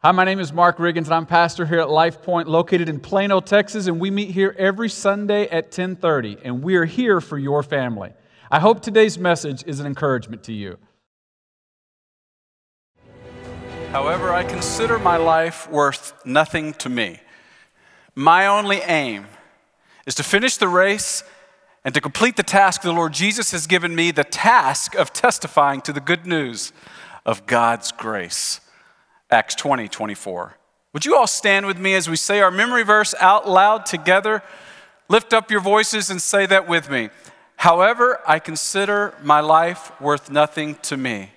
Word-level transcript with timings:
Hi, 0.00 0.12
my 0.12 0.22
name 0.22 0.38
is 0.38 0.52
Mark 0.52 0.78
Riggins, 0.78 1.06
and 1.06 1.14
I'm 1.14 1.26
pastor 1.26 1.66
here 1.66 1.80
at 1.80 1.90
Life 1.90 2.22
Point, 2.22 2.46
located 2.46 2.88
in 2.88 3.00
Plano, 3.00 3.40
Texas, 3.40 3.88
and 3.88 3.98
we 3.98 4.12
meet 4.12 4.30
here 4.30 4.54
every 4.56 4.88
Sunday 4.88 5.48
at 5.48 5.72
10:30, 5.72 6.38
and 6.44 6.62
we 6.62 6.76
are 6.76 6.84
here 6.84 7.20
for 7.20 7.36
your 7.36 7.64
family. 7.64 8.12
I 8.48 8.60
hope 8.60 8.80
today's 8.80 9.18
message 9.18 9.64
is 9.66 9.80
an 9.80 9.86
encouragement 9.86 10.44
to 10.44 10.52
you. 10.52 10.78
However, 13.90 14.32
I 14.32 14.44
consider 14.44 15.00
my 15.00 15.16
life 15.16 15.68
worth 15.68 16.12
nothing 16.24 16.74
to 16.74 16.88
me. 16.88 17.20
My 18.14 18.46
only 18.46 18.76
aim 18.82 19.26
is 20.06 20.14
to 20.14 20.22
finish 20.22 20.58
the 20.58 20.68
race 20.68 21.24
and 21.84 21.92
to 21.92 22.00
complete 22.00 22.36
the 22.36 22.44
task 22.44 22.82
the 22.82 22.92
Lord 22.92 23.14
Jesus 23.14 23.50
has 23.50 23.66
given 23.66 23.96
me 23.96 24.12
the 24.12 24.22
task 24.22 24.94
of 24.94 25.12
testifying 25.12 25.80
to 25.80 25.92
the 25.92 26.00
good 26.00 26.24
news 26.24 26.72
of 27.26 27.46
God's 27.46 27.90
grace. 27.90 28.60
Acts 29.30 29.54
20, 29.54 29.88
24. 29.88 30.56
Would 30.92 31.04
you 31.04 31.16
all 31.16 31.26
stand 31.26 31.66
with 31.66 31.78
me 31.78 31.94
as 31.94 32.08
we 32.08 32.16
say 32.16 32.40
our 32.40 32.50
memory 32.50 32.82
verse 32.82 33.14
out 33.20 33.48
loud 33.48 33.86
together? 33.86 34.42
Lift 35.08 35.32
up 35.32 35.50
your 35.50 35.60
voices 35.60 36.10
and 36.10 36.20
say 36.20 36.46
that 36.46 36.68
with 36.68 36.90
me. 36.90 37.10
However, 37.56 38.20
I 38.26 38.38
consider 38.38 39.14
my 39.22 39.40
life 39.40 39.92
worth 40.00 40.30
nothing 40.30 40.76
to 40.82 40.96
me. 40.96 41.30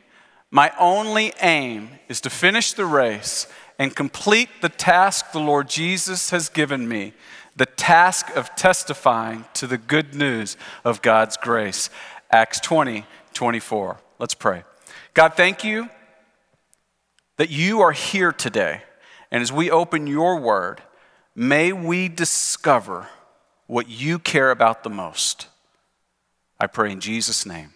My 0.50 0.72
only 0.80 1.34
aim 1.42 1.90
is 2.08 2.22
to 2.22 2.30
finish 2.30 2.74
the 2.74 2.86
race 2.86 3.48
and 3.80 3.96
complete 3.96 4.50
the 4.62 4.70
task 4.70 5.32
the 5.32 5.40
Lord 5.40 5.68
Jesus 5.70 6.30
has 6.30 6.50
given 6.50 6.88
me 6.88 7.14
the 7.56 7.66
task 7.66 8.30
of 8.36 8.56
testifying 8.56 9.46
to 9.54 9.68
the 9.68 9.78
good 9.78 10.16
news 10.16 10.58
of 10.86 11.02
God's 11.02 11.38
grace. 11.38 11.90
Acts 12.32 12.60
20, 12.62 13.06
24. 13.34 13.98
Let's 14.20 14.34
pray. 14.34 14.64
God, 15.14 15.34
thank 15.36 15.64
you 15.64 15.90
that 17.42 17.50
you 17.50 17.82
are 17.82 17.92
here 17.92 18.32
today. 18.32 18.84
And 19.32 19.42
as 19.42 19.52
we 19.52 19.72
open 19.72 20.06
your 20.06 20.40
word, 20.40 20.80
may 21.34 21.74
we 21.74 22.08
discover 22.08 23.08
what 23.66 23.90
you 23.90 24.20
care 24.20 24.52
about 24.52 24.84
the 24.84 24.92
most. 24.92 25.48
I 26.60 26.68
pray 26.68 26.92
in 26.92 27.00
Jesus' 27.00 27.44
name. 27.44 27.74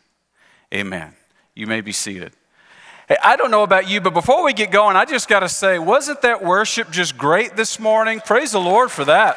Amen. 0.71 1.15
You 1.55 1.65
may 1.65 1.81
be 1.81 1.91
seated. 1.93 2.33
Hey, 3.09 3.17
I 3.23 3.37
don't 3.37 3.49
know 3.49 3.63
about 3.63 3.89
you, 3.89 4.01
but 4.01 4.13
before 4.13 4.43
we 4.43 4.53
get 4.53 4.69
going, 4.69 4.95
I 4.95 5.03
just 5.03 5.27
got 5.27 5.39
to 5.39 5.49
say, 5.49 5.79
wasn't 5.79 6.21
that 6.21 6.43
worship 6.43 6.91
just 6.91 7.17
great 7.17 7.55
this 7.55 7.79
morning? 7.79 8.19
Praise 8.19 8.51
the 8.51 8.61
Lord 8.61 8.91
for 8.91 9.05
that. 9.05 9.35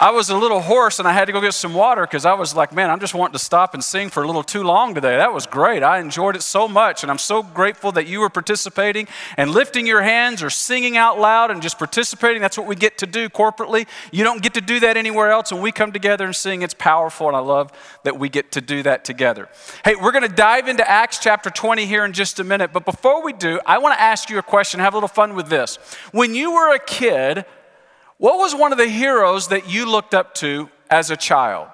I 0.00 0.12
was 0.12 0.30
a 0.30 0.36
little 0.36 0.60
hoarse 0.60 1.00
and 1.00 1.08
I 1.08 1.12
had 1.12 1.24
to 1.24 1.32
go 1.32 1.40
get 1.40 1.54
some 1.54 1.74
water 1.74 2.02
because 2.02 2.24
I 2.24 2.32
was 2.34 2.54
like, 2.54 2.72
man, 2.72 2.88
I'm 2.88 3.00
just 3.00 3.14
wanting 3.14 3.32
to 3.32 3.40
stop 3.40 3.74
and 3.74 3.82
sing 3.82 4.10
for 4.10 4.22
a 4.22 4.26
little 4.26 4.44
too 4.44 4.62
long 4.62 4.94
today. 4.94 5.16
That 5.16 5.32
was 5.32 5.44
great. 5.44 5.82
I 5.82 5.98
enjoyed 5.98 6.36
it 6.36 6.42
so 6.42 6.68
much. 6.68 7.02
And 7.02 7.10
I'm 7.10 7.18
so 7.18 7.42
grateful 7.42 7.90
that 7.92 8.06
you 8.06 8.20
were 8.20 8.30
participating 8.30 9.08
and 9.36 9.50
lifting 9.50 9.88
your 9.88 10.02
hands 10.02 10.40
or 10.40 10.50
singing 10.50 10.96
out 10.96 11.18
loud 11.18 11.50
and 11.50 11.60
just 11.60 11.78
participating. 11.78 12.40
That's 12.40 12.56
what 12.56 12.68
we 12.68 12.76
get 12.76 12.96
to 12.98 13.06
do 13.06 13.28
corporately. 13.28 13.88
You 14.12 14.22
don't 14.22 14.40
get 14.40 14.54
to 14.54 14.60
do 14.60 14.78
that 14.78 14.96
anywhere 14.96 15.32
else. 15.32 15.50
When 15.50 15.62
we 15.62 15.72
come 15.72 15.90
together 15.90 16.24
and 16.24 16.36
sing, 16.36 16.62
it's 16.62 16.74
powerful. 16.74 17.26
And 17.26 17.36
I 17.36 17.40
love 17.40 17.72
that 18.04 18.20
we 18.20 18.28
get 18.28 18.52
to 18.52 18.60
do 18.60 18.84
that 18.84 19.04
together. 19.04 19.48
Hey, 19.84 19.96
we're 19.96 20.12
going 20.12 20.22
to 20.22 20.28
dive 20.28 20.68
into 20.68 20.88
Acts 20.88 21.18
chapter 21.18 21.50
20 21.50 21.86
here 21.86 22.04
in 22.04 22.12
just 22.12 22.38
a 22.38 22.44
minute. 22.44 22.72
But 22.72 22.84
before 22.84 23.24
we 23.24 23.32
do, 23.32 23.58
I 23.66 23.78
want 23.78 23.96
to 23.96 24.00
ask 24.00 24.30
you 24.30 24.38
a 24.38 24.44
question, 24.44 24.78
have 24.78 24.94
a 24.94 24.96
little 24.96 25.08
fun 25.08 25.34
with 25.34 25.48
this. 25.48 25.76
When 26.12 26.36
you 26.36 26.52
were 26.52 26.72
a 26.72 26.78
kid, 26.78 27.44
what 28.18 28.38
was 28.38 28.54
one 28.54 28.72
of 28.72 28.78
the 28.78 28.88
heroes 28.88 29.48
that 29.48 29.68
you 29.70 29.90
looked 29.90 30.14
up 30.14 30.34
to 30.36 30.68
as 30.90 31.10
a 31.10 31.16
child? 31.16 31.68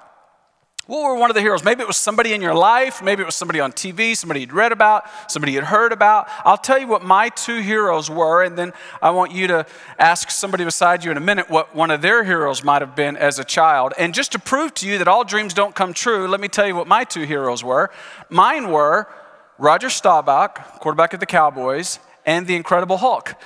What 0.87 1.03
were 1.03 1.15
one 1.15 1.31
of 1.31 1.35
the 1.35 1.41
heroes? 1.41 1.65
Maybe 1.65 1.81
it 1.81 1.87
was 1.87 1.97
somebody 1.97 2.35
in 2.35 2.43
your 2.43 2.55
life, 2.55 3.03
maybe 3.03 3.23
it 3.23 3.25
was 3.25 3.35
somebody 3.35 3.59
on 3.59 3.73
TV, 3.73 4.15
somebody 4.15 4.41
you'd 4.41 4.53
read 4.53 4.71
about, 4.71 5.05
somebody 5.29 5.53
you'd 5.53 5.65
heard 5.65 5.93
about. 5.93 6.29
I'll 6.45 6.59
tell 6.59 6.79
you 6.79 6.87
what 6.87 7.03
my 7.03 7.31
two 7.31 7.61
heroes 7.61 8.11
were, 8.11 8.43
and 8.43 8.59
then 8.59 8.75
I 9.01 9.11
want 9.11 9.33
you 9.33 9.47
to 9.47 9.67
ask 9.99 10.31
somebody 10.31 10.63
beside 10.63 11.03
you 11.03 11.11
in 11.11 11.17
a 11.17 11.21
minute 11.21 11.49
what 11.49 11.75
one 11.75 11.91
of 11.91 12.03
their 12.03 12.23
heroes 12.23 12.63
might 12.63 12.83
have 12.83 12.95
been 12.95 13.17
as 13.17 13.39
a 13.39 13.45
child. 13.45 13.95
And 13.99 14.13
just 14.13 14.33
to 14.33 14.39
prove 14.39 14.75
to 14.75 14.87
you 14.87 14.99
that 14.99 15.09
all 15.09 15.25
dreams 15.25 15.55
don't 15.55 15.75
come 15.75 15.95
true, 15.95 16.29
let 16.29 16.41
me 16.41 16.49
tell 16.49 16.67
you 16.67 16.77
what 16.77 16.87
my 16.87 17.05
two 17.05 17.23
heroes 17.23 17.65
were. 17.65 17.91
Mine 18.29 18.71
were 18.71 19.09
Roger 19.57 19.89
Staubach, 19.89 20.81
quarterback 20.81 21.15
of 21.15 21.21
the 21.21 21.27
Cowboys, 21.27 21.99
and 22.27 22.47
the 22.47 22.57
Incredible 22.57 22.99
Hulk. 22.99 23.37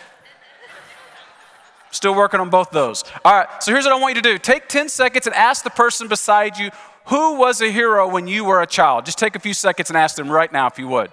Still 1.91 2.15
working 2.15 2.41
on 2.41 2.51
both 2.51 2.71
those. 2.71 3.05
All 3.25 3.33
right, 3.33 3.63
so 3.63 3.73
here's 3.73 3.85
what 3.85 3.95
I 3.95 3.99
want 3.99 4.17
you 4.17 4.23
to 4.23 4.33
do 4.33 4.39
take 4.39 4.69
10 4.69 4.89
seconds 4.89 5.27
and 5.27 5.35
ask 5.35 5.65
the 5.65 5.71
person 5.71 6.09
beside 6.09 6.59
you 6.59 6.71
who 7.07 7.39
was 7.39 7.63
a 7.63 7.71
hero 7.71 8.09
when 8.09 8.29
you 8.29 8.45
were 8.45 8.61
a 8.61 8.67
child. 8.67 9.07
Just 9.07 9.19
take 9.19 9.35
a 9.35 9.39
few 9.39 9.55
seconds 9.55 9.89
and 9.89 9.97
ask 9.97 10.17
them 10.17 10.31
right 10.31 10.53
now 10.53 10.67
if 10.67 10.79
you 10.79 10.89
would. 10.89 11.11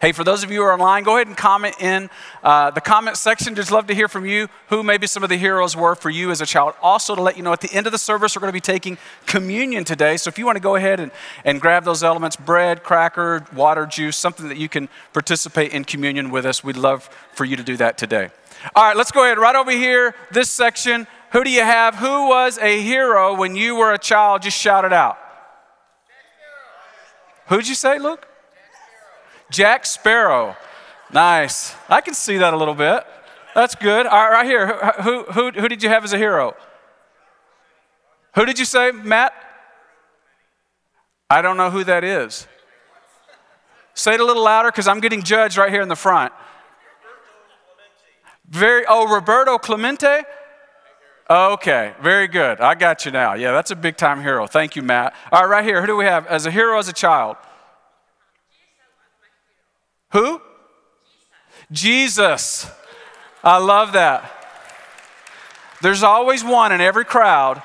Hey, 0.00 0.12
for 0.12 0.24
those 0.24 0.42
of 0.42 0.50
you 0.50 0.58
who 0.58 0.64
are 0.64 0.72
online, 0.72 1.04
go 1.04 1.16
ahead 1.16 1.26
and 1.26 1.36
comment 1.36 1.76
in 1.80 2.10
uh, 2.42 2.70
the 2.70 2.80
comment 2.80 3.16
section. 3.16 3.54
Just 3.54 3.70
love 3.70 3.86
to 3.86 3.94
hear 3.94 4.08
from 4.08 4.26
you 4.26 4.48
who 4.68 4.82
maybe 4.82 5.06
some 5.06 5.22
of 5.22 5.28
the 5.28 5.36
heroes 5.36 5.76
were 5.76 5.94
for 5.94 6.10
you 6.10 6.30
as 6.30 6.40
a 6.40 6.46
child. 6.46 6.74
Also, 6.82 7.14
to 7.14 7.22
let 7.22 7.36
you 7.36 7.42
know, 7.42 7.52
at 7.52 7.60
the 7.60 7.72
end 7.72 7.86
of 7.86 7.92
the 7.92 7.98
service, 7.98 8.36
we're 8.36 8.40
going 8.40 8.50
to 8.50 8.52
be 8.52 8.60
taking 8.60 8.98
communion 9.26 9.84
today. 9.84 10.16
So 10.16 10.28
if 10.28 10.38
you 10.38 10.46
want 10.46 10.56
to 10.56 10.62
go 10.62 10.76
ahead 10.76 11.00
and, 11.00 11.10
and 11.44 11.60
grab 11.60 11.84
those 11.84 12.02
elements 12.02 12.36
bread, 12.36 12.82
cracker, 12.82 13.46
water, 13.54 13.86
juice, 13.86 14.16
something 14.16 14.48
that 14.48 14.58
you 14.58 14.68
can 14.68 14.88
participate 15.12 15.72
in 15.72 15.84
communion 15.84 16.30
with 16.30 16.44
us, 16.44 16.62
we'd 16.62 16.76
love 16.76 17.08
for 17.32 17.44
you 17.44 17.56
to 17.56 17.62
do 17.62 17.76
that 17.76 17.96
today. 17.96 18.30
All 18.74 18.84
right, 18.84 18.96
let's 18.96 19.10
go 19.10 19.24
ahead. 19.24 19.38
Right 19.38 19.56
over 19.56 19.70
here, 19.70 20.14
this 20.30 20.50
section. 20.50 21.06
Who 21.32 21.44
do 21.44 21.50
you 21.50 21.62
have? 21.62 21.96
Who 21.96 22.28
was 22.28 22.58
a 22.58 22.80
hero 22.82 23.34
when 23.34 23.56
you 23.56 23.76
were 23.76 23.92
a 23.92 23.98
child? 23.98 24.42
Just 24.42 24.58
shout 24.58 24.84
it 24.84 24.92
out. 24.92 25.16
Who'd 27.48 27.66
you 27.66 27.74
say, 27.74 27.98
Luke? 27.98 28.26
Jack 29.50 29.86
Sparrow. 29.86 30.56
Nice. 31.12 31.74
I 31.88 32.00
can 32.00 32.14
see 32.14 32.38
that 32.38 32.54
a 32.54 32.56
little 32.56 32.74
bit. 32.74 33.04
That's 33.54 33.74
good. 33.74 34.06
All 34.06 34.18
right, 34.18 34.30
right 34.30 34.46
here. 34.46 34.92
Who, 35.02 35.24
who, 35.24 35.50
who 35.50 35.68
did 35.68 35.82
you 35.82 35.88
have 35.88 36.04
as 36.04 36.12
a 36.12 36.18
hero? 36.18 36.54
Who 38.36 38.44
did 38.44 38.58
you 38.58 38.64
say, 38.64 38.92
Matt? 38.92 39.34
I 41.28 41.42
don't 41.42 41.56
know 41.56 41.70
who 41.70 41.82
that 41.84 42.04
is. 42.04 42.46
Say 43.94 44.14
it 44.14 44.20
a 44.20 44.24
little 44.24 44.44
louder 44.44 44.70
because 44.70 44.86
I'm 44.86 45.00
getting 45.00 45.22
judged 45.22 45.56
right 45.56 45.70
here 45.70 45.82
in 45.82 45.88
the 45.88 45.96
front. 45.96 46.32
Very, 48.50 48.84
oh, 48.88 49.12
Roberto 49.12 49.58
Clemente? 49.58 50.22
Okay, 51.30 51.94
very 52.02 52.26
good. 52.26 52.60
I 52.60 52.74
got 52.74 53.06
you 53.06 53.12
now. 53.12 53.34
Yeah, 53.34 53.52
that's 53.52 53.70
a 53.70 53.76
big 53.76 53.96
time 53.96 54.20
hero. 54.20 54.48
Thank 54.48 54.74
you, 54.74 54.82
Matt. 54.82 55.14
All 55.30 55.42
right, 55.42 55.48
right 55.48 55.64
here. 55.64 55.80
Who 55.80 55.86
do 55.86 55.96
we 55.96 56.04
have 56.04 56.26
as 56.26 56.44
a 56.44 56.50
hero 56.50 56.76
as 56.78 56.88
a 56.88 56.92
child? 56.92 57.36
Who? 60.10 60.42
Jesus. 61.70 62.68
I 63.44 63.58
love 63.58 63.92
that. 63.92 64.28
There's 65.80 66.02
always 66.02 66.42
one 66.42 66.72
in 66.72 66.80
every 66.80 67.04
crowd. 67.04 67.62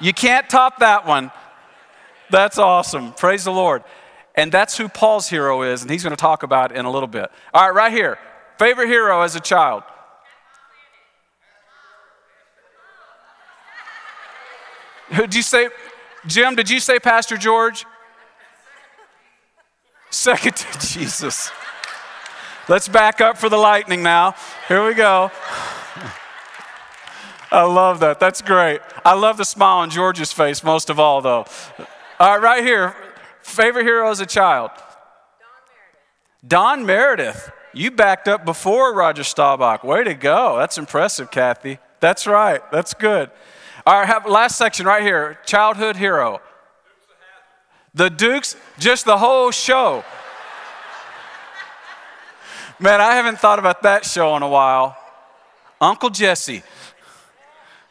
You 0.00 0.14
can't 0.14 0.48
top 0.48 0.78
that 0.78 1.06
one. 1.06 1.30
That's 2.30 2.58
awesome. 2.58 3.12
Praise 3.12 3.44
the 3.44 3.52
Lord. 3.52 3.84
And 4.34 4.50
that's 4.50 4.76
who 4.76 4.88
Paul's 4.88 5.28
hero 5.28 5.62
is, 5.62 5.82
and 5.82 5.90
he's 5.90 6.02
going 6.02 6.16
to 6.16 6.20
talk 6.20 6.42
about 6.42 6.72
in 6.72 6.86
a 6.86 6.90
little 6.90 7.06
bit. 7.06 7.30
All 7.52 7.62
right, 7.62 7.74
right 7.74 7.92
here. 7.92 8.18
Favorite 8.58 8.88
hero 8.88 9.22
as 9.22 9.36
a 9.36 9.40
child? 9.40 9.82
Did 15.14 15.34
you 15.34 15.42
say, 15.42 15.68
Jim, 16.26 16.56
did 16.56 16.68
you 16.68 16.80
say 16.80 16.98
Pastor 16.98 17.36
George? 17.36 17.86
Second 20.10 20.56
to 20.56 20.78
Jesus. 20.86 21.50
Let's 22.68 22.88
back 22.88 23.20
up 23.20 23.38
for 23.38 23.48
the 23.48 23.56
lightning 23.56 24.02
now. 24.02 24.34
Here 24.66 24.84
we 24.84 24.94
go. 24.94 25.30
I 27.52 27.62
love 27.62 28.00
that. 28.00 28.18
That's 28.18 28.42
great. 28.42 28.80
I 29.04 29.14
love 29.14 29.36
the 29.36 29.44
smile 29.44 29.78
on 29.78 29.90
George's 29.90 30.32
face 30.32 30.64
most 30.64 30.90
of 30.90 30.98
all, 30.98 31.20
though. 31.20 31.46
All 32.18 32.38
right, 32.38 32.42
right 32.42 32.64
here. 32.64 32.96
Favorite 33.42 33.84
hero 33.84 34.10
as 34.10 34.18
a 34.18 34.26
child? 34.26 34.72
Don 36.44 36.84
Meredith. 36.84 36.84
Don 36.84 36.86
Meredith. 36.86 37.52
You 37.76 37.90
backed 37.90 38.26
up 38.26 38.46
before 38.46 38.94
Roger 38.94 39.22
Staubach. 39.22 39.84
Way 39.84 40.02
to 40.04 40.14
go. 40.14 40.56
That's 40.56 40.78
impressive, 40.78 41.30
Kathy. 41.30 41.78
That's 42.00 42.26
right. 42.26 42.62
That's 42.72 42.94
good. 42.94 43.30
All 43.86 44.00
right, 44.00 44.06
have, 44.06 44.26
last 44.26 44.56
section 44.56 44.86
right 44.86 45.02
here 45.02 45.38
childhood 45.44 45.94
hero. 45.96 46.40
The 47.92 48.08
Dukes, 48.08 48.56
just 48.78 49.04
the 49.04 49.18
whole 49.18 49.50
show. 49.50 50.04
Man, 52.80 53.02
I 53.02 53.14
haven't 53.14 53.40
thought 53.40 53.58
about 53.58 53.82
that 53.82 54.06
show 54.06 54.34
in 54.36 54.42
a 54.42 54.48
while. 54.48 54.96
Uncle 55.78 56.08
Jesse. 56.08 56.62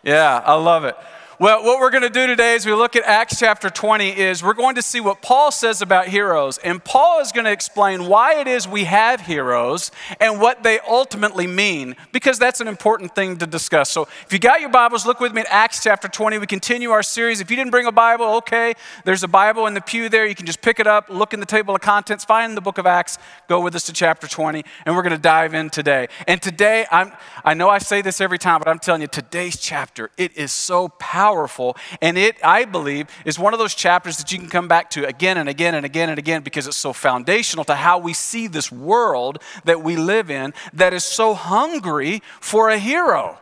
Yeah, 0.01 0.41
I 0.43 0.55
love 0.55 0.85
it. 0.85 0.95
Well, 1.37 1.65
what 1.65 1.81
we're 1.81 1.89
going 1.89 2.03
to 2.03 2.09
do 2.09 2.27
today 2.27 2.55
as 2.55 2.65
we 2.65 2.71
look 2.71 2.95
at 2.95 3.03
Acts 3.03 3.41
chapter 3.41 3.69
20 3.69 4.17
is 4.17 4.41
we're 4.41 4.53
going 4.53 4.75
to 4.75 4.81
see 4.81 5.01
what 5.01 5.21
Paul 5.21 5.51
says 5.51 5.81
about 5.81 6.07
heroes. 6.07 6.57
And 6.59 6.81
Paul 6.81 7.19
is 7.19 7.33
going 7.33 7.43
to 7.43 7.51
explain 7.51 8.07
why 8.07 8.39
it 8.39 8.47
is 8.47 8.69
we 8.69 8.85
have 8.85 9.19
heroes 9.19 9.91
and 10.21 10.39
what 10.39 10.63
they 10.63 10.79
ultimately 10.79 11.45
mean, 11.45 11.97
because 12.13 12.39
that's 12.39 12.61
an 12.61 12.69
important 12.69 13.15
thing 13.15 13.35
to 13.39 13.45
discuss. 13.45 13.89
So 13.89 14.03
if 14.25 14.31
you 14.31 14.39
got 14.39 14.61
your 14.61 14.69
Bibles, 14.69 15.05
look 15.05 15.19
with 15.19 15.33
me 15.33 15.41
at 15.41 15.47
Acts 15.49 15.83
chapter 15.83 16.07
20. 16.07 16.37
We 16.37 16.47
continue 16.47 16.91
our 16.91 17.03
series. 17.03 17.41
If 17.41 17.51
you 17.51 17.57
didn't 17.57 17.71
bring 17.71 17.85
a 17.85 17.91
Bible, 17.91 18.27
okay, 18.35 18.73
there's 19.03 19.23
a 19.23 19.27
Bible 19.27 19.67
in 19.67 19.73
the 19.73 19.81
pew 19.81 20.07
there. 20.07 20.25
You 20.25 20.35
can 20.35 20.45
just 20.45 20.61
pick 20.61 20.79
it 20.79 20.87
up, 20.87 21.09
look 21.09 21.33
in 21.33 21.41
the 21.41 21.45
table 21.45 21.75
of 21.75 21.81
contents, 21.81 22.23
find 22.23 22.55
the 22.55 22.61
book 22.61 22.77
of 22.77 22.85
Acts, 22.85 23.17
go 23.49 23.59
with 23.59 23.75
us 23.75 23.83
to 23.87 23.91
chapter 23.91 24.25
20, 24.25 24.63
and 24.85 24.95
we're 24.95 25.03
going 25.03 25.11
to 25.11 25.17
dive 25.17 25.53
in 25.53 25.69
today. 25.69 26.07
And 26.29 26.41
today, 26.41 26.85
I'm, 26.89 27.11
I 27.43 27.55
know 27.55 27.67
I 27.67 27.79
say 27.79 28.01
this 28.01 28.21
every 28.21 28.39
time, 28.39 28.59
but 28.59 28.69
I'm 28.69 28.79
telling 28.79 29.01
you, 29.01 29.07
today's 29.07 29.57
chapter, 29.57 30.11
it 30.17 30.37
is 30.37 30.53
so 30.53 30.87
powerful 30.87 31.24
powerful. 31.25 31.75
And 32.01 32.19
it, 32.19 32.37
I 32.43 32.65
believe, 32.65 33.07
is 33.25 33.39
one 33.39 33.53
of 33.53 33.59
those 33.59 33.73
chapters 33.73 34.17
that 34.17 34.31
you 34.31 34.37
can 34.37 34.47
come 34.47 34.67
back 34.67 34.91
to 34.91 35.07
again 35.07 35.37
and 35.37 35.49
again 35.49 35.73
and 35.73 35.83
again 35.83 36.09
and 36.09 36.19
again 36.19 36.43
because 36.43 36.67
it's 36.67 36.77
so 36.77 36.93
foundational 36.93 37.65
to 37.65 37.73
how 37.73 37.97
we 37.97 38.13
see 38.13 38.45
this 38.45 38.71
world 38.71 39.39
that 39.63 39.81
we 39.81 39.95
live 39.95 40.29
in 40.29 40.53
that 40.73 40.93
is 40.93 41.03
so 41.03 41.33
hungry 41.33 42.21
for 42.39 42.69
a 42.69 42.77
hero. 42.77 43.39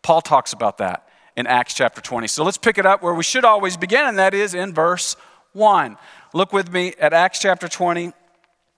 Paul 0.00 0.22
talks 0.22 0.54
about 0.54 0.78
that 0.78 1.06
in 1.36 1.46
Acts 1.46 1.74
chapter 1.74 2.00
20. 2.00 2.26
So 2.26 2.42
let's 2.42 2.56
pick 2.56 2.78
it 2.78 2.86
up 2.86 3.02
where 3.02 3.14
we 3.14 3.22
should 3.22 3.44
always 3.44 3.76
begin, 3.76 4.06
and 4.06 4.18
that 4.18 4.32
is 4.32 4.54
in 4.54 4.72
verse 4.72 5.14
1. 5.52 5.98
Look 6.32 6.54
with 6.54 6.72
me 6.72 6.94
at 6.98 7.12
Acts 7.12 7.38
chapter 7.38 7.68
20 7.68 8.12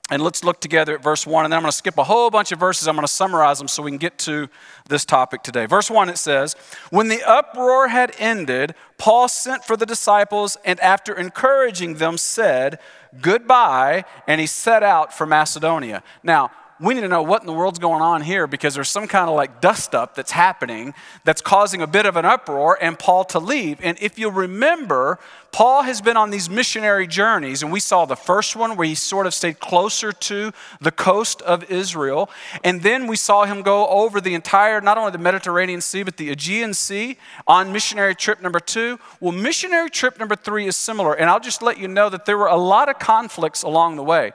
and 0.08 0.22
let's 0.22 0.44
look 0.44 0.60
together 0.60 0.94
at 0.94 1.02
verse 1.02 1.26
1, 1.26 1.44
and 1.44 1.52
then 1.52 1.56
I'm 1.58 1.62
going 1.62 1.72
to 1.72 1.76
skip 1.76 1.98
a 1.98 2.04
whole 2.04 2.30
bunch 2.30 2.52
of 2.52 2.60
verses. 2.60 2.86
I'm 2.86 2.94
going 2.94 3.06
to 3.06 3.12
summarize 3.12 3.58
them 3.58 3.66
so 3.66 3.82
we 3.82 3.90
can 3.90 3.98
get 3.98 4.18
to 4.20 4.48
this 4.88 5.04
topic 5.04 5.42
today. 5.42 5.66
Verse 5.66 5.90
1, 5.90 6.08
it 6.08 6.18
says, 6.18 6.54
When 6.90 7.08
the 7.08 7.22
uproar 7.24 7.88
had 7.88 8.14
ended, 8.18 8.74
Paul 8.98 9.26
sent 9.26 9.64
for 9.64 9.76
the 9.76 9.86
disciples, 9.86 10.56
and 10.64 10.78
after 10.78 11.12
encouraging 11.12 11.94
them, 11.94 12.18
said, 12.18 12.78
Goodbye, 13.20 14.04
and 14.28 14.40
he 14.40 14.46
set 14.46 14.84
out 14.84 15.12
for 15.12 15.26
Macedonia. 15.26 16.04
Now, 16.22 16.52
we 16.80 16.94
need 16.94 17.00
to 17.02 17.08
know 17.08 17.22
what 17.22 17.42
in 17.42 17.46
the 17.46 17.52
world's 17.52 17.78
going 17.78 18.02
on 18.02 18.22
here 18.22 18.46
because 18.46 18.74
there's 18.74 18.88
some 18.88 19.06
kind 19.06 19.28
of 19.30 19.36
like 19.36 19.60
dust 19.60 19.94
up 19.94 20.14
that's 20.14 20.32
happening 20.32 20.94
that's 21.24 21.40
causing 21.40 21.80
a 21.80 21.86
bit 21.86 22.06
of 22.06 22.16
an 22.16 22.24
uproar 22.24 22.78
and 22.80 22.98
Paul 22.98 23.24
to 23.26 23.38
leave. 23.38 23.78
And 23.82 23.96
if 24.00 24.18
you 24.18 24.30
remember, 24.30 25.18
Paul 25.56 25.84
has 25.84 26.02
been 26.02 26.18
on 26.18 26.28
these 26.28 26.50
missionary 26.50 27.06
journeys, 27.06 27.62
and 27.62 27.72
we 27.72 27.80
saw 27.80 28.04
the 28.04 28.14
first 28.14 28.56
one 28.56 28.76
where 28.76 28.86
he 28.86 28.94
sort 28.94 29.26
of 29.26 29.32
stayed 29.32 29.58
closer 29.58 30.12
to 30.12 30.52
the 30.82 30.90
coast 30.90 31.40
of 31.40 31.70
Israel. 31.70 32.28
And 32.62 32.82
then 32.82 33.06
we 33.06 33.16
saw 33.16 33.46
him 33.46 33.62
go 33.62 33.86
over 33.88 34.20
the 34.20 34.34
entire, 34.34 34.82
not 34.82 34.98
only 34.98 35.12
the 35.12 35.18
Mediterranean 35.18 35.80
Sea, 35.80 36.02
but 36.02 36.18
the 36.18 36.28
Aegean 36.28 36.74
Sea 36.74 37.16
on 37.46 37.72
missionary 37.72 38.14
trip 38.14 38.42
number 38.42 38.60
two. 38.60 38.98
Well, 39.18 39.32
missionary 39.32 39.88
trip 39.88 40.18
number 40.18 40.36
three 40.36 40.66
is 40.66 40.76
similar, 40.76 41.14
and 41.14 41.30
I'll 41.30 41.40
just 41.40 41.62
let 41.62 41.78
you 41.78 41.88
know 41.88 42.10
that 42.10 42.26
there 42.26 42.36
were 42.36 42.48
a 42.48 42.56
lot 42.56 42.90
of 42.90 42.98
conflicts 42.98 43.62
along 43.62 43.96
the 43.96 44.04
way. 44.04 44.32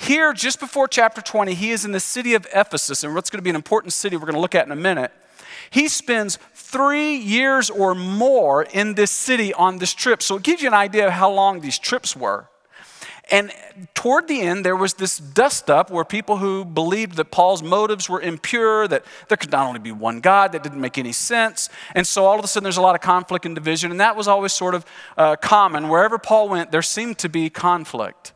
Here, 0.00 0.32
just 0.32 0.60
before 0.60 0.88
chapter 0.88 1.20
20, 1.20 1.52
he 1.52 1.72
is 1.72 1.84
in 1.84 1.92
the 1.92 2.00
city 2.00 2.32
of 2.32 2.46
Ephesus, 2.54 3.04
and 3.04 3.14
what's 3.14 3.28
going 3.28 3.38
to 3.38 3.42
be 3.42 3.50
an 3.50 3.56
important 3.56 3.92
city 3.92 4.16
we're 4.16 4.22
going 4.22 4.32
to 4.32 4.40
look 4.40 4.54
at 4.54 4.64
in 4.64 4.72
a 4.72 4.76
minute. 4.76 5.12
He 5.68 5.88
spends 5.88 6.38
three 6.54 7.16
years 7.16 7.68
or 7.68 7.94
more 7.94 8.62
in 8.62 8.94
this 8.94 9.10
city 9.10 9.52
on 9.52 9.76
this 9.76 9.92
trip. 9.92 10.22
So 10.22 10.36
it 10.36 10.42
gives 10.42 10.62
you 10.62 10.68
an 10.68 10.74
idea 10.74 11.08
of 11.08 11.12
how 11.12 11.30
long 11.30 11.60
these 11.60 11.78
trips 11.78 12.16
were. 12.16 12.48
And 13.30 13.52
toward 13.92 14.26
the 14.26 14.40
end, 14.40 14.64
there 14.64 14.74
was 14.74 14.94
this 14.94 15.18
dust 15.18 15.68
up 15.68 15.90
where 15.90 16.04
people 16.06 16.38
who 16.38 16.64
believed 16.64 17.16
that 17.16 17.30
Paul's 17.30 17.62
motives 17.62 18.08
were 18.08 18.22
impure, 18.22 18.88
that 18.88 19.04
there 19.28 19.36
could 19.36 19.52
not 19.52 19.66
only 19.66 19.80
be 19.80 19.92
one 19.92 20.20
God, 20.20 20.52
that 20.52 20.62
didn't 20.62 20.80
make 20.80 20.96
any 20.96 21.12
sense. 21.12 21.68
And 21.94 22.06
so 22.06 22.24
all 22.24 22.38
of 22.38 22.44
a 22.44 22.48
sudden, 22.48 22.64
there's 22.64 22.78
a 22.78 22.82
lot 22.82 22.94
of 22.94 23.02
conflict 23.02 23.44
and 23.44 23.54
division. 23.54 23.90
And 23.90 24.00
that 24.00 24.16
was 24.16 24.26
always 24.26 24.54
sort 24.54 24.74
of 24.74 24.86
uh, 25.18 25.36
common. 25.36 25.90
Wherever 25.90 26.16
Paul 26.16 26.48
went, 26.48 26.72
there 26.72 26.80
seemed 26.80 27.18
to 27.18 27.28
be 27.28 27.50
conflict. 27.50 28.32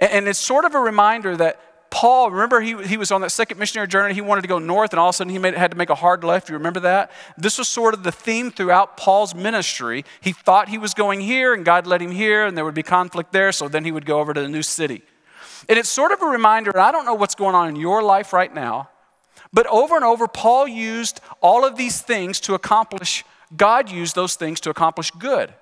And, 0.00 0.28
it's 0.28 0.38
sort 0.38 0.64
of 0.64 0.74
a 0.74 0.80
reminder 0.80 1.36
that 1.36 1.60
Paul, 1.90 2.30
remember 2.30 2.60
he, 2.60 2.82
he 2.84 2.96
was 2.96 3.12
on 3.12 3.20
that 3.20 3.30
second 3.30 3.58
missionary 3.58 3.86
journey. 3.86 4.14
He 4.14 4.20
wanted 4.20 4.42
to 4.42 4.48
go 4.48 4.58
north, 4.58 4.92
and 4.92 4.98
all 4.98 5.10
of 5.10 5.14
a 5.14 5.16
sudden 5.16 5.32
he 5.32 5.38
made, 5.38 5.54
had 5.54 5.70
to 5.70 5.76
make 5.76 5.90
a 5.90 5.94
hard 5.94 6.24
left. 6.24 6.48
You 6.48 6.56
remember 6.56 6.80
that? 6.80 7.12
This 7.38 7.56
was 7.56 7.68
sort 7.68 7.94
of 7.94 8.02
the 8.02 8.10
theme 8.10 8.50
throughout 8.50 8.96
Paul's 8.96 9.32
ministry. 9.32 10.04
He 10.20 10.32
thought 10.32 10.68
he 10.68 10.76
was 10.76 10.92
going 10.92 11.20
here, 11.20 11.54
and 11.54 11.64
God 11.64 11.86
led 11.86 12.02
him 12.02 12.10
here, 12.10 12.46
and 12.46 12.56
there 12.56 12.64
would 12.64 12.74
be 12.74 12.82
conflict 12.82 13.32
there, 13.32 13.52
so 13.52 13.68
then 13.68 13.84
he 13.84 13.92
would 13.92 14.06
go 14.06 14.18
over 14.18 14.34
to 14.34 14.40
the 14.40 14.48
new 14.48 14.62
city. 14.62 15.02
And 15.68 15.78
it's 15.78 15.88
sort 15.88 16.10
of 16.10 16.20
a 16.20 16.26
reminder, 16.26 16.72
and 16.72 16.80
I 16.80 16.90
don't 16.90 17.04
know 17.04 17.14
what's 17.14 17.36
going 17.36 17.54
on 17.54 17.68
in 17.68 17.76
your 17.76 18.02
life 18.02 18.32
right 18.32 18.52
now, 18.52 18.90
but 19.52 19.68
over 19.68 19.94
and 19.94 20.04
over, 20.04 20.26
Paul 20.26 20.66
used 20.66 21.20
all 21.40 21.64
of 21.64 21.76
these 21.76 22.02
things 22.02 22.40
to 22.40 22.54
accomplish, 22.54 23.24
God 23.56 23.88
used 23.88 24.16
those 24.16 24.34
things 24.34 24.58
to 24.62 24.70
accomplish 24.70 25.12
good. 25.12 25.54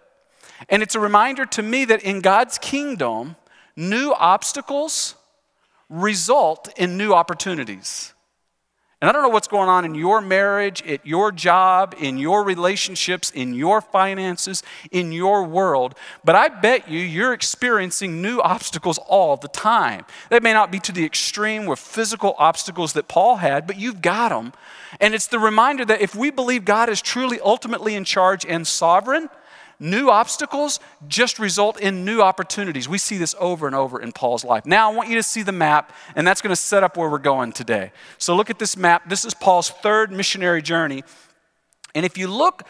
And 0.71 0.83
it's 0.83 0.95
a 0.95 1.01
reminder 1.01 1.45
to 1.45 1.63
me 1.63 1.85
that 1.85 2.03
in 2.03 2.21
God's 2.21 2.57
kingdom, 2.57 3.37
new 3.77 4.13
obstacles, 4.13 5.15
result 5.89 6.69
in 6.77 6.97
new 6.97 7.13
opportunities. 7.13 8.13
And 9.03 9.09
I 9.09 9.13
don't 9.13 9.23
know 9.23 9.31
what's 9.31 9.49
going 9.49 9.69
on 9.69 9.85
in 9.85 9.97
your 9.97 10.21
marriage, 10.21 10.81
at 10.87 11.05
your 11.05 11.33
job, 11.33 11.97
in 11.99 12.19
your 12.19 12.45
relationships, 12.45 13.33
in 13.33 13.53
your 13.53 13.81
finances, 13.81 14.63
in 14.93 15.11
your 15.11 15.43
world, 15.43 15.97
but 16.25 16.37
I 16.37 16.47
bet 16.47 16.89
you 16.89 17.01
you're 17.01 17.33
experiencing 17.33 18.23
new 18.23 18.39
obstacles 18.39 18.99
all 19.09 19.37
the 19.37 19.49
time. 19.49 20.05
They 20.31 20.39
may 20.39 20.53
not 20.53 20.71
be 20.71 20.79
to 20.79 20.93
the 20.93 21.05
extreme 21.05 21.67
with 21.67 21.81
physical 21.81 22.37
obstacles 22.39 22.93
that 22.93 23.09
Paul 23.09 23.39
had, 23.39 23.67
but 23.67 23.77
you've 23.77 24.03
got 24.03 24.29
them. 24.29 24.53
And 25.01 25.15
it's 25.15 25.27
the 25.27 25.41
reminder 25.41 25.85
that 25.85 26.01
if 26.01 26.15
we 26.15 26.31
believe 26.31 26.65
God 26.65 26.89
is 26.89 27.03
truly 27.03 27.41
ultimately 27.41 27.97
in 27.97 28.05
charge 28.05 28.47
and 28.47 28.65
sovereign, 28.65 29.31
new 29.83 30.09
obstacles 30.09 30.81
just 31.09 31.39
result 31.39 31.79
in 31.81 32.05
new 32.05 32.23
opportunities. 32.23 32.89
We 32.89 32.99
see 32.99 33.19
this 33.19 33.35
over 33.39 33.67
and 33.67 33.75
over 33.75 34.01
in 34.01 34.13
Paul's 34.13 34.45
life. 34.45 34.65
Now, 34.65 34.91
I 34.91 34.95
want 34.95 35.09
you 35.09 35.17
to 35.17 35.23
see 35.23 35.43
the 35.43 35.53
map, 35.53 35.93
and 36.15 36.27
that's 36.27 36.41
going 36.41 36.53
to 36.53 36.57
set 36.61 36.85
up 36.85 36.97
where 36.97 37.11
we're 37.11 37.19
going 37.19 37.53
today. 37.53 37.93
So, 38.19 38.35
look 38.37 38.49
at 38.49 38.59
this 38.59 38.77
map. 38.77 39.09
This 39.09 39.25
is 39.25 39.35
Paul's 39.35 39.71
third 39.71 40.13
missionary 40.13 40.63
journey. 40.63 41.03
And 41.95 42.07
if 42.07 42.17
you 42.17 42.29
look 42.29 42.63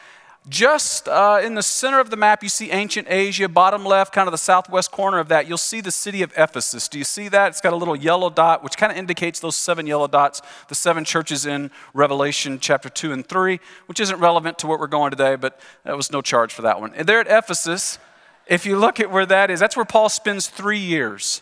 just 0.49 1.09
uh, 1.09 1.41
in 1.43 1.55
the 1.55 1.63
center 1.63 2.01
of 2.01 2.11
the 2.11 2.17
map, 2.17 2.43
you 2.43 2.49
see 2.49 2.73
ancient 2.73 3.07
Asia. 3.09 3.49
Bottom 3.49 3.85
left, 3.85 4.13
kind 4.13 4.27
of 4.27 4.33
the 4.33 4.39
southwest 4.39 4.91
corner 4.91 5.19
of 5.19 5.29
that, 5.29 5.49
you'll 5.49 5.57
see 5.57 5.81
the 5.81 5.93
city 5.93 6.23
of 6.23 6.33
Ephesus. 6.37 6.89
Do 6.89 6.99
you 6.99 7.05
see 7.05 7.29
that? 7.29 7.49
It's 7.49 7.61
got 7.61 7.73
a 7.73 7.77
little 7.77 7.95
yellow 7.95 8.29
dot, 8.29 8.65
which 8.65 8.77
kind 8.77 8.91
of 8.91 8.99
indicates 8.99 9.39
those 9.39 9.55
seven 9.55 9.87
yellow 9.87 10.09
dots, 10.09 10.43
the 10.69 10.75
seven 10.75 11.05
churches 11.05 11.47
in 11.47 11.71
Revelation 11.95 12.59
chapter 12.59 12.89
2 12.89 13.13
and 13.13 13.25
3, 13.25 13.61
which 13.87 14.01
isn't 14.01 14.19
relevant 14.19 14.59
to 14.59 14.67
what 14.67 14.81
we're 14.81 14.89
going 14.89 15.11
today, 15.11 15.37
but 15.37 15.61
there 15.85 15.97
was 15.97 16.11
no 16.11 16.21
charge 16.21 16.53
for 16.53 16.63
that 16.63 16.81
one. 16.81 16.93
And 16.95 17.09
there 17.09 17.21
at 17.21 17.29
Ephesus, 17.29 18.01
if 18.49 18.67
you 18.67 18.77
look 18.77 18.99
at 18.99 19.13
where 19.13 19.27
that 19.27 19.49
is, 19.49 19.61
that's 19.61 19.77
where 19.77 19.85
Paul 19.85 20.09
spends 20.09 20.49
three 20.49 20.81
years. 20.81 21.41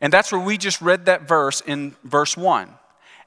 And 0.00 0.12
that's 0.12 0.32
where 0.32 0.40
we 0.40 0.58
just 0.58 0.82
read 0.82 1.06
that 1.06 1.28
verse 1.28 1.60
in 1.60 1.94
verse 2.02 2.36
1. 2.36 2.70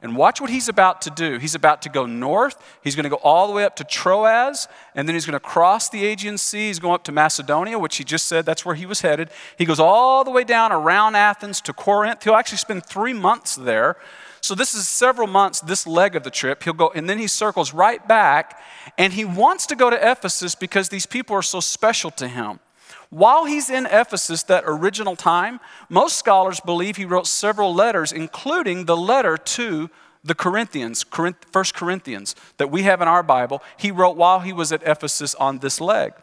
And 0.01 0.15
watch 0.15 0.39
what 0.39 0.49
he's 0.49 0.69
about 0.69 1.01
to 1.01 1.09
do. 1.09 1.39
He's 1.39 1.55
about 1.55 1.81
to 1.81 1.89
go 1.89 2.05
north. 2.05 2.55
He's 2.81 2.95
going 2.95 3.03
to 3.03 3.09
go 3.09 3.17
all 3.17 3.47
the 3.47 3.53
way 3.53 3.65
up 3.65 3.75
to 3.77 3.83
Troas, 3.83 4.69
and 4.95 5.07
then 5.07 5.13
he's 5.13 5.25
going 5.25 5.33
to 5.33 5.41
cross 5.41 5.89
the 5.89 6.05
Aegean 6.05 6.37
Sea. 6.37 6.67
He's 6.67 6.79
going 6.79 6.95
up 6.95 7.03
to 7.03 7.11
Macedonia, 7.11 7.77
which 7.77 7.97
he 7.97 8.05
just 8.05 8.25
said 8.25 8.45
that's 8.45 8.65
where 8.65 8.75
he 8.75 8.85
was 8.85 9.01
headed. 9.01 9.29
He 9.57 9.65
goes 9.65 9.79
all 9.79 10.23
the 10.23 10.31
way 10.31 10.45
down 10.45 10.71
around 10.71 11.15
Athens 11.15 11.59
to 11.61 11.73
Corinth. 11.73 12.23
He'll 12.23 12.35
actually 12.35 12.59
spend 12.59 12.85
three 12.85 13.11
months 13.11 13.55
there. 13.55 13.97
So 14.41 14.55
this 14.55 14.73
is 14.73 14.87
several 14.87 15.27
months, 15.27 15.59
this 15.59 15.85
leg 15.85 16.15
of 16.15 16.23
the 16.23 16.31
trip. 16.31 16.63
He'll 16.63 16.71
go, 16.71 16.91
and 16.95 17.09
then 17.09 17.17
he 17.17 17.27
circles 17.27 17.73
right 17.73 18.07
back, 18.07 18.61
and 18.97 19.11
he 19.11 19.25
wants 19.25 19.65
to 19.65 19.75
go 19.75 19.89
to 19.89 20.11
Ephesus 20.11 20.55
because 20.55 20.87
these 20.87 21.05
people 21.05 21.35
are 21.35 21.41
so 21.41 21.59
special 21.59 22.09
to 22.11 22.27
him. 22.29 22.61
While 23.09 23.45
he's 23.45 23.69
in 23.69 23.87
Ephesus, 23.87 24.43
that 24.43 24.63
original 24.67 25.15
time, 25.15 25.59
most 25.89 26.17
scholars 26.17 26.59
believe 26.59 26.97
he 26.97 27.05
wrote 27.05 27.25
several 27.25 27.73
letters, 27.73 28.11
including 28.11 28.85
the 28.85 28.97
letter 28.97 29.35
to 29.35 29.89
the 30.23 30.35
Corinthians, 30.35 31.03
First 31.51 31.73
Corinthians, 31.73 32.35
that 32.57 32.69
we 32.69 32.83
have 32.83 33.01
in 33.01 33.07
our 33.07 33.23
Bible. 33.23 33.63
He 33.77 33.89
wrote 33.89 34.15
while 34.15 34.41
he 34.41 34.53
was 34.53 34.71
at 34.71 34.83
Ephesus 34.83 35.33
on 35.35 35.59
this 35.59 35.81
leg. 35.81 36.13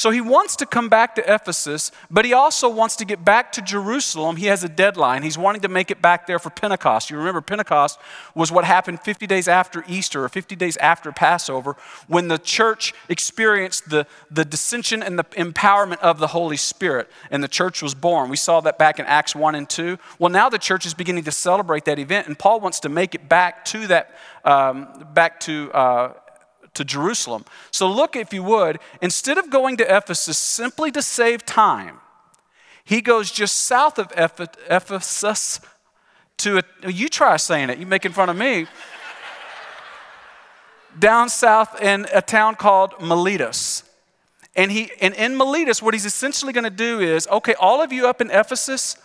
So 0.00 0.10
he 0.10 0.22
wants 0.22 0.56
to 0.56 0.64
come 0.64 0.88
back 0.88 1.14
to 1.16 1.34
Ephesus, 1.34 1.92
but 2.10 2.24
he 2.24 2.32
also 2.32 2.70
wants 2.70 2.96
to 2.96 3.04
get 3.04 3.22
back 3.22 3.52
to 3.52 3.60
Jerusalem. 3.60 4.36
He 4.36 4.46
has 4.46 4.64
a 4.64 4.68
deadline. 4.70 5.22
He's 5.22 5.36
wanting 5.36 5.60
to 5.60 5.68
make 5.68 5.90
it 5.90 6.00
back 6.00 6.26
there 6.26 6.38
for 6.38 6.48
Pentecost. 6.48 7.10
You 7.10 7.18
remember, 7.18 7.42
Pentecost 7.42 7.98
was 8.34 8.50
what 8.50 8.64
happened 8.64 9.02
50 9.02 9.26
days 9.26 9.46
after 9.46 9.84
Easter 9.86 10.24
or 10.24 10.30
50 10.30 10.56
days 10.56 10.78
after 10.78 11.12
Passover 11.12 11.76
when 12.08 12.28
the 12.28 12.38
church 12.38 12.94
experienced 13.10 13.90
the, 13.90 14.06
the 14.30 14.42
dissension 14.42 15.02
and 15.02 15.18
the 15.18 15.24
empowerment 15.24 15.98
of 15.98 16.18
the 16.18 16.28
Holy 16.28 16.56
Spirit, 16.56 17.10
and 17.30 17.44
the 17.44 17.48
church 17.48 17.82
was 17.82 17.94
born. 17.94 18.30
We 18.30 18.38
saw 18.38 18.62
that 18.62 18.78
back 18.78 19.00
in 19.00 19.04
Acts 19.04 19.34
1 19.34 19.54
and 19.54 19.68
2. 19.68 19.98
Well, 20.18 20.30
now 20.30 20.48
the 20.48 20.56
church 20.56 20.86
is 20.86 20.94
beginning 20.94 21.24
to 21.24 21.32
celebrate 21.32 21.84
that 21.84 21.98
event, 21.98 22.26
and 22.26 22.38
Paul 22.38 22.60
wants 22.60 22.80
to 22.80 22.88
make 22.88 23.14
it 23.14 23.28
back 23.28 23.66
to 23.66 23.86
that, 23.88 24.14
um, 24.46 24.88
back 25.12 25.40
to 25.40 25.70
uh, 25.72 26.12
to 26.80 26.84
Jerusalem. 26.84 27.44
So 27.70 27.90
look, 27.90 28.16
if 28.16 28.32
you 28.32 28.42
would, 28.42 28.78
instead 29.02 29.36
of 29.36 29.50
going 29.50 29.76
to 29.76 29.96
Ephesus 29.96 30.38
simply 30.38 30.90
to 30.92 31.02
save 31.02 31.44
time, 31.44 32.00
he 32.84 33.02
goes 33.02 33.30
just 33.30 33.56
south 33.58 33.98
of 33.98 34.10
Ephesus 34.16 35.60
to 36.38 36.58
a, 36.58 36.90
you 36.90 37.10
try 37.10 37.36
saying 37.36 37.68
it, 37.68 37.78
you 37.78 37.84
making 37.84 38.12
fun 38.12 38.30
of 38.30 38.36
me. 38.36 38.66
down 40.98 41.28
south 41.28 41.82
in 41.82 42.06
a 42.14 42.22
town 42.22 42.54
called 42.54 42.94
Miletus. 42.98 43.84
And, 44.56 44.72
he, 44.72 44.90
and 45.02 45.12
in 45.14 45.36
Miletus, 45.36 45.82
what 45.82 45.92
he's 45.92 46.06
essentially 46.06 46.54
going 46.54 46.64
to 46.64 46.70
do 46.70 46.98
is 47.00 47.28
okay, 47.28 47.54
all 47.60 47.82
of 47.82 47.92
you 47.92 48.08
up 48.08 48.22
in 48.22 48.30
Ephesus 48.30 48.96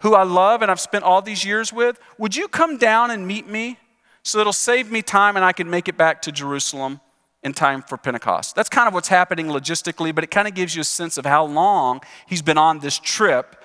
who 0.00 0.14
I 0.14 0.22
love 0.22 0.62
and 0.62 0.70
I've 0.70 0.80
spent 0.80 1.04
all 1.04 1.20
these 1.20 1.44
years 1.44 1.74
with, 1.74 1.98
would 2.16 2.34
you 2.34 2.48
come 2.48 2.78
down 2.78 3.10
and 3.10 3.26
meet 3.26 3.46
me 3.46 3.78
so 4.22 4.38
it'll 4.38 4.52
save 4.54 4.90
me 4.90 5.02
time 5.02 5.36
and 5.36 5.44
I 5.44 5.52
can 5.52 5.68
make 5.68 5.88
it 5.88 5.98
back 5.98 6.22
to 6.22 6.32
Jerusalem 6.32 7.00
in 7.42 7.52
time 7.52 7.82
for 7.82 7.96
Pentecost? 7.96 8.54
That's 8.54 8.68
kind 8.68 8.88
of 8.88 8.94
what's 8.94 9.08
happening 9.08 9.46
logistically, 9.46 10.14
but 10.14 10.24
it 10.24 10.30
kind 10.30 10.48
of 10.48 10.54
gives 10.54 10.74
you 10.74 10.82
a 10.82 10.84
sense 10.84 11.18
of 11.18 11.26
how 11.26 11.44
long 11.44 12.00
he's 12.26 12.42
been 12.42 12.58
on 12.58 12.80
this 12.80 12.98
trip, 12.98 13.62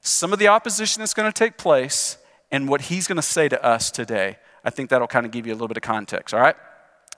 some 0.00 0.32
of 0.32 0.38
the 0.38 0.48
opposition 0.48 1.00
that's 1.00 1.14
going 1.14 1.30
to 1.30 1.36
take 1.36 1.56
place, 1.56 2.18
and 2.50 2.68
what 2.68 2.82
he's 2.82 3.06
going 3.06 3.16
to 3.16 3.22
say 3.22 3.48
to 3.48 3.64
us 3.64 3.90
today. 3.90 4.36
I 4.64 4.70
think 4.70 4.90
that'll 4.90 5.08
kind 5.08 5.26
of 5.26 5.32
give 5.32 5.46
you 5.46 5.52
a 5.52 5.56
little 5.56 5.68
bit 5.68 5.76
of 5.76 5.82
context, 5.82 6.34
all 6.34 6.40
right? 6.40 6.56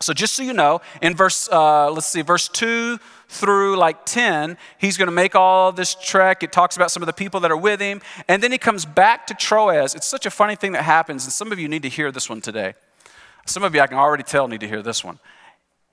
So, 0.01 0.13
just 0.13 0.35
so 0.35 0.43
you 0.43 0.53
know, 0.53 0.81
in 1.01 1.15
verse, 1.15 1.49
uh, 1.51 1.91
let's 1.91 2.07
see, 2.07 2.23
verse 2.23 2.49
2 2.49 2.99
through 3.29 3.77
like 3.77 4.05
10, 4.05 4.59
he's 4.79 4.97
going 4.97 5.07
to 5.07 5.13
make 5.13 5.35
all 5.35 5.73
this 5.73 5.95
trek. 5.95 6.43
It 6.43 6.53
talks 6.53 6.77
about 6.77 6.91
some 6.91 7.03
of 7.03 7.07
the 7.07 7.13
people 7.13 7.41
that 7.41 7.51
are 7.51 7.57
with 7.57 7.81
him. 7.81 8.03
And 8.29 8.43
then 8.43 8.53
he 8.53 8.59
comes 8.59 8.85
back 8.85 9.27
to 9.29 9.35
Troas. 9.35 9.95
It's 9.95 10.07
such 10.07 10.27
a 10.27 10.31
funny 10.31 10.57
thing 10.57 10.73
that 10.73 10.83
happens, 10.83 11.25
and 11.25 11.33
some 11.33 11.53
of 11.53 11.59
you 11.59 11.69
need 11.69 11.83
to 11.83 11.89
hear 11.89 12.11
this 12.11 12.29
one 12.29 12.41
today. 12.41 12.75
Some 13.47 13.63
of 13.63 13.75
you, 13.75 13.81
I 13.81 13.87
can 13.87 13.99
already 13.99 14.25
tell, 14.25 14.49
need 14.49 14.61
to 14.61 14.69
hear 14.69 14.83
this 14.83 15.05
one. 15.05 15.19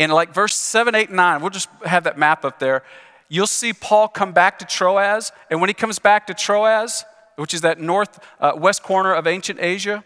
In 0.01 0.09
like 0.09 0.33
verse 0.33 0.55
7, 0.55 0.95
8, 0.95 1.11
9, 1.11 1.41
we'll 1.41 1.51
just 1.51 1.69
have 1.85 2.05
that 2.05 2.17
map 2.17 2.43
up 2.43 2.57
there. 2.57 2.81
You'll 3.29 3.45
see 3.45 3.71
Paul 3.71 4.07
come 4.07 4.31
back 4.31 4.57
to 4.57 4.65
Troas. 4.65 5.31
And 5.51 5.61
when 5.61 5.69
he 5.69 5.75
comes 5.75 5.99
back 5.99 6.25
to 6.25 6.33
Troas, 6.33 7.05
which 7.35 7.53
is 7.53 7.61
that 7.61 7.79
north 7.79 8.19
uh, 8.39 8.53
west 8.55 8.81
corner 8.81 9.13
of 9.13 9.27
ancient 9.27 9.59
Asia, 9.61 10.03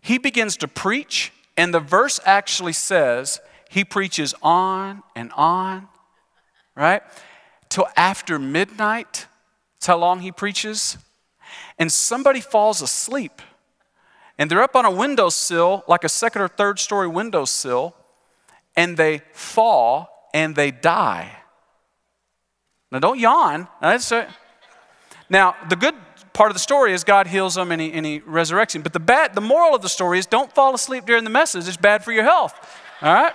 he 0.00 0.18
begins 0.18 0.56
to 0.58 0.68
preach 0.68 1.32
and 1.56 1.74
the 1.74 1.80
verse 1.80 2.20
actually 2.24 2.74
says 2.74 3.40
he 3.68 3.84
preaches 3.84 4.32
on 4.40 5.02
and 5.16 5.32
on, 5.32 5.88
right? 6.76 7.02
Till 7.68 7.88
after 7.96 8.38
midnight. 8.38 9.26
That's 9.74 9.88
how 9.88 9.98
long 9.98 10.20
he 10.20 10.30
preaches. 10.30 10.96
And 11.76 11.90
somebody 11.90 12.40
falls 12.40 12.80
asleep. 12.80 13.42
And 14.38 14.48
they're 14.48 14.62
up 14.62 14.76
on 14.76 14.84
a 14.84 14.90
windowsill, 14.92 15.82
like 15.88 16.04
a 16.04 16.08
second 16.08 16.42
or 16.42 16.46
third 16.46 16.78
story 16.78 17.08
windowsill, 17.08 17.96
and 18.78 18.96
they 18.96 19.20
fall 19.32 20.30
and 20.32 20.54
they 20.54 20.70
die. 20.70 21.32
Now, 22.92 23.00
don't 23.00 23.18
yawn. 23.18 23.66
Now, 25.28 25.56
the 25.68 25.74
good 25.74 25.96
part 26.32 26.50
of 26.50 26.54
the 26.54 26.60
story 26.60 26.92
is 26.92 27.02
God 27.02 27.26
heals 27.26 27.56
them 27.56 27.72
and 27.72 27.80
he, 27.82 27.92
and 27.92 28.06
he 28.06 28.20
resurrects. 28.20 28.80
But 28.80 28.92
the, 28.92 29.00
bad, 29.00 29.34
the 29.34 29.40
moral 29.40 29.74
of 29.74 29.82
the 29.82 29.88
story 29.88 30.20
is 30.20 30.26
don't 30.26 30.54
fall 30.54 30.76
asleep 30.76 31.06
during 31.06 31.24
the 31.24 31.30
message. 31.30 31.66
It's 31.66 31.76
bad 31.76 32.04
for 32.04 32.12
your 32.12 32.22
health. 32.22 32.54
All 33.02 33.12
right? 33.12 33.32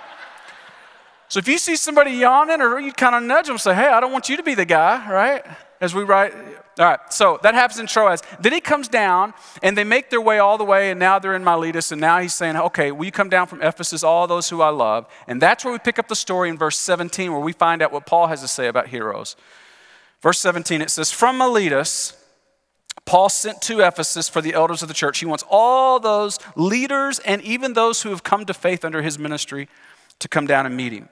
So 1.28 1.38
if 1.38 1.46
you 1.46 1.58
see 1.58 1.76
somebody 1.76 2.12
yawning 2.12 2.62
or 2.62 2.80
you 2.80 2.92
kind 2.92 3.14
of 3.14 3.22
nudge 3.22 3.46
them, 3.46 3.58
say, 3.58 3.74
hey, 3.74 3.88
I 3.88 4.00
don't 4.00 4.12
want 4.12 4.30
you 4.30 4.38
to 4.38 4.42
be 4.42 4.54
the 4.54 4.64
guy, 4.64 5.10
right? 5.10 5.44
As 5.80 5.94
we 5.94 6.02
write. 6.02 6.32
All 6.76 6.86
right, 6.86 6.98
so 7.12 7.38
that 7.42 7.54
happens 7.54 7.78
in 7.78 7.86
Troas. 7.86 8.20
Then 8.40 8.52
he 8.52 8.60
comes 8.60 8.88
down 8.88 9.32
and 9.62 9.78
they 9.78 9.84
make 9.84 10.10
their 10.10 10.20
way 10.20 10.40
all 10.40 10.58
the 10.58 10.64
way, 10.64 10.90
and 10.90 10.98
now 10.98 11.20
they're 11.20 11.36
in 11.36 11.44
Miletus, 11.44 11.92
and 11.92 12.00
now 12.00 12.18
he's 12.18 12.34
saying, 12.34 12.56
okay, 12.56 12.90
will 12.90 13.04
you 13.04 13.12
come 13.12 13.28
down 13.28 13.46
from 13.46 13.62
Ephesus, 13.62 14.02
all 14.02 14.26
those 14.26 14.48
who 14.50 14.60
I 14.60 14.70
love? 14.70 15.06
And 15.28 15.40
that's 15.40 15.64
where 15.64 15.72
we 15.72 15.78
pick 15.78 16.00
up 16.00 16.08
the 16.08 16.16
story 16.16 16.48
in 16.48 16.58
verse 16.58 16.76
17, 16.78 17.30
where 17.30 17.40
we 17.40 17.52
find 17.52 17.80
out 17.80 17.92
what 17.92 18.06
Paul 18.06 18.26
has 18.26 18.40
to 18.40 18.48
say 18.48 18.66
about 18.66 18.88
heroes. 18.88 19.36
Verse 20.20 20.40
17, 20.40 20.82
it 20.82 20.90
says, 20.90 21.12
From 21.12 21.38
Miletus, 21.38 22.16
Paul 23.04 23.28
sent 23.28 23.60
to 23.62 23.80
Ephesus 23.80 24.28
for 24.28 24.40
the 24.40 24.54
elders 24.54 24.82
of 24.82 24.88
the 24.88 24.94
church. 24.94 25.18
He 25.18 25.26
wants 25.26 25.44
all 25.48 26.00
those 26.00 26.38
leaders 26.56 27.18
and 27.20 27.42
even 27.42 27.74
those 27.74 28.02
who 28.02 28.10
have 28.10 28.24
come 28.24 28.46
to 28.46 28.54
faith 28.54 28.84
under 28.84 29.02
his 29.02 29.18
ministry 29.18 29.68
to 30.18 30.28
come 30.28 30.46
down 30.46 30.66
and 30.66 30.76
meet 30.76 30.92
him. 30.92 31.08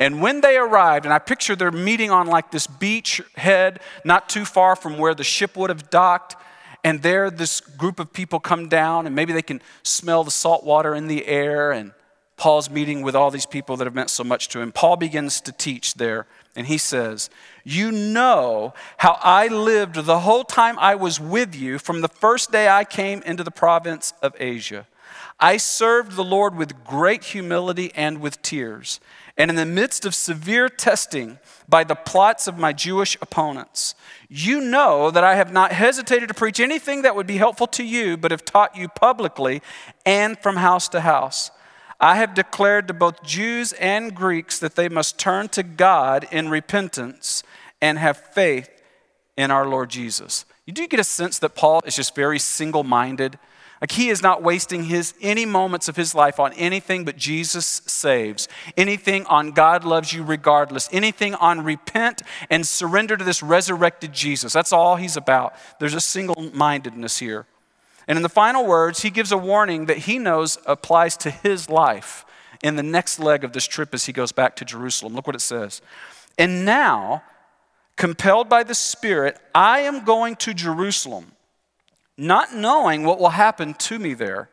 And 0.00 0.22
when 0.22 0.40
they 0.40 0.56
arrived, 0.56 1.04
and 1.04 1.12
I 1.12 1.18
picture 1.18 1.54
they're 1.54 1.70
meeting 1.70 2.10
on 2.10 2.26
like 2.26 2.50
this 2.50 2.66
beach 2.66 3.20
head, 3.36 3.80
not 4.02 4.30
too 4.30 4.46
far 4.46 4.74
from 4.74 4.96
where 4.96 5.14
the 5.14 5.22
ship 5.22 5.56
would 5.58 5.68
have 5.68 5.90
docked. 5.90 6.36
And 6.82 7.02
there, 7.02 7.30
this 7.30 7.60
group 7.60 8.00
of 8.00 8.10
people 8.10 8.40
come 8.40 8.68
down, 8.68 9.06
and 9.06 9.14
maybe 9.14 9.34
they 9.34 9.42
can 9.42 9.60
smell 9.82 10.24
the 10.24 10.30
salt 10.30 10.64
water 10.64 10.94
in 10.94 11.06
the 11.06 11.26
air. 11.26 11.70
And 11.70 11.92
Paul's 12.38 12.70
meeting 12.70 13.02
with 13.02 13.14
all 13.14 13.30
these 13.30 13.44
people 13.44 13.76
that 13.76 13.84
have 13.84 13.94
meant 13.94 14.08
so 14.08 14.24
much 14.24 14.48
to 14.48 14.62
him. 14.62 14.72
Paul 14.72 14.96
begins 14.96 15.42
to 15.42 15.52
teach 15.52 15.92
there, 15.94 16.26
and 16.56 16.66
he 16.66 16.78
says, 16.78 17.28
You 17.62 17.92
know 17.92 18.72
how 18.96 19.18
I 19.22 19.48
lived 19.48 19.96
the 19.96 20.20
whole 20.20 20.44
time 20.44 20.78
I 20.78 20.94
was 20.94 21.20
with 21.20 21.54
you 21.54 21.78
from 21.78 22.00
the 22.00 22.08
first 22.08 22.50
day 22.50 22.70
I 22.70 22.84
came 22.84 23.20
into 23.24 23.44
the 23.44 23.50
province 23.50 24.14
of 24.22 24.34
Asia. 24.40 24.86
I 25.38 25.58
served 25.58 26.16
the 26.16 26.24
Lord 26.24 26.56
with 26.56 26.84
great 26.84 27.24
humility 27.24 27.92
and 27.94 28.22
with 28.22 28.40
tears, 28.40 29.00
and 29.40 29.50
in 29.50 29.56
the 29.56 29.66
midst 29.66 30.04
of 30.04 30.14
severe 30.14 30.68
testing 30.68 31.38
by 31.68 31.82
the 31.82 31.94
plots 31.94 32.46
of 32.46 32.58
my 32.58 32.72
Jewish 32.72 33.16
opponents. 33.22 33.94
You 34.28 34.60
know 34.60 35.10
that 35.10 35.24
I 35.24 35.34
have 35.34 35.52
not 35.52 35.72
hesitated 35.72 36.28
to 36.28 36.34
preach 36.34 36.60
anything 36.60 37.02
that 37.02 37.16
would 37.16 37.26
be 37.26 37.38
helpful 37.38 37.66
to 37.68 37.82
you, 37.82 38.16
but 38.16 38.30
have 38.30 38.44
taught 38.44 38.76
you 38.76 38.88
publicly 38.88 39.62
and 40.04 40.38
from 40.38 40.56
house 40.56 40.88
to 40.88 41.00
house 41.00 41.50
I 42.00 42.16
have 42.16 42.32
declared 42.32 42.88
to 42.88 42.94
both 42.94 43.22
Jews 43.22 43.74
and 43.74 44.14
Greeks 44.14 44.58
that 44.58 44.74
they 44.74 44.88
must 44.88 45.18
turn 45.18 45.48
to 45.50 45.62
God 45.62 46.26
in 46.30 46.48
repentance 46.48 47.42
and 47.82 47.98
have 47.98 48.16
faith 48.16 48.70
in 49.36 49.50
our 49.50 49.68
Lord 49.68 49.90
Jesus. 49.90 50.46
You 50.64 50.72
do 50.72 50.86
get 50.88 50.98
a 50.98 51.04
sense 51.04 51.38
that 51.40 51.54
Paul 51.54 51.82
is 51.84 51.96
just 51.96 52.14
very 52.14 52.38
single 52.38 52.84
minded. 52.84 53.38
Like 53.80 53.92
he 53.92 54.10
is 54.10 54.22
not 54.22 54.42
wasting 54.42 54.84
his 54.84 55.14
any 55.22 55.46
moments 55.46 55.88
of 55.88 55.96
his 55.96 56.14
life 56.14 56.38
on 56.38 56.52
anything 56.52 57.04
but 57.04 57.16
Jesus 57.16 57.64
saves. 57.86 58.46
Anything 58.76 59.24
on 59.26 59.52
God 59.52 59.84
loves 59.84 60.12
you 60.12 60.22
regardless. 60.22 60.88
Anything 60.92 61.34
on 61.36 61.64
repent 61.64 62.20
and 62.50 62.66
surrender 62.66 63.16
to 63.16 63.24
this 63.24 63.42
resurrected 63.42 64.12
Jesus. 64.12 64.52
That's 64.52 64.72
all 64.72 64.96
he's 64.96 65.16
about. 65.16 65.54
There's 65.78 65.94
a 65.94 66.00
single 66.00 66.50
mindedness 66.52 67.18
here. 67.18 67.46
And 68.06 68.18
in 68.18 68.22
the 68.22 68.28
final 68.28 68.66
words, 68.66 69.02
he 69.02 69.10
gives 69.10 69.32
a 69.32 69.38
warning 69.38 69.86
that 69.86 69.98
he 69.98 70.18
knows 70.18 70.58
applies 70.66 71.16
to 71.18 71.30
his 71.30 71.70
life 71.70 72.26
in 72.62 72.76
the 72.76 72.82
next 72.82 73.18
leg 73.18 73.44
of 73.44 73.52
this 73.52 73.64
trip 73.64 73.94
as 73.94 74.06
he 74.06 74.12
goes 74.12 74.32
back 74.32 74.56
to 74.56 74.64
Jerusalem. 74.64 75.14
Look 75.14 75.26
what 75.26 75.36
it 75.36 75.40
says. 75.40 75.80
And 76.36 76.64
now, 76.64 77.22
compelled 77.96 78.48
by 78.48 78.62
the 78.62 78.74
Spirit, 78.74 79.38
I 79.54 79.80
am 79.80 80.04
going 80.04 80.36
to 80.36 80.52
Jerusalem, 80.54 81.32
not 82.20 82.54
knowing 82.54 83.04
what 83.04 83.18
will 83.18 83.30
happen 83.30 83.74
to 83.74 83.98
me 83.98 84.14
there. 84.14 84.50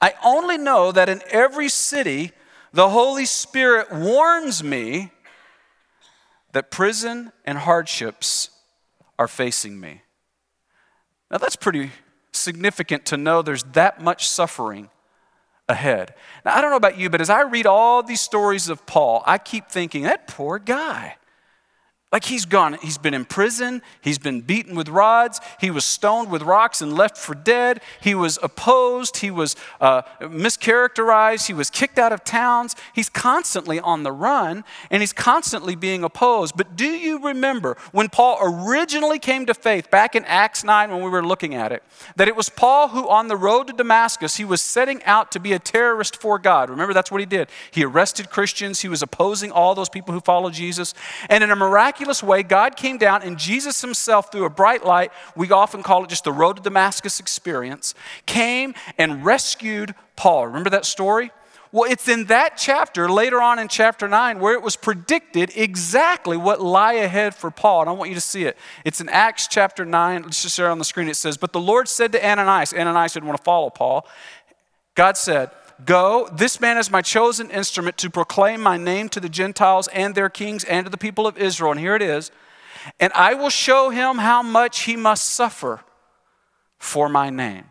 I 0.00 0.14
only 0.24 0.56
know 0.56 0.92
that 0.92 1.08
in 1.08 1.22
every 1.30 1.68
city, 1.68 2.32
the 2.72 2.88
Holy 2.88 3.26
Spirit 3.26 3.92
warns 3.92 4.64
me 4.64 5.12
that 6.52 6.70
prison 6.70 7.32
and 7.44 7.58
hardships 7.58 8.50
are 9.18 9.28
facing 9.28 9.78
me. 9.78 10.02
Now, 11.30 11.38
that's 11.38 11.56
pretty 11.56 11.90
significant 12.32 13.04
to 13.06 13.16
know 13.16 13.42
there's 13.42 13.64
that 13.72 14.00
much 14.00 14.26
suffering 14.26 14.88
ahead. 15.68 16.14
Now, 16.44 16.56
I 16.56 16.60
don't 16.60 16.70
know 16.70 16.76
about 16.76 16.98
you, 16.98 17.10
but 17.10 17.20
as 17.20 17.30
I 17.30 17.42
read 17.42 17.66
all 17.66 18.02
these 18.02 18.20
stories 18.20 18.68
of 18.68 18.86
Paul, 18.86 19.22
I 19.26 19.38
keep 19.38 19.68
thinking, 19.68 20.04
that 20.04 20.28
poor 20.28 20.58
guy. 20.58 21.16
Like 22.12 22.26
he's 22.26 22.44
gone, 22.44 22.74
he's 22.82 22.98
been 22.98 23.14
in 23.14 23.24
prison, 23.24 23.80
he's 24.02 24.18
been 24.18 24.42
beaten 24.42 24.76
with 24.76 24.90
rods, 24.90 25.40
he 25.58 25.70
was 25.70 25.82
stoned 25.82 26.30
with 26.30 26.42
rocks 26.42 26.82
and 26.82 26.92
left 26.92 27.16
for 27.16 27.34
dead, 27.34 27.80
he 28.02 28.14
was 28.14 28.38
opposed, 28.42 29.16
he 29.16 29.30
was 29.30 29.56
uh, 29.80 30.02
mischaracterized, 30.20 31.46
he 31.46 31.54
was 31.54 31.70
kicked 31.70 31.98
out 31.98 32.12
of 32.12 32.22
towns. 32.22 32.76
He's 32.94 33.08
constantly 33.08 33.80
on 33.80 34.02
the 34.02 34.12
run 34.12 34.62
and 34.90 35.00
he's 35.00 35.14
constantly 35.14 35.74
being 35.74 36.04
opposed. 36.04 36.54
But 36.54 36.76
do 36.76 36.84
you 36.84 37.18
remember 37.18 37.78
when 37.92 38.10
Paul 38.10 38.38
originally 38.42 39.18
came 39.18 39.46
to 39.46 39.54
faith 39.54 39.90
back 39.90 40.14
in 40.14 40.26
Acts 40.26 40.62
9 40.62 40.90
when 40.90 41.02
we 41.02 41.08
were 41.08 41.24
looking 41.24 41.54
at 41.54 41.72
it, 41.72 41.82
that 42.16 42.28
it 42.28 42.36
was 42.36 42.50
Paul 42.50 42.88
who 42.88 43.08
on 43.08 43.28
the 43.28 43.38
road 43.38 43.68
to 43.68 43.72
Damascus, 43.72 44.36
he 44.36 44.44
was 44.44 44.60
setting 44.60 45.02
out 45.04 45.32
to 45.32 45.40
be 45.40 45.54
a 45.54 45.58
terrorist 45.58 46.20
for 46.20 46.38
God. 46.38 46.68
Remember, 46.68 46.92
that's 46.92 47.10
what 47.10 47.20
he 47.20 47.26
did. 47.26 47.48
He 47.70 47.86
arrested 47.86 48.28
Christians, 48.28 48.80
he 48.80 48.88
was 48.88 49.00
opposing 49.00 49.50
all 49.50 49.74
those 49.74 49.88
people 49.88 50.12
who 50.12 50.20
followed 50.20 50.52
Jesus, 50.52 50.92
and 51.30 51.42
in 51.42 51.50
a 51.50 51.56
miraculous 51.56 52.01
miraculous 52.02 52.22
way, 52.22 52.42
God 52.42 52.76
came 52.76 52.98
down 52.98 53.22
and 53.22 53.38
Jesus 53.38 53.80
himself, 53.80 54.32
through 54.32 54.44
a 54.44 54.50
bright 54.50 54.84
light, 54.84 55.12
we 55.36 55.50
often 55.50 55.82
call 55.82 56.02
it 56.04 56.10
just 56.10 56.24
the 56.24 56.32
road 56.32 56.56
to 56.56 56.62
Damascus 56.62 57.20
experience, 57.20 57.94
came 58.26 58.74
and 58.98 59.24
rescued 59.24 59.94
Paul. 60.16 60.46
Remember 60.46 60.70
that 60.70 60.84
story? 60.84 61.30
Well, 61.70 61.90
it's 61.90 62.08
in 62.08 62.26
that 62.26 62.56
chapter, 62.58 63.08
later 63.08 63.40
on 63.40 63.58
in 63.58 63.68
chapter 63.68 64.06
9, 64.08 64.40
where 64.40 64.54
it 64.54 64.62
was 64.62 64.76
predicted 64.76 65.52
exactly 65.56 66.36
what 66.36 66.60
lie 66.60 66.94
ahead 66.94 67.34
for 67.34 67.50
Paul. 67.50 67.82
And 67.82 67.88
I 67.88 67.92
want 67.92 68.10
you 68.10 68.14
to 68.16 68.20
see 68.20 68.44
it. 68.44 68.58
It's 68.84 69.00
in 69.00 69.08
Acts 69.08 69.46
chapter 69.48 69.84
9. 69.84 70.22
Let's 70.24 70.42
just 70.42 70.56
share 70.56 70.68
on 70.68 70.78
the 70.78 70.84
screen. 70.84 71.08
It 71.08 71.16
says, 71.16 71.38
But 71.38 71.52
the 71.52 71.60
Lord 71.60 71.88
said 71.88 72.12
to 72.12 72.26
Ananias, 72.26 72.74
Ananias 72.74 73.14
didn't 73.14 73.26
want 73.26 73.38
to 73.38 73.44
follow 73.44 73.70
Paul. 73.70 74.06
God 74.94 75.16
said, 75.16 75.50
Go, 75.84 76.28
this 76.32 76.60
man 76.60 76.78
is 76.78 76.90
my 76.90 77.02
chosen 77.02 77.50
instrument 77.50 77.96
to 77.98 78.10
proclaim 78.10 78.60
my 78.60 78.76
name 78.76 79.08
to 79.10 79.20
the 79.20 79.28
Gentiles 79.28 79.88
and 79.88 80.14
their 80.14 80.28
kings 80.28 80.64
and 80.64 80.86
to 80.86 80.90
the 80.90 80.98
people 80.98 81.26
of 81.26 81.38
Israel. 81.38 81.72
And 81.72 81.80
here 81.80 81.96
it 81.96 82.02
is. 82.02 82.30
And 83.00 83.12
I 83.14 83.34
will 83.34 83.50
show 83.50 83.90
him 83.90 84.18
how 84.18 84.42
much 84.42 84.82
he 84.82 84.96
must 84.96 85.30
suffer 85.30 85.80
for 86.78 87.08
my 87.08 87.30
name. 87.30 87.64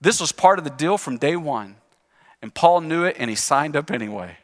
This 0.00 0.20
was 0.20 0.32
part 0.32 0.58
of 0.58 0.64
the 0.64 0.70
deal 0.70 0.98
from 0.98 1.16
day 1.16 1.36
one. 1.36 1.76
And 2.42 2.52
Paul 2.52 2.80
knew 2.80 3.04
it 3.04 3.16
and 3.18 3.30
he 3.30 3.36
signed 3.36 3.76
up 3.76 3.90
anyway. 3.90 4.36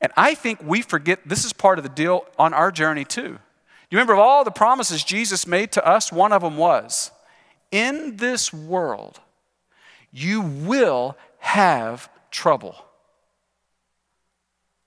And 0.00 0.12
I 0.16 0.34
think 0.34 0.60
we 0.62 0.80
forget 0.80 1.28
this 1.28 1.44
is 1.44 1.52
part 1.52 1.78
of 1.78 1.82
the 1.82 1.88
deal 1.88 2.24
on 2.38 2.54
our 2.54 2.70
journey 2.70 3.04
too. 3.04 3.38
You 3.90 3.96
remember 3.96 4.12
of 4.12 4.20
all 4.20 4.44
the 4.44 4.50
promises 4.50 5.02
Jesus 5.02 5.46
made 5.46 5.72
to 5.72 5.86
us, 5.86 6.12
one 6.12 6.32
of 6.32 6.42
them 6.42 6.56
was 6.56 7.10
in 7.70 8.16
this 8.16 8.52
world, 8.52 9.20
you 10.12 10.40
will 10.40 11.16
have 11.38 12.10
trouble. 12.30 12.76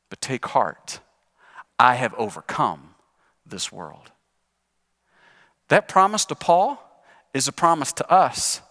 But 0.10 0.22
take 0.22 0.46
heart, 0.46 1.00
I 1.80 1.96
have 1.96 2.14
overcome 2.16 2.96
this 3.46 3.72
world. 3.72 4.12
That 5.70 5.88
promise 5.88 6.26
to 6.26 6.36
Paul 6.36 6.82
is 7.34 7.48
a 7.48 7.54
promise 7.54 7.94
to 7.94 8.12
us. 8.12 8.62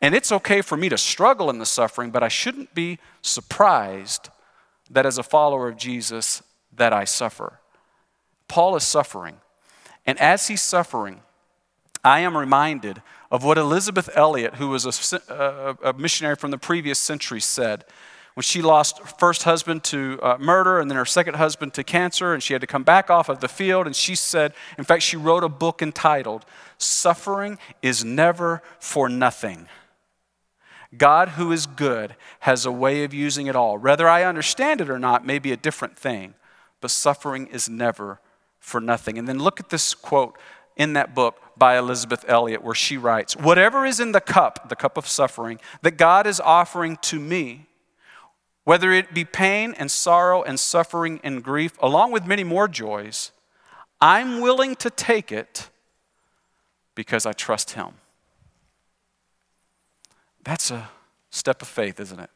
And 0.00 0.14
it's 0.14 0.32
okay 0.32 0.62
for 0.62 0.76
me 0.76 0.88
to 0.88 0.96
struggle 0.96 1.50
in 1.50 1.58
the 1.58 1.66
suffering, 1.66 2.10
but 2.10 2.22
I 2.22 2.28
shouldn't 2.28 2.74
be 2.74 2.98
surprised 3.20 4.30
that 4.90 5.04
as 5.04 5.18
a 5.18 5.22
follower 5.22 5.68
of 5.68 5.76
Jesus 5.76 6.42
that 6.74 6.92
I 6.92 7.04
suffer. 7.04 7.60
Paul 8.46 8.76
is 8.76 8.84
suffering. 8.84 9.36
And 10.06 10.18
as 10.18 10.46
he's 10.46 10.62
suffering, 10.62 11.20
I 12.02 12.20
am 12.20 12.36
reminded 12.36 13.02
of 13.30 13.44
what 13.44 13.58
Elisabeth 13.58 14.08
Elliot, 14.14 14.54
who 14.54 14.68
was 14.68 14.86
a, 15.12 15.76
a, 15.82 15.92
missionary 15.92 16.36
from 16.36 16.50
the 16.50 16.58
previous 16.58 16.98
century, 16.98 17.40
said. 17.40 17.84
When 18.34 18.42
she 18.42 18.62
lost 18.62 19.02
first 19.18 19.42
husband 19.42 19.82
to 19.84 20.20
uh, 20.22 20.38
murder 20.38 20.78
and 20.78 20.88
then 20.88 20.96
her 20.96 21.04
second 21.04 21.34
husband 21.34 21.74
to 21.74 21.82
cancer 21.82 22.32
and 22.32 22.40
she 22.40 22.52
had 22.52 22.60
to 22.60 22.68
come 22.68 22.84
back 22.84 23.10
off 23.10 23.28
of 23.28 23.40
the 23.40 23.48
field 23.48 23.86
and 23.86 23.96
she 23.96 24.14
said 24.14 24.52
in 24.78 24.84
fact 24.84 25.02
she 25.02 25.16
wrote 25.16 25.42
a 25.42 25.48
book 25.48 25.82
entitled 25.82 26.44
suffering 26.76 27.58
is 27.82 28.04
never 28.04 28.62
for 28.78 29.08
nothing. 29.08 29.66
God 30.96 31.30
who 31.30 31.50
is 31.50 31.66
good 31.66 32.14
has 32.40 32.64
a 32.64 32.70
way 32.70 33.02
of 33.02 33.12
using 33.12 33.48
it 33.48 33.56
all. 33.56 33.76
Whether 33.76 34.06
i 34.06 34.22
understand 34.22 34.80
it 34.80 34.88
or 34.88 35.00
not 35.00 35.26
may 35.26 35.40
be 35.40 35.50
a 35.50 35.56
different 35.56 35.98
thing 35.98 36.34
but 36.80 36.92
suffering 36.92 37.48
is 37.48 37.68
never 37.68 38.20
for 38.60 38.80
nothing. 38.80 39.18
And 39.18 39.26
then 39.26 39.38
look 39.38 39.60
at 39.60 39.70
this 39.70 39.94
quote 39.94 40.38
in 40.78 40.94
that 40.94 41.14
book 41.14 41.42
by 41.58 41.76
Elisabeth 41.76 42.24
Elliot, 42.28 42.62
where 42.62 42.74
she 42.74 42.96
writes 42.96 43.36
Whatever 43.36 43.84
is 43.84 44.00
in 44.00 44.12
the 44.12 44.20
cup, 44.20 44.68
the 44.68 44.76
cup 44.76 44.96
of 44.96 45.06
suffering, 45.06 45.60
that 45.82 45.98
God 45.98 46.26
is 46.26 46.40
offering 46.40 46.96
to 47.02 47.18
me, 47.18 47.66
whether 48.64 48.92
it 48.92 49.12
be 49.12 49.24
pain 49.24 49.74
and 49.76 49.90
sorrow 49.90 50.42
and 50.42 50.58
suffering 50.58 51.20
and 51.24 51.42
grief, 51.42 51.72
along 51.80 52.12
with 52.12 52.24
many 52.24 52.44
more 52.44 52.68
joys, 52.68 53.32
I'm 54.00 54.40
willing 54.40 54.76
to 54.76 54.90
take 54.90 55.32
it 55.32 55.68
because 56.94 57.26
I 57.26 57.32
trust 57.32 57.72
Him. 57.72 57.94
That's 60.44 60.70
a 60.70 60.90
step 61.30 61.60
of 61.60 61.68
faith, 61.68 61.98
isn't 61.98 62.20
it? 62.20 62.30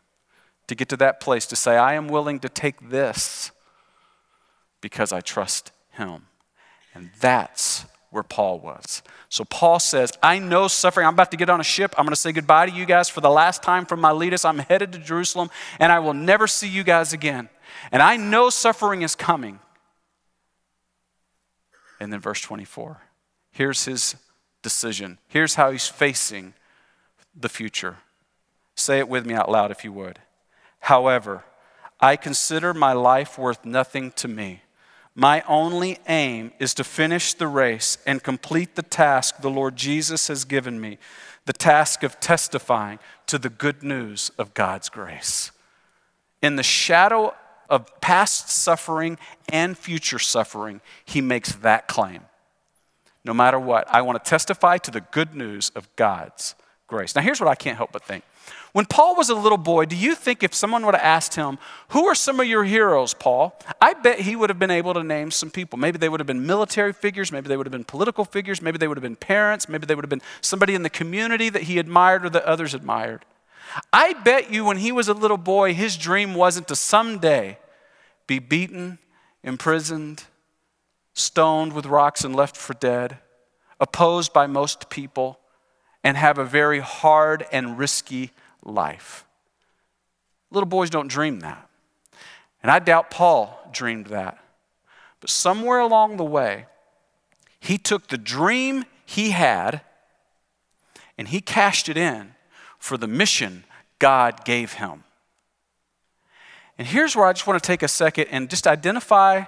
To 0.66 0.74
get 0.74 0.88
to 0.88 0.96
that 0.96 1.20
place 1.20 1.46
to 1.46 1.56
say, 1.56 1.76
I 1.76 1.94
am 1.94 2.08
willing 2.08 2.40
to 2.40 2.48
take 2.48 2.90
this 2.90 3.52
because 4.80 5.12
I 5.12 5.20
trust 5.20 5.70
Him. 5.92 6.26
And 6.94 7.10
that's 7.20 7.86
where 8.12 8.22
Paul 8.22 8.60
was. 8.60 9.02
So 9.30 9.44
Paul 9.44 9.80
says, 9.80 10.12
I 10.22 10.38
know 10.38 10.68
suffering. 10.68 11.06
I'm 11.06 11.14
about 11.14 11.30
to 11.30 11.36
get 11.38 11.48
on 11.48 11.60
a 11.60 11.64
ship. 11.64 11.94
I'm 11.96 12.04
going 12.04 12.12
to 12.12 12.20
say 12.20 12.30
goodbye 12.30 12.66
to 12.66 12.72
you 12.72 12.84
guys 12.84 13.08
for 13.08 13.22
the 13.22 13.30
last 13.30 13.62
time 13.62 13.86
from 13.86 14.00
Miletus. 14.02 14.44
I'm 14.44 14.58
headed 14.58 14.92
to 14.92 14.98
Jerusalem, 14.98 15.50
and 15.80 15.90
I 15.90 15.98
will 15.98 16.12
never 16.12 16.46
see 16.46 16.68
you 16.68 16.84
guys 16.84 17.14
again. 17.14 17.48
And 17.90 18.02
I 18.02 18.18
know 18.18 18.50
suffering 18.50 19.00
is 19.00 19.14
coming. 19.14 19.60
And 21.98 22.12
then 22.12 22.20
verse 22.20 22.42
24. 22.42 23.00
Here's 23.50 23.86
his 23.86 24.16
decision. 24.60 25.18
Here's 25.28 25.54
how 25.54 25.70
he's 25.70 25.88
facing 25.88 26.52
the 27.34 27.48
future. 27.48 27.96
Say 28.74 28.98
it 28.98 29.08
with 29.08 29.24
me 29.24 29.32
out 29.32 29.50
loud 29.50 29.70
if 29.70 29.84
you 29.84 29.92
would. 29.92 30.18
However, 30.80 31.44
I 31.98 32.16
consider 32.16 32.74
my 32.74 32.92
life 32.92 33.38
worth 33.38 33.64
nothing 33.64 34.10
to 34.12 34.28
me 34.28 34.62
my 35.14 35.42
only 35.46 35.98
aim 36.08 36.52
is 36.58 36.72
to 36.74 36.84
finish 36.84 37.34
the 37.34 37.46
race 37.46 37.98
and 38.06 38.22
complete 38.22 38.76
the 38.76 38.82
task 38.82 39.40
the 39.40 39.50
Lord 39.50 39.76
Jesus 39.76 40.28
has 40.28 40.44
given 40.44 40.80
me 40.80 40.98
the 41.44 41.52
task 41.52 42.02
of 42.02 42.20
testifying 42.20 42.98
to 43.26 43.38
the 43.38 43.48
good 43.48 43.82
news 43.82 44.30
of 44.38 44.54
God's 44.54 44.88
grace. 44.88 45.50
In 46.40 46.56
the 46.56 46.62
shadow 46.62 47.34
of 47.68 48.00
past 48.00 48.48
suffering 48.48 49.18
and 49.48 49.76
future 49.76 50.18
suffering, 50.18 50.80
he 51.04 51.20
makes 51.20 51.52
that 51.56 51.88
claim. 51.88 52.20
No 53.24 53.34
matter 53.34 53.58
what, 53.58 53.86
I 53.88 54.02
want 54.02 54.22
to 54.22 54.28
testify 54.28 54.78
to 54.78 54.90
the 54.90 55.00
good 55.00 55.34
news 55.34 55.70
of 55.70 55.94
God's 55.96 56.54
grace. 56.86 57.14
Now, 57.14 57.22
here's 57.22 57.40
what 57.40 57.48
I 57.48 57.54
can't 57.54 57.76
help 57.76 57.92
but 57.92 58.04
think 58.04 58.24
when 58.72 58.86
Paul 58.86 59.16
was 59.16 59.28
a 59.28 59.34
little 59.34 59.58
boy, 59.58 59.84
do 59.84 59.94
you 59.94 60.14
think 60.14 60.42
if 60.42 60.54
someone 60.54 60.86
would 60.86 60.94
have 60.94 61.04
asked 61.04 61.34
him, 61.34 61.58
Who 61.88 62.06
are 62.06 62.14
some 62.14 62.40
of 62.40 62.46
your 62.46 62.64
heroes, 62.64 63.12
Paul? 63.12 63.58
I 63.80 63.92
bet 63.92 64.20
he 64.20 64.34
would 64.34 64.48
have 64.48 64.58
been 64.58 64.70
able 64.70 64.94
to 64.94 65.04
name 65.04 65.30
some 65.30 65.50
people. 65.50 65.78
Maybe 65.78 65.98
they 65.98 66.08
would 66.08 66.20
have 66.20 66.26
been 66.26 66.46
military 66.46 66.94
figures, 66.94 67.30
maybe 67.30 67.48
they 67.48 67.56
would 67.56 67.66
have 67.66 67.72
been 67.72 67.84
political 67.84 68.24
figures, 68.24 68.62
maybe 68.62 68.78
they 68.78 68.88
would 68.88 68.96
have 68.96 69.02
been 69.02 69.16
parents, 69.16 69.68
maybe 69.68 69.86
they 69.86 69.94
would 69.94 70.04
have 70.04 70.10
been 70.10 70.22
somebody 70.40 70.74
in 70.74 70.82
the 70.82 70.90
community 70.90 71.50
that 71.50 71.64
he 71.64 71.78
admired 71.78 72.24
or 72.24 72.30
that 72.30 72.44
others 72.44 72.72
admired. 72.72 73.24
I 73.92 74.14
bet 74.14 74.52
you 74.52 74.64
when 74.64 74.78
he 74.78 74.92
was 74.92 75.08
a 75.08 75.14
little 75.14 75.36
boy, 75.36 75.74
his 75.74 75.96
dream 75.96 76.34
wasn't 76.34 76.68
to 76.68 76.76
someday 76.76 77.58
be 78.26 78.38
beaten, 78.38 78.98
imprisoned, 79.42 80.24
stoned 81.14 81.72
with 81.72 81.86
rocks 81.86 82.24
and 82.24 82.34
left 82.34 82.56
for 82.56 82.74
dead, 82.74 83.18
opposed 83.80 84.32
by 84.32 84.46
most 84.46 84.88
people, 84.88 85.38
and 86.04 86.16
have 86.16 86.38
a 86.38 86.44
very 86.44 86.80
hard 86.80 87.46
and 87.52 87.78
risky 87.78 88.30
life. 88.64 89.24
Little 90.50 90.68
boys 90.68 90.90
don't 90.90 91.08
dream 91.08 91.40
that. 91.40 91.68
And 92.62 92.70
I 92.70 92.78
doubt 92.78 93.10
Paul 93.10 93.58
dreamed 93.72 94.06
that. 94.06 94.38
But 95.20 95.30
somewhere 95.30 95.78
along 95.78 96.16
the 96.16 96.24
way, 96.24 96.66
he 97.60 97.78
took 97.78 98.08
the 98.08 98.18
dream 98.18 98.84
he 99.06 99.30
had 99.30 99.82
and 101.16 101.28
he 101.28 101.40
cashed 101.40 101.88
it 101.88 101.96
in 101.96 102.34
for 102.78 102.96
the 102.96 103.06
mission 103.06 103.64
God 103.98 104.44
gave 104.44 104.74
him. 104.74 105.04
And 106.78 106.86
here's 106.86 107.14
where 107.14 107.26
I 107.26 107.32
just 107.32 107.46
want 107.46 107.62
to 107.62 107.66
take 107.66 107.82
a 107.82 107.88
second 107.88 108.26
and 108.30 108.50
just 108.50 108.66
identify 108.66 109.44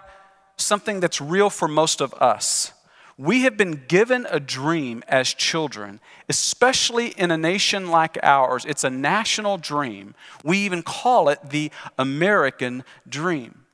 something 0.57 1.01
that's 1.01 1.21
real 1.21 1.51
for 1.51 1.67
most 1.67 2.01
of 2.01 2.15
us. 2.15 2.73
We 3.17 3.43
have 3.43 3.57
been 3.57 3.85
given 3.87 4.27
a 4.29 4.41
dream 4.41 5.05
as 5.07 5.33
children, 5.33 6.01
especially 6.29 7.09
in 7.09 7.31
a 7.31 7.37
nation 7.37 7.89
like 7.89 8.19
ours. 8.23 8.65
It's 8.65 8.83
a 8.83 8.91
national 8.91 9.59
dream. 9.59 10.15
We 10.43 10.59
even 10.59 10.83
call 10.83 11.29
it 11.29 11.51
the 11.51 11.71
American 11.97 12.83
dream. 13.09 13.67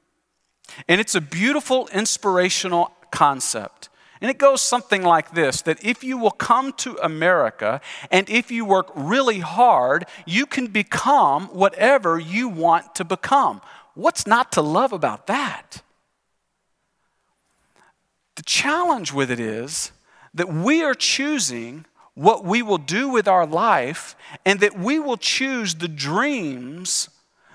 And 0.88 1.00
it's 1.00 1.14
a 1.14 1.20
beautiful, 1.20 1.88
inspirational 1.88 2.92
concept. 3.11 3.88
And 4.20 4.31
it 4.31 4.37
goes 4.37 4.61
something 4.61 5.03
like 5.03 5.33
this 5.33 5.62
that 5.62 5.83
if 5.83 6.05
you 6.05 6.18
will 6.18 6.31
come 6.31 6.74
to 6.74 6.98
America 7.03 7.81
and 8.11 8.29
if 8.29 8.50
you 8.50 8.66
work 8.66 8.90
really 8.94 9.38
hard, 9.38 10.05
you 10.26 10.44
can 10.44 10.66
become 10.66 11.46
whatever 11.46 12.18
you 12.18 12.48
want 12.48 12.94
to 12.96 13.05
become. 13.05 13.62
What's 13.94 14.26
not 14.26 14.53
to 14.53 14.61
love 14.61 14.92
about 14.92 15.26
that? 15.29 15.83
The 18.40 18.44
challenge 18.44 19.12
with 19.12 19.31
it 19.31 19.38
is 19.38 19.92
that 20.33 20.50
we 20.50 20.83
are 20.83 20.94
choosing 20.94 21.85
what 22.14 22.42
we 22.42 22.62
will 22.62 22.79
do 22.79 23.11
with 23.11 23.29
our 23.29 23.44
life 23.44 24.16
and 24.46 24.61
that 24.61 24.79
we 24.79 24.98
will 24.98 25.18
choose 25.18 25.74
the 25.74 25.88
dreams 25.88 27.11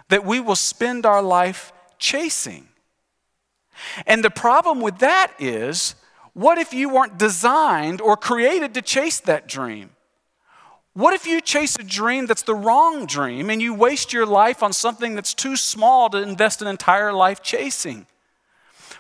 that 0.09 0.23
we 0.23 0.39
will 0.39 0.55
spend 0.55 1.03
our 1.03 1.23
life 1.23 1.73
chasing. 1.97 2.67
And 4.05 4.23
the 4.23 4.29
problem 4.29 4.79
with 4.79 4.99
that 4.99 5.31
is 5.39 5.95
what 6.33 6.59
if 6.59 6.71
you 6.71 6.89
weren't 6.89 7.17
designed 7.17 7.99
or 7.99 8.15
created 8.15 8.75
to 8.75 8.83
chase 8.83 9.19
that 9.21 9.47
dream? 9.47 9.89
What 10.93 11.15
if 11.15 11.25
you 11.25 11.41
chase 11.41 11.79
a 11.79 11.83
dream 11.83 12.27
that's 12.27 12.43
the 12.43 12.53
wrong 12.53 13.07
dream 13.07 13.49
and 13.49 13.59
you 13.59 13.73
waste 13.73 14.13
your 14.13 14.27
life 14.27 14.61
on 14.61 14.71
something 14.71 15.15
that's 15.15 15.33
too 15.33 15.55
small 15.55 16.11
to 16.11 16.19
invest 16.19 16.61
an 16.61 16.67
entire 16.67 17.11
life 17.11 17.41
chasing? 17.41 18.05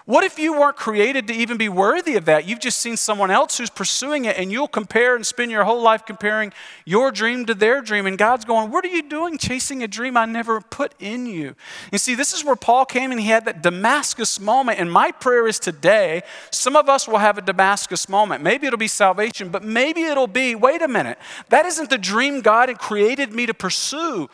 What 0.05 0.23
if 0.23 0.37
you 0.37 0.53
weren't 0.53 0.75
created 0.75 1.27
to 1.29 1.33
even 1.33 1.57
be 1.57 1.67
worthy 1.67 2.15
of 2.15 2.25
that? 2.25 2.45
You've 2.45 2.59
just 2.59 2.77
seen 2.77 2.95
someone 2.95 3.31
else 3.31 3.57
who's 3.57 3.71
pursuing 3.71 4.25
it, 4.25 4.37
and 4.37 4.51
you'll 4.51 4.67
compare 4.67 5.15
and 5.15 5.25
spend 5.25 5.49
your 5.49 5.63
whole 5.63 5.81
life 5.81 6.05
comparing 6.05 6.53
your 6.85 7.11
dream 7.11 7.47
to 7.47 7.55
their 7.55 7.81
dream. 7.81 8.05
And 8.05 8.15
God's 8.15 8.45
going, 8.45 8.69
What 8.69 8.85
are 8.85 8.89
you 8.89 9.01
doing 9.01 9.39
chasing 9.39 9.81
a 9.81 9.87
dream 9.87 10.15
I 10.15 10.25
never 10.25 10.61
put 10.61 10.93
in 10.99 11.25
you? 11.25 11.55
You 11.91 11.97
see, 11.97 12.13
this 12.13 12.33
is 12.33 12.45
where 12.45 12.55
Paul 12.55 12.85
came 12.85 13.09
and 13.09 13.19
he 13.19 13.29
had 13.29 13.45
that 13.45 13.63
Damascus 13.63 14.39
moment. 14.39 14.79
And 14.79 14.91
my 14.91 15.11
prayer 15.11 15.47
is 15.47 15.57
today, 15.57 16.21
some 16.51 16.75
of 16.75 16.87
us 16.87 17.07
will 17.07 17.17
have 17.17 17.39
a 17.39 17.41
Damascus 17.41 18.07
moment. 18.07 18.43
Maybe 18.43 18.67
it'll 18.67 18.77
be 18.77 18.87
salvation, 18.87 19.49
but 19.49 19.63
maybe 19.63 20.03
it'll 20.03 20.27
be 20.27 20.53
wait 20.53 20.83
a 20.83 20.87
minute, 20.87 21.17
that 21.49 21.65
isn't 21.65 21.89
the 21.89 21.97
dream 21.97 22.41
God 22.41 22.69
had 22.69 22.77
created 22.77 23.33
me 23.33 23.47
to 23.47 23.55
pursue. 23.55 24.29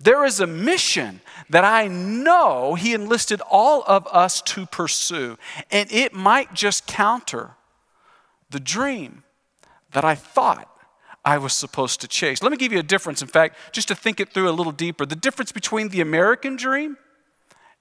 There 0.00 0.24
is 0.24 0.40
a 0.40 0.46
mission 0.46 1.20
that 1.50 1.64
I 1.64 1.88
know 1.88 2.74
He 2.74 2.94
enlisted 2.94 3.40
all 3.50 3.82
of 3.86 4.06
us 4.10 4.42
to 4.42 4.66
pursue, 4.66 5.36
and 5.70 5.90
it 5.92 6.12
might 6.12 6.54
just 6.54 6.86
counter 6.86 7.52
the 8.50 8.60
dream 8.60 9.24
that 9.92 10.04
I 10.04 10.14
thought 10.14 10.68
I 11.24 11.38
was 11.38 11.52
supposed 11.52 12.00
to 12.00 12.08
chase. 12.08 12.42
Let 12.42 12.50
me 12.50 12.58
give 12.58 12.72
you 12.72 12.78
a 12.78 12.82
difference, 12.82 13.20
in 13.20 13.28
fact, 13.28 13.56
just 13.72 13.88
to 13.88 13.94
think 13.94 14.20
it 14.20 14.32
through 14.32 14.48
a 14.48 14.52
little 14.52 14.72
deeper. 14.72 15.04
The 15.04 15.16
difference 15.16 15.52
between 15.52 15.88
the 15.88 16.00
American 16.00 16.56
dream 16.56 16.96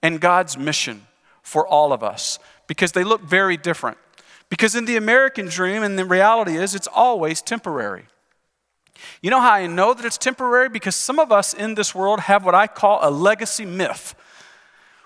and 0.02 0.20
God's 0.20 0.58
mission 0.58 1.08
for 1.42 1.66
all 1.66 1.94
of 1.94 2.04
us 2.04 2.40
because 2.68 2.92
they 2.92 3.04
look 3.04 3.22
very 3.22 3.56
different. 3.58 3.98
Because 4.50 4.76
in 4.76 4.86
the 4.86 4.98
American 4.98 5.48
dream, 5.48 5.84
and 5.84 5.98
the 5.98 6.06
reality 6.06 6.58
is, 6.58 6.76
it's 6.76 6.88
always 6.88 7.42
temporary. 7.42 8.06
You 9.22 9.30
know 9.30 9.42
how 9.42 9.54
I 9.54 9.68
know 9.68 9.94
that 9.94 10.06
it's 10.06 10.18
temporary? 10.18 10.70
Because 10.70 10.96
some 10.96 11.20
of 11.20 11.32
us 11.32 11.54
in 11.54 11.76
this 11.76 11.94
world 11.94 12.22
have 12.22 12.46
what 12.46 12.56
I 12.56 12.68
call 12.68 13.00
a 13.02 13.12
legacy 13.12 13.66
myth. 13.66 14.16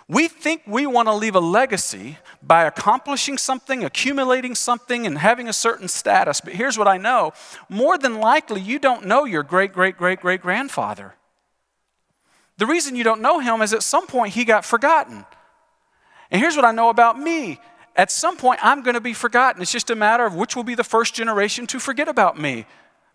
We 0.08 0.28
think 0.28 0.64
we 0.68 0.86
want 0.88 1.08
to 1.08 1.14
leave 1.14 1.36
a 1.36 1.40
legacy 1.40 2.18
by 2.44 2.66
accomplishing 2.66 3.38
something, 3.38 3.86
accumulating 3.86 4.56
something, 4.56 5.08
and 5.08 5.18
having 5.18 5.48
a 5.48 5.54
certain 5.54 5.88
status. 5.88 6.42
But 6.42 6.54
here's 6.54 6.78
what 6.78 6.88
I 6.88 6.98
know 6.98 7.32
more 7.70 7.98
than 7.98 8.20
likely, 8.20 8.60
you 8.60 8.78
don't 8.78 9.06
know 9.06 9.24
your 9.24 9.44
great, 9.44 9.72
great, 9.72 9.98
great, 9.98 10.20
great 10.20 10.42
grandfather. 10.42 11.14
The 12.58 12.66
reason 12.66 12.96
you 12.96 13.04
don't 13.04 13.22
know 13.22 13.40
him 13.40 13.62
is 13.62 13.74
at 13.74 13.84
some 13.84 14.06
point 14.06 14.34
he 14.34 14.44
got 14.44 14.66
forgotten. 14.66 15.26
And 16.30 16.42
here's 16.42 16.56
what 16.56 16.66
I 16.66 16.72
know 16.72 16.90
about 16.90 17.18
me 17.18 17.60
at 17.96 18.12
some 18.12 18.38
point 18.38 18.60
I'm 18.62 18.84
going 18.84 18.94
to 18.94 19.02
be 19.02 19.14
forgotten. 19.14 19.62
It's 19.62 19.72
just 19.72 19.90
a 19.90 19.96
matter 19.96 20.26
of 20.26 20.36
which 20.36 20.56
will 20.56 20.64
be 20.64 20.76
the 20.76 20.84
first 20.84 21.14
generation 21.14 21.68
to 21.68 21.80
forget 21.80 22.08
about 22.08 22.40
me. 22.40 22.66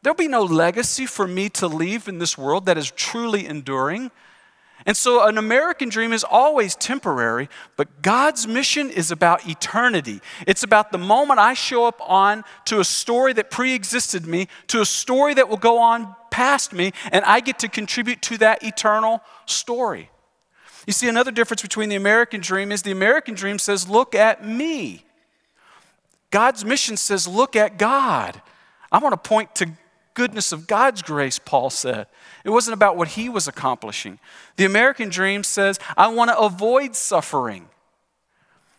There'll 0.07 0.15
be 0.15 0.29
no 0.29 0.45
legacy 0.45 1.05
for 1.05 1.27
me 1.27 1.49
to 1.49 1.67
leave 1.67 2.07
in 2.07 2.21
this 2.21 2.39
world 2.39 2.67
that 2.67 2.79
is 2.79 2.93
truly 2.93 3.45
enduring. 3.45 4.13
And 4.87 4.97
so, 4.97 5.27
an 5.27 5.37
American 5.37 5.89
dream 5.89 6.13
is 6.13 6.23
always 6.23 6.77
temporary, 6.77 7.49
but 7.77 8.03
God's 8.03 8.47
mission 8.47 8.89
is 8.89 9.11
about 9.11 9.49
eternity. 9.49 10.21
It's 10.47 10.63
about 10.63 10.93
the 10.93 10.99
moment 10.99 11.41
I 11.41 11.55
show 11.55 11.87
up 11.87 12.01
on 12.09 12.45
to 12.67 12.79
a 12.79 12.85
story 12.85 13.33
that 13.33 13.51
pre 13.51 13.75
existed 13.75 14.29
me, 14.29 14.47
to 14.69 14.81
a 14.81 14.87
story 14.87 15.35
that 15.35 15.49
will 15.49 15.57
go 15.57 15.79
on 15.79 16.15
past 16.31 16.73
me, 16.73 16.93
and 17.11 17.25
I 17.25 17.41
get 17.41 17.59
to 17.59 17.69
contribute 17.69 18.23
to 18.23 18.39
that 18.39 18.63
eternal 18.63 19.23
story. 19.45 20.09
You 20.87 20.93
see, 20.93 21.09
another 21.09 21.33
difference 21.33 21.63
between 21.63 21.89
the 21.89 21.97
American 21.97 22.41
dream 22.41 22.71
is 22.71 22.83
the 22.83 22.93
American 22.93 23.35
dream 23.35 23.59
says, 23.59 23.89
Look 23.89 24.15
at 24.15 24.47
me. 24.47 25.05
God's 26.31 26.65
mission 26.65 26.97
says, 26.97 27.27
Look 27.27 27.57
at 27.57 27.77
God. 27.77 28.41
I 28.93 28.99
want 28.99 29.13
to 29.13 29.29
point 29.29 29.53
to 29.57 29.73
goodness 30.17 30.51
of 30.51 30.67
God's 30.67 31.03
grace, 31.03 31.39
Paul 31.39 31.71
said. 31.71 32.09
It 32.43 32.51
wasn't 32.51 32.75
about 32.75 32.97
what 32.97 33.09
he 33.09 33.29
was 33.29 33.47
accomplishing. 33.47 34.19
The 34.57 34.65
American 34.65 35.11
dream 35.11 35.45
says, 35.45 35.79
I 35.97 36.09
want 36.09 36.31
to 36.31 36.39
avoid 36.39 36.97
suffering. 36.97 37.69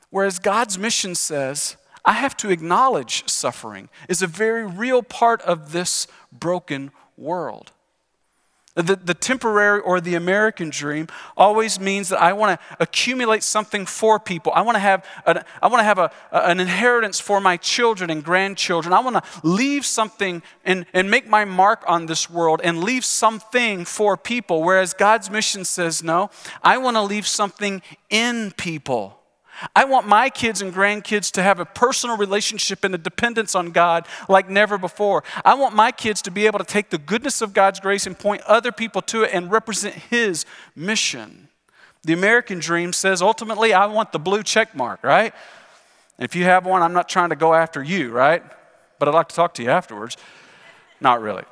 Whereas 0.10 0.40
God's 0.40 0.78
mission 0.78 1.16
says, 1.16 1.78
I 2.04 2.14
have 2.14 2.36
to 2.38 2.50
acknowledge 2.50 3.30
suffering 3.30 3.90
is 4.10 4.22
a 4.22 4.28
very 4.28 4.66
real 4.66 5.04
part 5.04 5.42
of 5.44 5.72
this 5.72 6.08
broken 6.32 6.92
world. 7.18 7.72
The, 8.78 8.96
the 8.96 9.16
temporary 9.16 9.82
or 9.82 10.00
the 10.00 10.14
American 10.14 10.70
dream 10.70 11.08
always 11.36 11.80
means 11.80 12.10
that 12.10 12.22
I 12.22 12.34
want 12.34 12.60
to 12.60 12.78
accumulate 12.80 13.42
something 13.42 13.88
for 13.88 14.20
people. 14.20 14.52
I 14.56 14.62
want 14.62 14.76
to 14.76 14.80
have, 14.80 15.04
an, 15.26 15.44
I 15.64 15.68
want 15.68 15.80
to 15.80 15.84
have 15.84 15.98
a, 15.98 16.12
an 16.32 16.60
inheritance 16.60 17.20
for 17.20 17.42
my 17.42 17.58
children 17.58 18.12
and 18.12 18.24
grandchildren. 18.24 18.94
I 18.94 19.00
want 19.00 19.16
to 19.16 19.24
leave 19.42 19.84
something 19.84 20.44
and, 20.64 20.86
and 20.94 21.10
make 21.10 21.28
my 21.28 21.44
mark 21.44 21.84
on 21.88 22.06
this 22.06 22.30
world 22.30 22.62
and 22.64 22.84
leave 22.84 23.04
something 23.04 23.84
for 23.84 24.16
people. 24.16 24.64
Whereas 24.64 24.94
God's 24.94 25.32
mission 25.32 25.66
says, 25.66 26.04
no, 26.04 26.30
I 26.62 26.78
want 26.78 26.98
to 26.98 27.02
leave 27.02 27.26
something 27.26 27.82
in 28.12 28.52
people. 28.58 29.20
I 29.76 29.86
want 29.86 30.08
my 30.08 30.30
kids 30.30 30.62
and 30.62 30.74
grandkids 30.74 31.32
to 31.32 31.44
have 31.44 31.60
a 31.60 31.66
personal 31.66 32.18
relationship 32.18 32.84
and 32.84 32.94
a 32.94 32.98
dependence 32.98 33.56
on 33.56 33.72
God 33.72 34.06
like 34.30 34.50
never 34.50 34.78
before. 34.78 35.24
I 35.44 35.56
want 35.56 35.76
my 35.76 35.92
kids 35.92 36.22
to 36.24 36.32
be 36.32 36.46
able 36.46 36.60
to 36.60 36.66
take 36.66 36.90
the 36.90 36.98
goodness 36.98 37.42
of 37.42 37.54
God's 37.54 37.80
grace 37.80 38.06
and 38.06 38.18
point 38.18 38.42
other 38.44 38.72
people 38.72 39.02
to 39.04 39.24
it 39.24 39.32
and 39.34 39.52
represent 39.52 39.96
His 39.96 40.46
mission. 40.76 41.50
The 42.04 42.14
American 42.14 42.60
dream 42.60 42.94
says 42.94 43.22
ultimately, 43.22 43.74
I 43.74 43.86
want 43.88 44.12
the 44.12 44.20
blue 44.20 44.44
check 44.44 44.76
mark, 44.76 45.04
right? 45.04 45.34
if 46.20 46.36
you 46.36 46.46
have 46.46 46.66
one, 46.66 46.82
I'm 46.82 46.94
not 46.94 47.08
trying 47.08 47.30
to 47.30 47.36
go 47.36 47.54
after 47.54 47.84
you, 47.84 48.10
right? 48.10 48.44
But 48.98 49.08
I'd 49.08 49.14
like 49.14 49.30
to 49.30 49.36
talk 49.36 49.54
to 49.56 49.64
you 49.64 49.70
afterwards. 49.70 50.18
Not 51.00 51.22
really. 51.22 51.44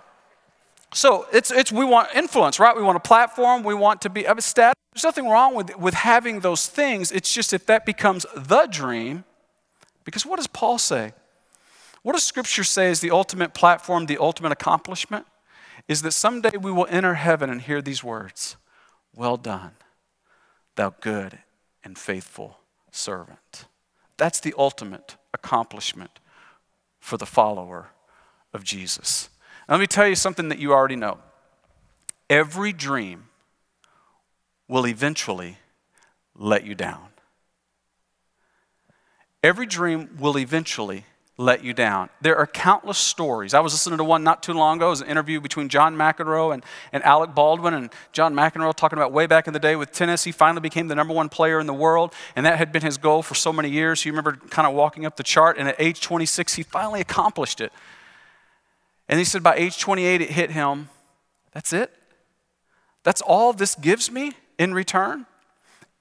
So 0.95 1.27
it's, 1.33 1.51
it's 1.51 1.73
we 1.73 1.83
want 1.83 2.15
influence, 2.15 2.57
right? 2.57 2.73
We 2.73 2.81
want 2.81 2.95
a 2.95 3.01
platform. 3.01 3.63
We 3.63 3.73
want 3.73 4.01
to 4.03 4.09
be 4.09 4.25
of 4.25 4.37
a 4.37 4.41
status. 4.41 4.75
There's 4.93 5.03
nothing 5.03 5.27
wrong 5.27 5.53
with, 5.53 5.77
with 5.77 5.93
having 5.93 6.39
those 6.39 6.67
things. 6.67 7.11
It's 7.11 7.33
just 7.33 7.51
if 7.51 7.65
that 7.65 7.85
becomes 7.85 8.25
the 8.33 8.65
dream, 8.71 9.25
because 10.05 10.25
what 10.25 10.37
does 10.37 10.47
Paul 10.47 10.77
say? 10.77 11.11
What 12.01 12.13
does 12.13 12.23
Scripture 12.23 12.63
say 12.63 12.89
is 12.89 13.01
the 13.01 13.11
ultimate 13.11 13.53
platform, 13.53 14.05
the 14.05 14.17
ultimate 14.17 14.53
accomplishment? 14.53 15.25
Is 15.89 16.01
that 16.03 16.11
someday 16.11 16.55
we 16.57 16.71
will 16.71 16.87
enter 16.89 17.15
heaven 17.15 17.49
and 17.49 17.61
hear 17.61 17.81
these 17.81 18.01
words 18.01 18.55
Well 19.13 19.35
done, 19.35 19.71
thou 20.77 20.95
good 21.01 21.39
and 21.83 21.97
faithful 21.97 22.59
servant. 22.91 23.65
That's 24.15 24.39
the 24.39 24.53
ultimate 24.57 25.17
accomplishment 25.33 26.19
for 27.01 27.17
the 27.17 27.25
follower 27.25 27.89
of 28.53 28.63
Jesus. 28.63 29.27
Let 29.67 29.79
me 29.79 29.87
tell 29.87 30.07
you 30.07 30.15
something 30.15 30.49
that 30.49 30.59
you 30.59 30.73
already 30.73 30.95
know. 30.95 31.17
Every 32.29 32.71
dream 32.73 33.29
will 34.67 34.87
eventually 34.87 35.57
let 36.35 36.65
you 36.65 36.75
down. 36.75 37.07
Every 39.43 39.65
dream 39.65 40.17
will 40.19 40.37
eventually 40.37 41.05
let 41.37 41.63
you 41.63 41.73
down. 41.73 42.09
There 42.21 42.37
are 42.37 42.47
countless 42.47 42.97
stories. 42.97 43.53
I 43.53 43.59
was 43.59 43.73
listening 43.73 43.97
to 43.97 44.03
one 44.03 44.23
not 44.23 44.41
too 44.41 44.53
long 44.53 44.77
ago. 44.77 44.87
It 44.87 44.91
was 44.91 45.01
an 45.01 45.09
interview 45.09 45.41
between 45.41 45.67
John 45.67 45.95
McEnroe 45.95 46.53
and, 46.53 46.63
and 46.93 47.03
Alec 47.03 47.35
Baldwin. 47.35 47.73
And 47.73 47.89
John 48.13 48.33
McEnroe 48.33 48.73
talking 48.73 48.97
about 48.97 49.11
way 49.11 49.27
back 49.27 49.45
in 49.47 49.53
the 49.53 49.59
day 49.59 49.75
with 49.75 49.91
tennis. 49.91 50.23
He 50.23 50.31
finally 50.31 50.61
became 50.61 50.87
the 50.87 50.95
number 50.95 51.13
one 51.13 51.27
player 51.27 51.59
in 51.59 51.67
the 51.67 51.73
world. 51.73 52.13
And 52.35 52.45
that 52.45 52.57
had 52.57 52.71
been 52.71 52.83
his 52.83 52.97
goal 52.97 53.21
for 53.21 53.35
so 53.35 53.51
many 53.51 53.69
years. 53.69 54.01
He 54.01 54.09
remember 54.09 54.37
kind 54.49 54.67
of 54.67 54.73
walking 54.73 55.05
up 55.05 55.17
the 55.17 55.23
chart. 55.23 55.57
And 55.57 55.67
at 55.67 55.75
age 55.77 55.99
26, 55.99 56.53
he 56.53 56.63
finally 56.63 57.01
accomplished 57.01 57.59
it. 57.59 57.73
And 59.07 59.19
he 59.19 59.25
said 59.25 59.43
by 59.43 59.55
age 59.55 59.79
28, 59.79 60.21
it 60.21 60.31
hit 60.31 60.51
him. 60.51 60.89
That's 61.51 61.73
it? 61.73 61.93
That's 63.03 63.21
all 63.21 63.53
this 63.53 63.75
gives 63.75 64.11
me 64.11 64.33
in 64.57 64.73
return? 64.73 65.25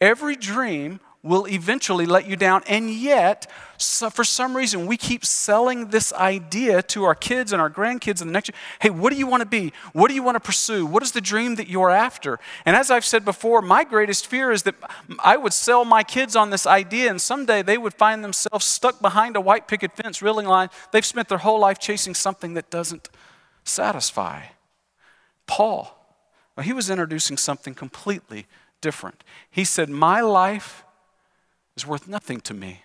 Every 0.01 0.37
dream 0.37 1.01
will 1.25 1.49
eventually 1.49 2.05
let 2.05 2.29
you 2.29 2.37
down. 2.37 2.63
And 2.69 2.91
yet, 2.91 3.51
so 3.79 4.11
for 4.11 4.25
some 4.25 4.55
reason, 4.55 4.87
we 4.87 4.99
keep 4.99 5.25
selling 5.25 5.89
this 5.89 6.13
idea 6.13 6.83
to 6.83 7.05
our 7.05 7.15
kids 7.15 7.51
and 7.51 7.63
our 7.63 7.71
grandkids 7.71 8.21
and 8.21 8.29
the 8.29 8.33
next 8.33 8.51
hey, 8.81 8.91
what 8.91 9.11
do 9.11 9.19
you 9.19 9.27
want 9.27 9.41
to 9.41 9.49
be? 9.49 9.73
What 9.95 10.09
do 10.09 10.15
you 10.15 10.23
want 10.23 10.37
to 10.37 10.41
pursue? 10.41 10.85
What 10.85 11.03
is 11.03 11.13
the 11.13 11.23
dream 11.23 11.55
that 11.55 11.67
you're 11.67 11.91
after? 11.91 12.39
And 12.67 12.77
as 12.77 12.91
I've 12.91 13.07
said 13.07 13.25
before, 13.25 13.63
my 13.63 13.85
greatest 13.85 14.27
fear 14.27 14.53
is 14.53 14.65
that 14.65 14.75
I 15.19 15.39
would 15.39 15.55
sell 15.55 15.87
my 15.87 16.03
kids 16.03 16.37
on 16.37 16.51
this 16.51 16.67
idea, 16.67 17.09
and 17.09 17.21
someday 17.21 17.63
they 17.63 17.79
would 17.79 17.95
find 17.95 18.23
themselves 18.23 18.67
stuck 18.67 19.01
behind 19.01 19.35
a 19.35 19.41
white 19.41 19.67
picket 19.67 19.97
fence, 19.97 20.21
reeling 20.21 20.47
line. 20.47 20.69
They've 20.93 21.05
spent 21.05 21.31
their 21.31 21.39
whole 21.39 21.59
life 21.59 21.79
chasing 21.79 22.15
something 22.15 22.53
that 22.53 22.69
doesn't 22.69 23.09
satisfy. 23.65 24.43
Paul, 25.47 25.99
well, 26.55 26.65
he 26.65 26.75
was 26.75 26.91
introducing 26.91 27.39
something 27.39 27.75
completely 27.75 28.47
different. 28.83 29.25
He 29.51 29.65
said, 29.65 29.89
My 29.89 30.21
life 30.21 30.85
is 31.77 31.87
worth 31.87 32.09
nothing 32.09 32.41
to 32.43 32.55
me. 32.55 32.83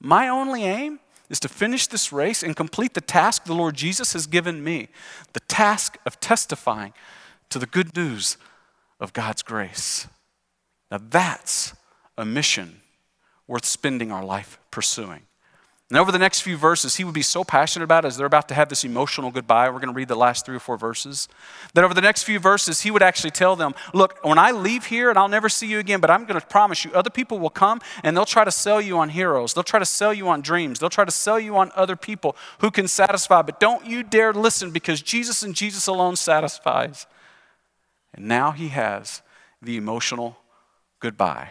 My 0.00 0.28
only 0.28 0.64
aim 0.64 1.00
is 1.28 1.40
to 1.40 1.48
finish 1.48 1.86
this 1.86 2.12
race 2.12 2.42
and 2.42 2.56
complete 2.56 2.94
the 2.94 3.00
task 3.00 3.44
the 3.44 3.54
Lord 3.54 3.76
Jesus 3.76 4.12
has 4.12 4.26
given 4.26 4.64
me 4.64 4.88
the 5.32 5.40
task 5.40 5.96
of 6.04 6.18
testifying 6.20 6.92
to 7.50 7.58
the 7.58 7.66
good 7.66 7.96
news 7.96 8.36
of 8.98 9.12
God's 9.12 9.42
grace. 9.42 10.08
Now, 10.90 10.98
that's 10.98 11.74
a 12.18 12.24
mission 12.24 12.80
worth 13.46 13.64
spending 13.64 14.10
our 14.10 14.24
life 14.24 14.58
pursuing. 14.70 15.22
And 15.90 15.98
over 15.98 16.12
the 16.12 16.20
next 16.20 16.42
few 16.42 16.56
verses, 16.56 16.94
he 16.94 17.04
would 17.04 17.14
be 17.14 17.22
so 17.22 17.42
passionate 17.42 17.82
about 17.82 18.04
as 18.04 18.16
they're 18.16 18.24
about 18.24 18.46
to 18.48 18.54
have 18.54 18.68
this 18.68 18.84
emotional 18.84 19.32
goodbye. 19.32 19.68
We're 19.68 19.80
going 19.80 19.92
to 19.92 19.96
read 19.96 20.06
the 20.06 20.14
last 20.14 20.46
three 20.46 20.54
or 20.54 20.60
four 20.60 20.78
verses. 20.78 21.28
That 21.74 21.82
over 21.82 21.94
the 21.94 22.00
next 22.00 22.22
few 22.22 22.38
verses, 22.38 22.82
he 22.82 22.92
would 22.92 23.02
actually 23.02 23.32
tell 23.32 23.56
them, 23.56 23.74
Look, 23.92 24.24
when 24.24 24.38
I 24.38 24.52
leave 24.52 24.86
here 24.86 25.10
and 25.10 25.18
I'll 25.18 25.26
never 25.26 25.48
see 25.48 25.66
you 25.66 25.80
again, 25.80 25.98
but 25.98 26.08
I'm 26.08 26.26
going 26.26 26.40
to 26.40 26.46
promise 26.46 26.84
you, 26.84 26.92
other 26.92 27.10
people 27.10 27.40
will 27.40 27.50
come 27.50 27.80
and 28.04 28.16
they'll 28.16 28.24
try 28.24 28.44
to 28.44 28.52
sell 28.52 28.80
you 28.80 28.98
on 28.98 29.08
heroes. 29.08 29.52
They'll 29.52 29.64
try 29.64 29.80
to 29.80 29.84
sell 29.84 30.14
you 30.14 30.28
on 30.28 30.42
dreams. 30.42 30.78
They'll 30.78 30.90
try 30.90 31.04
to 31.04 31.10
sell 31.10 31.40
you 31.40 31.56
on 31.56 31.72
other 31.74 31.96
people 31.96 32.36
who 32.60 32.70
can 32.70 32.86
satisfy. 32.86 33.42
But 33.42 33.58
don't 33.58 33.84
you 33.84 34.04
dare 34.04 34.32
listen 34.32 34.70
because 34.70 35.02
Jesus 35.02 35.42
and 35.42 35.56
Jesus 35.56 35.88
alone 35.88 36.14
satisfies. 36.14 37.08
And 38.14 38.28
now 38.28 38.52
he 38.52 38.68
has 38.68 39.22
the 39.60 39.76
emotional 39.76 40.38
goodbye. 41.00 41.50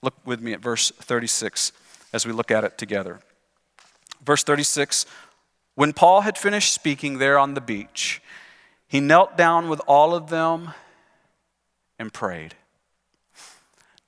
Look 0.00 0.14
with 0.24 0.40
me 0.40 0.52
at 0.52 0.60
verse 0.60 0.92
36 0.92 1.72
as 2.12 2.24
we 2.24 2.30
look 2.30 2.52
at 2.52 2.62
it 2.62 2.78
together. 2.78 3.18
Verse 4.24 4.44
36 4.44 5.06
When 5.74 5.92
Paul 5.92 6.22
had 6.22 6.38
finished 6.38 6.72
speaking 6.72 7.18
there 7.18 7.38
on 7.38 7.54
the 7.54 7.60
beach, 7.60 8.22
he 8.86 9.00
knelt 9.00 9.36
down 9.36 9.68
with 9.68 9.80
all 9.86 10.14
of 10.14 10.30
them 10.30 10.70
and 11.98 12.12
prayed. 12.12 12.54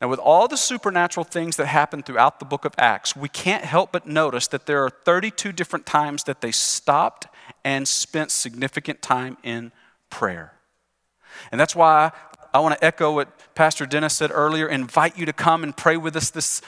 Now, 0.01 0.09
with 0.09 0.19
all 0.19 0.49
the 0.49 0.57
supernatural 0.57 1.23
things 1.23 1.57
that 1.59 1.67
happen 1.67 2.03
throughout 2.03 2.41
the 2.41 2.45
book 2.45 2.65
of 2.65 2.75
Acts, 2.77 3.15
we 3.15 3.29
can't 3.29 3.65
help 3.65 3.93
but 3.93 4.05
notice 4.05 4.49
that 4.49 4.67
there 4.67 4.83
are 4.85 4.91
32 4.91 5.53
different 5.53 5.87
times 5.87 6.25
that 6.25 6.41
they 6.41 6.51
stopped 6.51 7.29
and 7.65 7.87
spent 7.87 8.33
significant 8.33 9.01
time 9.01 9.37
in 9.45 9.71
prayer. 10.11 10.55
And 11.53 11.61
that's 11.61 11.77
why 11.77 12.11
I 12.53 12.59
want 12.59 12.77
to 12.77 12.85
echo 12.85 13.15
what 13.15 13.55
Pastor 13.55 13.87
Dennis 13.87 14.17
said 14.17 14.33
earlier, 14.35 14.67
invite 14.67 15.17
you 15.17 15.25
to 15.25 15.33
come 15.33 15.63
and 15.63 15.77
pray 15.77 15.97
with 15.97 16.17
us 16.17 16.31
this 16.31 16.63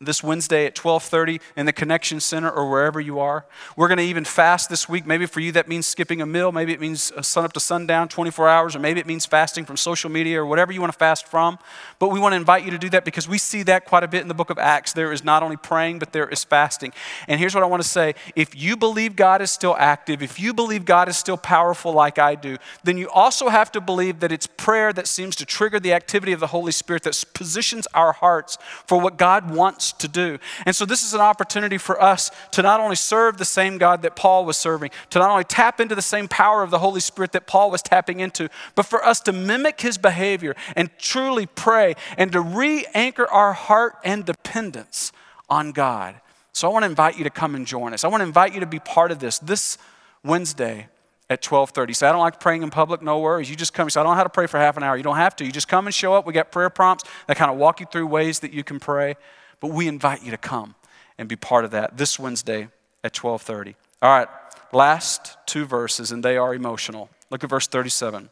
this 0.00 0.22
Wednesday 0.22 0.66
at 0.66 0.74
12:30 0.74 1.40
in 1.56 1.66
the 1.66 1.72
Connection 1.72 2.20
Center 2.20 2.50
or 2.50 2.70
wherever 2.70 3.00
you 3.00 3.18
are. 3.18 3.44
We're 3.76 3.88
going 3.88 3.98
to 3.98 4.04
even 4.04 4.24
fast 4.24 4.68
this 4.68 4.88
week. 4.88 5.06
Maybe 5.06 5.26
for 5.26 5.40
you 5.40 5.52
that 5.52 5.68
means 5.68 5.86
skipping 5.86 6.20
a 6.20 6.26
meal, 6.26 6.52
maybe 6.52 6.72
it 6.72 6.80
means 6.80 7.12
uh, 7.12 7.22
sun 7.22 7.44
up 7.44 7.52
to 7.54 7.60
sundown 7.60 8.08
24 8.08 8.48
hours 8.48 8.76
or 8.76 8.78
maybe 8.78 9.00
it 9.00 9.06
means 9.06 9.26
fasting 9.26 9.64
from 9.64 9.76
social 9.76 10.10
media 10.10 10.40
or 10.40 10.46
whatever 10.46 10.72
you 10.72 10.80
want 10.80 10.92
to 10.92 10.98
fast 10.98 11.26
from. 11.26 11.58
But 11.98 12.08
we 12.08 12.20
want 12.20 12.32
to 12.32 12.36
invite 12.36 12.64
you 12.64 12.70
to 12.70 12.78
do 12.78 12.90
that 12.90 13.04
because 13.04 13.28
we 13.28 13.38
see 13.38 13.62
that 13.64 13.84
quite 13.84 14.02
a 14.02 14.08
bit 14.08 14.22
in 14.22 14.28
the 14.28 14.34
book 14.34 14.50
of 14.50 14.58
Acts. 14.58 14.92
There 14.92 15.12
is 15.12 15.24
not 15.24 15.42
only 15.42 15.56
praying, 15.56 15.98
but 15.98 16.12
there 16.12 16.28
is 16.28 16.44
fasting. 16.44 16.92
And 17.28 17.40
here's 17.40 17.54
what 17.54 17.64
I 17.64 17.66
want 17.66 17.82
to 17.82 17.88
say, 17.88 18.14
if 18.36 18.54
you 18.60 18.76
believe 18.76 19.16
God 19.16 19.42
is 19.42 19.50
still 19.50 19.76
active, 19.78 20.22
if 20.22 20.38
you 20.38 20.52
believe 20.52 20.84
God 20.84 21.08
is 21.08 21.16
still 21.16 21.36
powerful 21.36 21.92
like 21.92 22.18
I 22.18 22.34
do, 22.34 22.56
then 22.84 22.98
you 22.98 23.08
also 23.10 23.48
have 23.48 23.72
to 23.72 23.80
believe 23.80 24.20
that 24.20 24.32
it's 24.32 24.46
prayer 24.46 24.92
that 24.92 25.06
seems 25.06 25.36
to 25.36 25.46
trigger 25.46 25.80
the 25.80 25.92
activity 25.92 26.32
of 26.32 26.40
the 26.40 26.48
Holy 26.48 26.72
Spirit 26.72 27.02
that 27.04 27.24
positions 27.34 27.86
our 27.94 28.12
hearts 28.12 28.58
for 28.86 29.00
what 29.00 29.16
God 29.16 29.50
wants 29.50 29.69
wants 29.70 29.92
to 29.92 30.08
do. 30.08 30.38
And 30.66 30.74
so, 30.74 30.84
this 30.84 31.04
is 31.04 31.14
an 31.14 31.20
opportunity 31.20 31.78
for 31.78 32.02
us 32.02 32.32
to 32.52 32.62
not 32.62 32.80
only 32.80 32.96
serve 32.96 33.38
the 33.38 33.44
same 33.44 33.78
God 33.78 34.02
that 34.02 34.16
Paul 34.16 34.44
was 34.44 34.56
serving, 34.56 34.90
to 35.10 35.20
not 35.20 35.30
only 35.30 35.44
tap 35.44 35.80
into 35.80 35.94
the 35.94 36.02
same 36.02 36.26
power 36.26 36.64
of 36.64 36.70
the 36.70 36.80
Holy 36.80 36.98
Spirit 36.98 37.30
that 37.32 37.46
Paul 37.46 37.70
was 37.70 37.82
tapping 37.82 38.18
into, 38.18 38.48
but 38.74 38.84
for 38.84 39.04
us 39.04 39.20
to 39.20 39.32
mimic 39.32 39.80
his 39.80 39.96
behavior 39.96 40.56
and 40.74 40.90
truly 40.98 41.46
pray 41.46 41.94
and 42.18 42.32
to 42.32 42.40
re 42.40 42.84
anchor 42.94 43.26
our 43.30 43.52
heart 43.52 43.94
and 44.02 44.24
dependence 44.24 45.12
on 45.48 45.70
God. 45.70 46.20
So, 46.52 46.68
I 46.68 46.72
want 46.72 46.82
to 46.82 46.90
invite 46.90 47.16
you 47.16 47.22
to 47.22 47.30
come 47.30 47.54
and 47.54 47.64
join 47.64 47.94
us. 47.94 48.02
I 48.02 48.08
want 48.08 48.22
to 48.22 48.26
invite 48.26 48.52
you 48.52 48.60
to 48.60 48.66
be 48.66 48.80
part 48.80 49.12
of 49.12 49.20
this 49.20 49.38
this 49.38 49.78
Wednesday 50.24 50.88
at 51.28 51.42
12:30. 51.42 51.94
Say, 51.94 52.08
I 52.08 52.12
don't 52.12 52.20
like 52.20 52.40
praying 52.40 52.64
in 52.64 52.70
public, 52.70 53.02
no 53.02 53.20
worries. 53.20 53.48
You 53.48 53.54
just 53.54 53.72
come 53.72 53.88
say, 53.88 54.00
I 54.00 54.02
don't 54.02 54.14
know 54.14 54.16
how 54.16 54.24
to 54.24 54.28
pray 54.28 54.48
for 54.48 54.58
half 54.58 54.76
an 54.76 54.82
hour. 54.82 54.96
You 54.96 55.04
don't 55.04 55.16
have 55.16 55.36
to. 55.36 55.44
You 55.44 55.52
just 55.52 55.68
come 55.68 55.86
and 55.86 55.94
show 55.94 56.12
up. 56.12 56.26
We 56.26 56.32
got 56.32 56.50
prayer 56.50 56.70
prompts 56.70 57.04
that 57.28 57.36
kind 57.36 57.52
of 57.52 57.56
walk 57.56 57.78
you 57.78 57.86
through 57.86 58.08
ways 58.08 58.40
that 58.40 58.52
you 58.52 58.64
can 58.64 58.80
pray. 58.80 59.14
But 59.60 59.68
we 59.70 59.86
invite 59.86 60.22
you 60.22 60.30
to 60.30 60.38
come 60.38 60.74
and 61.18 61.28
be 61.28 61.36
part 61.36 61.64
of 61.64 61.70
that 61.72 61.96
this 61.96 62.18
Wednesday 62.18 62.68
at 63.04 63.12
12:30. 63.12 63.74
All 64.02 64.10
right, 64.10 64.28
last 64.72 65.36
two 65.46 65.66
verses 65.66 66.10
and 66.10 66.24
they 66.24 66.36
are 66.36 66.54
emotional. 66.54 67.10
Look 67.30 67.44
at 67.44 67.50
verse 67.50 67.66
37. 67.66 68.30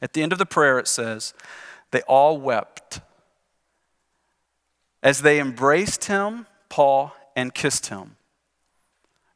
At 0.00 0.12
the 0.12 0.22
end 0.22 0.32
of 0.32 0.38
the 0.38 0.46
prayer 0.46 0.78
it 0.78 0.88
says, 0.88 1.32
they 1.90 2.02
all 2.02 2.38
wept 2.38 3.00
as 5.02 5.22
they 5.22 5.40
embraced 5.40 6.04
him, 6.04 6.46
Paul, 6.68 7.14
and 7.34 7.54
kissed 7.54 7.86
him. 7.86 8.16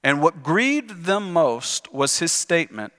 And 0.02 0.22
what 0.22 0.42
grieved 0.42 1.04
them 1.04 1.32
most 1.32 1.92
was 1.92 2.18
his 2.18 2.32
statement 2.32 2.92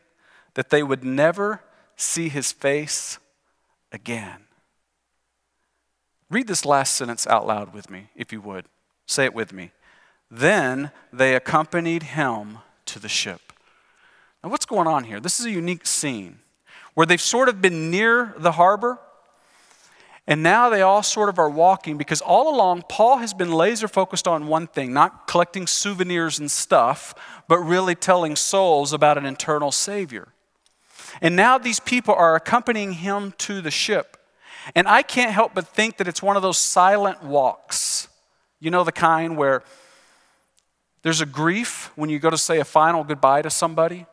that 0.56 0.70
they 0.70 0.84
would 0.84 1.04
never 1.04 1.62
see 1.96 2.30
his 2.30 2.52
face 2.52 3.20
again. 3.92 4.47
Read 6.30 6.48
this 6.48 6.66
last 6.66 6.96
sentence 6.96 7.26
out 7.28 7.48
loud 7.48 7.74
with 7.74 7.90
me, 7.90 8.10
if 8.16 8.34
you 8.34 8.42
would. 8.42 8.66
Say 9.06 9.26
it 9.26 9.34
with 9.34 9.54
me. 9.54 9.72
Then 10.30 10.92
they 11.14 11.36
accompanied 11.36 12.04
him 12.04 12.60
to 12.86 13.00
the 13.00 13.08
ship. 13.08 13.54
Now, 14.44 14.50
what's 14.50 14.66
going 14.66 14.88
on 14.88 15.06
here? 15.06 15.20
This 15.20 15.40
is 15.40 15.46
a 15.46 15.52
unique 15.52 15.88
scene 15.88 16.40
where 16.94 17.06
they've 17.06 17.22
sort 17.22 17.48
of 17.48 17.62
been 17.62 17.90
near 17.90 18.34
the 18.38 18.54
harbor, 18.54 19.00
and 20.28 20.44
now 20.44 20.70
they 20.70 20.82
all 20.82 21.02
sort 21.02 21.30
of 21.30 21.40
are 21.40 21.50
walking 21.50 21.98
because 21.98 22.20
all 22.20 22.54
along, 22.54 22.84
Paul 22.90 23.20
has 23.20 23.34
been 23.34 23.52
laser 23.52 23.88
focused 23.88 24.28
on 24.28 24.48
one 24.48 24.68
thing 24.68 24.92
not 24.92 25.28
collecting 25.28 25.66
souvenirs 25.66 26.38
and 26.38 26.52
stuff, 26.52 27.16
but 27.48 27.60
really 27.60 27.96
telling 27.96 28.36
souls 28.36 28.92
about 28.92 29.18
an 29.18 29.26
eternal 29.26 29.72
Savior. 29.72 30.28
And 31.22 31.38
now 31.38 31.58
these 31.58 31.80
people 31.80 32.14
are 32.14 32.36
accompanying 32.36 32.94
him 32.94 33.34
to 33.38 33.62
the 33.62 33.72
ship. 33.72 34.17
And 34.76 34.88
I 34.88 35.02
can't 35.02 35.32
help 35.32 35.54
but 35.54 35.68
think 35.68 35.98
that 35.98 36.08
it's 36.08 36.22
one 36.22 36.36
of 36.36 36.42
those 36.42 36.58
silent 36.58 37.24
walks. 37.24 38.08
You 38.60 38.72
know, 38.72 38.84
the 38.84 38.92
kind 38.92 39.38
where 39.38 39.64
there's 41.04 41.22
a 41.22 41.26
grief 41.26 41.92
when 41.96 42.10
you 42.10 42.20
go 42.20 42.30
to 42.30 42.38
say 42.38 42.60
a 42.60 42.66
final 42.66 43.04
goodbye 43.04 43.42
to 43.44 43.50
somebody, 43.50 44.06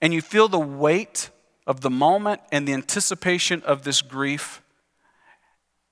and 0.00 0.14
you 0.14 0.20
feel 0.22 0.48
the 0.48 0.58
weight 0.58 1.30
of 1.66 1.80
the 1.80 1.90
moment 1.90 2.40
and 2.52 2.66
the 2.66 2.72
anticipation 2.72 3.62
of 3.62 3.82
this 3.82 4.02
grief. 4.02 4.62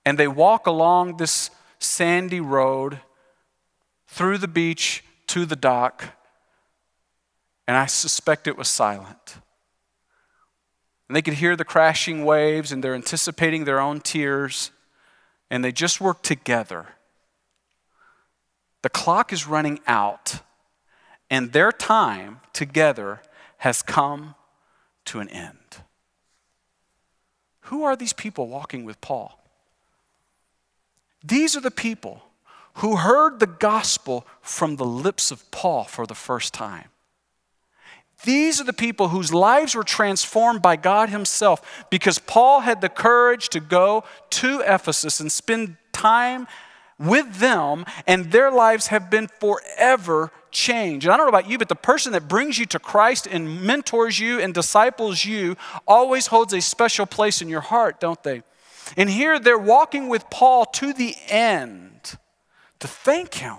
And 0.04 0.18
they 0.18 0.28
walk 0.28 0.66
along 0.66 1.16
this 1.16 1.50
sandy 1.78 2.40
road 2.40 3.00
through 4.06 4.38
the 4.38 4.48
beach 4.48 5.04
to 5.28 5.44
the 5.44 5.56
dock, 5.56 6.04
and 7.66 7.76
I 7.76 7.86
suspect 7.86 8.46
it 8.46 8.56
was 8.56 8.68
silent. 8.68 9.36
And 11.08 11.16
they 11.16 11.22
could 11.22 11.34
hear 11.34 11.56
the 11.56 11.64
crashing 11.64 12.24
waves, 12.24 12.70
and 12.70 12.84
they're 12.84 12.94
anticipating 12.94 13.64
their 13.64 13.80
own 13.80 14.00
tears, 14.00 14.70
and 15.50 15.64
they 15.64 15.72
just 15.72 16.00
work 16.00 16.22
together. 16.22 16.86
The 18.82 18.90
clock 18.90 19.32
is 19.32 19.46
running 19.46 19.80
out, 19.86 20.40
and 21.30 21.52
their 21.52 21.72
time 21.72 22.40
together 22.52 23.22
has 23.58 23.82
come 23.82 24.34
to 25.06 25.20
an 25.20 25.28
end. 25.30 25.78
Who 27.62 27.82
are 27.84 27.96
these 27.96 28.12
people 28.12 28.48
walking 28.48 28.84
with 28.84 29.00
Paul? 29.00 29.42
These 31.24 31.56
are 31.56 31.60
the 31.60 31.70
people 31.70 32.22
who 32.74 32.96
heard 32.96 33.40
the 33.40 33.46
gospel 33.46 34.26
from 34.40 34.76
the 34.76 34.84
lips 34.84 35.30
of 35.30 35.50
Paul 35.50 35.84
for 35.84 36.06
the 36.06 36.14
first 36.14 36.54
time. 36.54 36.88
These 38.24 38.60
are 38.60 38.64
the 38.64 38.72
people 38.72 39.08
whose 39.08 39.32
lives 39.32 39.74
were 39.74 39.84
transformed 39.84 40.60
by 40.60 40.76
God 40.76 41.08
Himself 41.08 41.86
because 41.90 42.18
Paul 42.18 42.60
had 42.60 42.80
the 42.80 42.88
courage 42.88 43.48
to 43.50 43.60
go 43.60 44.04
to 44.30 44.60
Ephesus 44.60 45.20
and 45.20 45.30
spend 45.30 45.76
time 45.92 46.46
with 46.98 47.36
them, 47.36 47.84
and 48.06 48.32
their 48.32 48.50
lives 48.50 48.88
have 48.88 49.08
been 49.08 49.28
forever 49.28 50.32
changed. 50.50 51.06
And 51.06 51.12
I 51.12 51.16
don't 51.16 51.26
know 51.26 51.38
about 51.38 51.48
you, 51.48 51.56
but 51.58 51.68
the 51.68 51.76
person 51.76 52.12
that 52.12 52.26
brings 52.26 52.58
you 52.58 52.66
to 52.66 52.78
Christ 52.78 53.28
and 53.30 53.62
mentors 53.62 54.18
you 54.18 54.40
and 54.40 54.52
disciples 54.52 55.24
you 55.24 55.56
always 55.86 56.26
holds 56.26 56.52
a 56.52 56.60
special 56.60 57.06
place 57.06 57.40
in 57.40 57.48
your 57.48 57.60
heart, 57.60 58.00
don't 58.00 58.22
they? 58.24 58.42
And 58.96 59.08
here 59.08 59.38
they're 59.38 59.58
walking 59.58 60.08
with 60.08 60.28
Paul 60.30 60.64
to 60.64 60.92
the 60.92 61.14
end 61.28 62.16
to 62.80 62.88
thank 62.88 63.34
him 63.34 63.58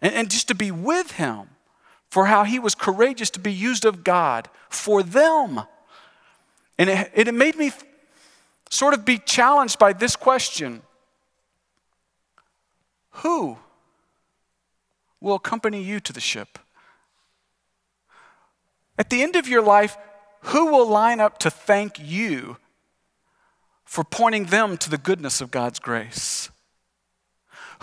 and, 0.00 0.14
and 0.14 0.30
just 0.30 0.48
to 0.48 0.54
be 0.54 0.70
with 0.70 1.12
him 1.12 1.48
for 2.12 2.26
how 2.26 2.44
he 2.44 2.58
was 2.58 2.74
courageous 2.74 3.30
to 3.30 3.40
be 3.40 3.50
used 3.50 3.86
of 3.86 4.04
God 4.04 4.50
for 4.68 5.02
them. 5.02 5.62
And 6.76 6.90
it, 6.90 7.10
it 7.14 7.34
made 7.34 7.56
me 7.56 7.72
sort 8.68 8.92
of 8.92 9.06
be 9.06 9.16
challenged 9.16 9.78
by 9.78 9.94
this 9.94 10.14
question 10.14 10.82
Who 13.22 13.56
will 15.22 15.36
accompany 15.36 15.82
you 15.82 16.00
to 16.00 16.12
the 16.12 16.20
ship? 16.20 16.58
At 18.98 19.08
the 19.08 19.22
end 19.22 19.34
of 19.34 19.48
your 19.48 19.62
life, 19.62 19.96
who 20.42 20.66
will 20.66 20.86
line 20.86 21.18
up 21.18 21.38
to 21.38 21.50
thank 21.50 21.98
you 21.98 22.58
for 23.86 24.04
pointing 24.04 24.44
them 24.44 24.76
to 24.76 24.90
the 24.90 24.98
goodness 24.98 25.40
of 25.40 25.50
God's 25.50 25.78
grace? 25.78 26.50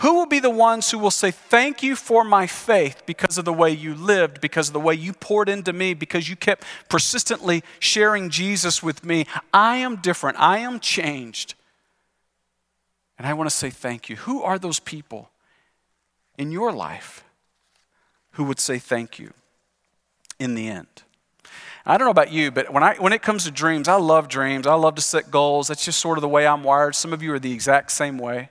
Who 0.00 0.14
will 0.14 0.26
be 0.26 0.38
the 0.38 0.48
ones 0.48 0.90
who 0.90 0.98
will 0.98 1.10
say, 1.10 1.30
Thank 1.30 1.82
you 1.82 1.94
for 1.94 2.24
my 2.24 2.46
faith 2.46 3.02
because 3.04 3.36
of 3.36 3.44
the 3.44 3.52
way 3.52 3.70
you 3.70 3.94
lived, 3.94 4.40
because 4.40 4.68
of 4.68 4.72
the 4.72 4.80
way 4.80 4.94
you 4.94 5.12
poured 5.12 5.50
into 5.50 5.74
me, 5.74 5.92
because 5.92 6.26
you 6.26 6.36
kept 6.36 6.64
persistently 6.88 7.62
sharing 7.78 8.30
Jesus 8.30 8.82
with 8.82 9.04
me? 9.04 9.26
I 9.52 9.76
am 9.76 9.96
different. 9.96 10.38
I 10.40 10.58
am 10.58 10.80
changed. 10.80 11.54
And 13.18 13.26
I 13.26 13.34
want 13.34 13.50
to 13.50 13.54
say 13.54 13.68
thank 13.68 14.08
you. 14.08 14.16
Who 14.16 14.42
are 14.42 14.58
those 14.58 14.80
people 14.80 15.28
in 16.38 16.50
your 16.50 16.72
life 16.72 17.22
who 18.32 18.44
would 18.44 18.58
say 18.58 18.78
thank 18.78 19.18
you 19.18 19.34
in 20.38 20.54
the 20.54 20.68
end? 20.68 20.86
I 21.84 21.98
don't 21.98 22.06
know 22.06 22.12
about 22.12 22.32
you, 22.32 22.50
but 22.50 22.72
when, 22.72 22.82
I, 22.82 22.94
when 22.94 23.12
it 23.12 23.20
comes 23.20 23.44
to 23.44 23.50
dreams, 23.50 23.86
I 23.86 23.96
love 23.96 24.28
dreams. 24.28 24.66
I 24.66 24.74
love 24.74 24.94
to 24.94 25.02
set 25.02 25.30
goals. 25.30 25.68
That's 25.68 25.84
just 25.84 26.00
sort 26.00 26.16
of 26.16 26.22
the 26.22 26.28
way 26.28 26.46
I'm 26.46 26.64
wired. 26.64 26.94
Some 26.94 27.12
of 27.12 27.22
you 27.22 27.34
are 27.34 27.38
the 27.38 27.52
exact 27.52 27.92
same 27.92 28.16
way. 28.16 28.48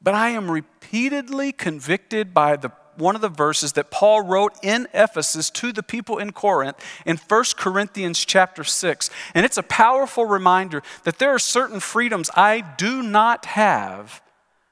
But 0.00 0.14
I 0.14 0.30
am 0.30 0.50
repeatedly 0.50 1.52
convicted 1.52 2.32
by 2.32 2.56
the 2.56 2.72
one 2.98 3.14
of 3.14 3.20
the 3.20 3.28
verses 3.28 3.74
that 3.74 3.90
Paul 3.90 4.22
wrote 4.22 4.54
in 4.62 4.88
Ephesus 4.92 5.50
to 5.50 5.72
the 5.72 5.82
people 5.82 6.18
in 6.18 6.32
Corinth 6.32 6.84
in 7.06 7.16
1 7.16 7.44
Corinthians 7.56 8.24
chapter 8.24 8.64
6. 8.64 9.10
And 9.34 9.46
it's 9.46 9.56
a 9.56 9.62
powerful 9.62 10.26
reminder 10.26 10.82
that 11.04 11.18
there 11.18 11.30
are 11.30 11.38
certain 11.38 11.80
freedoms 11.80 12.28
I 12.34 12.60
do 12.76 13.02
not 13.02 13.46
have. 13.46 14.20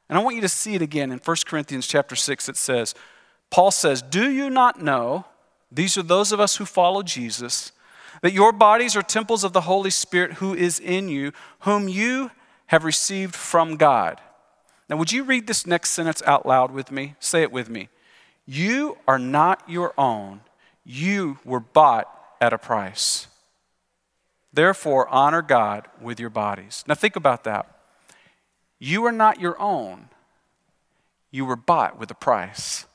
And 0.09 0.19
I 0.19 0.23
want 0.23 0.37
you 0.37 0.43
to 0.43 0.49
see 0.49 0.75
it 0.75 0.83
again 0.83 1.11
in 1.13 1.19
1 1.19 1.37
Corinthians 1.47 1.87
chapter 1.87 2.17
6. 2.17 2.49
It 2.49 2.57
says, 2.57 2.95
Paul 3.51 3.71
says, 3.71 4.03
Do 4.03 4.31
you 4.31 4.51
not 4.51 4.83
know, 4.83 5.25
these 5.71 5.97
are 5.97 6.03
those 6.03 6.33
of 6.33 6.41
us 6.41 6.57
who 6.57 6.65
follow 6.65 7.03
Jesus, 7.03 7.73
that 8.23 8.33
your 8.33 8.53
bodies 8.53 8.97
are 8.97 9.03
temples 9.03 9.45
of 9.45 9.53
the 9.53 9.63
Holy 9.63 9.91
Spirit 9.91 10.35
who 10.35 10.55
is 10.55 10.81
in 10.81 11.09
you, 11.09 11.33
whom 11.61 11.89
you 11.89 12.31
have 12.67 12.85
received 12.85 13.37
from 13.37 13.77
God? 13.77 14.21
Now, 14.89 14.97
would 14.97 15.13
you 15.13 15.25
read 15.25 15.47
this 15.47 15.67
next 15.67 15.91
sentence 15.91 16.23
out 16.27 16.47
loud 16.47 16.71
with 16.71 16.91
me? 16.91 17.15
Say 17.19 17.43
it 17.43 17.51
with 17.51 17.69
me. 17.69 17.89
You 18.47 18.99
are 19.09 19.19
not 19.19 19.69
your 19.69 19.93
own, 19.99 20.43
you 20.85 21.39
were 21.45 21.61
bought 21.61 22.09
at 22.41 22.53
a 22.53 22.59
price. 22.59 23.27
Therefore, 24.53 25.09
honor 25.09 25.43
God 25.43 25.89
with 26.01 26.21
your 26.21 26.31
bodies. 26.31 26.85
Now, 26.87 26.95
think 26.95 27.17
about 27.17 27.45
that. 27.45 27.67
You 28.79 29.05
are 29.05 29.13
not 29.13 29.41
your 29.41 29.61
own, 29.61 30.09
you 31.31 31.45
were 31.45 31.57
bought 31.57 31.99
with 31.99 32.11
a 32.11 32.15
price. 32.15 32.87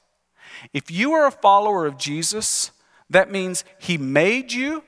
If 0.73 0.89
you 0.89 1.11
are 1.13 1.27
a 1.27 1.31
follower 1.31 1.85
of 1.85 1.97
Jesus, 1.97 2.71
that 3.09 3.31
means 3.31 3.65
He 3.77 3.97
made 3.97 4.53
you 4.53 4.83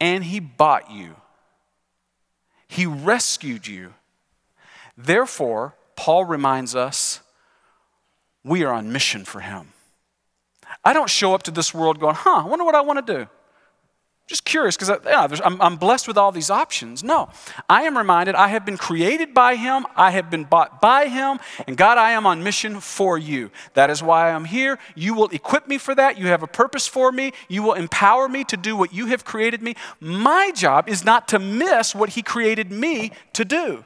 and 0.00 0.24
He 0.24 0.38
bought 0.38 0.90
you, 0.90 1.16
He 2.68 2.86
rescued 2.86 3.66
you. 3.66 3.94
Therefore, 4.98 5.76
Paul 5.94 6.24
reminds 6.24 6.74
us 6.74 7.20
we 8.44 8.64
are 8.64 8.72
on 8.72 8.92
mission 8.92 9.24
for 9.24 9.40
Him. 9.40 9.72
I 10.84 10.92
don't 10.92 11.08
show 11.08 11.34
up 11.34 11.44
to 11.44 11.52
this 11.52 11.72
world 11.72 12.00
going, 12.00 12.16
huh, 12.16 12.42
I 12.44 12.46
wonder 12.46 12.64
what 12.64 12.74
I 12.74 12.80
want 12.80 13.06
to 13.06 13.14
do. 13.14 13.28
Just 14.26 14.44
curious 14.44 14.76
because 14.76 15.00
yeah, 15.06 15.26
I'm, 15.42 15.62
I'm 15.62 15.76
blessed 15.76 16.06
with 16.06 16.18
all 16.18 16.32
these 16.32 16.50
options. 16.50 17.02
No, 17.02 17.30
I 17.70 17.84
am 17.84 17.96
reminded 17.96 18.34
I 18.34 18.48
have 18.48 18.66
been 18.66 18.76
created 18.76 19.32
by 19.32 19.54
Him, 19.54 19.86
I 19.96 20.10
have 20.10 20.28
been 20.30 20.44
bought 20.44 20.82
by 20.82 21.06
Him, 21.06 21.38
and 21.66 21.78
God, 21.78 21.96
I 21.96 22.10
am 22.10 22.26
on 22.26 22.42
mission 22.42 22.80
for 22.80 23.16
you. 23.16 23.50
That 23.72 23.88
is 23.88 24.02
why 24.02 24.30
I'm 24.32 24.44
here. 24.44 24.78
You 24.94 25.14
will 25.14 25.28
equip 25.28 25.66
me 25.66 25.78
for 25.78 25.94
that. 25.94 26.18
You 26.18 26.26
have 26.26 26.42
a 26.42 26.46
purpose 26.46 26.86
for 26.86 27.10
me. 27.10 27.32
You 27.48 27.62
will 27.62 27.72
empower 27.72 28.28
me 28.28 28.44
to 28.44 28.56
do 28.58 28.76
what 28.76 28.92
you 28.92 29.06
have 29.06 29.24
created 29.24 29.62
me. 29.62 29.76
My 30.00 30.50
job 30.54 30.88
is 30.90 31.04
not 31.04 31.28
to 31.28 31.38
miss 31.38 31.94
what 31.94 32.10
He 32.10 32.22
created 32.22 32.70
me 32.70 33.12
to 33.32 33.46
do. 33.46 33.84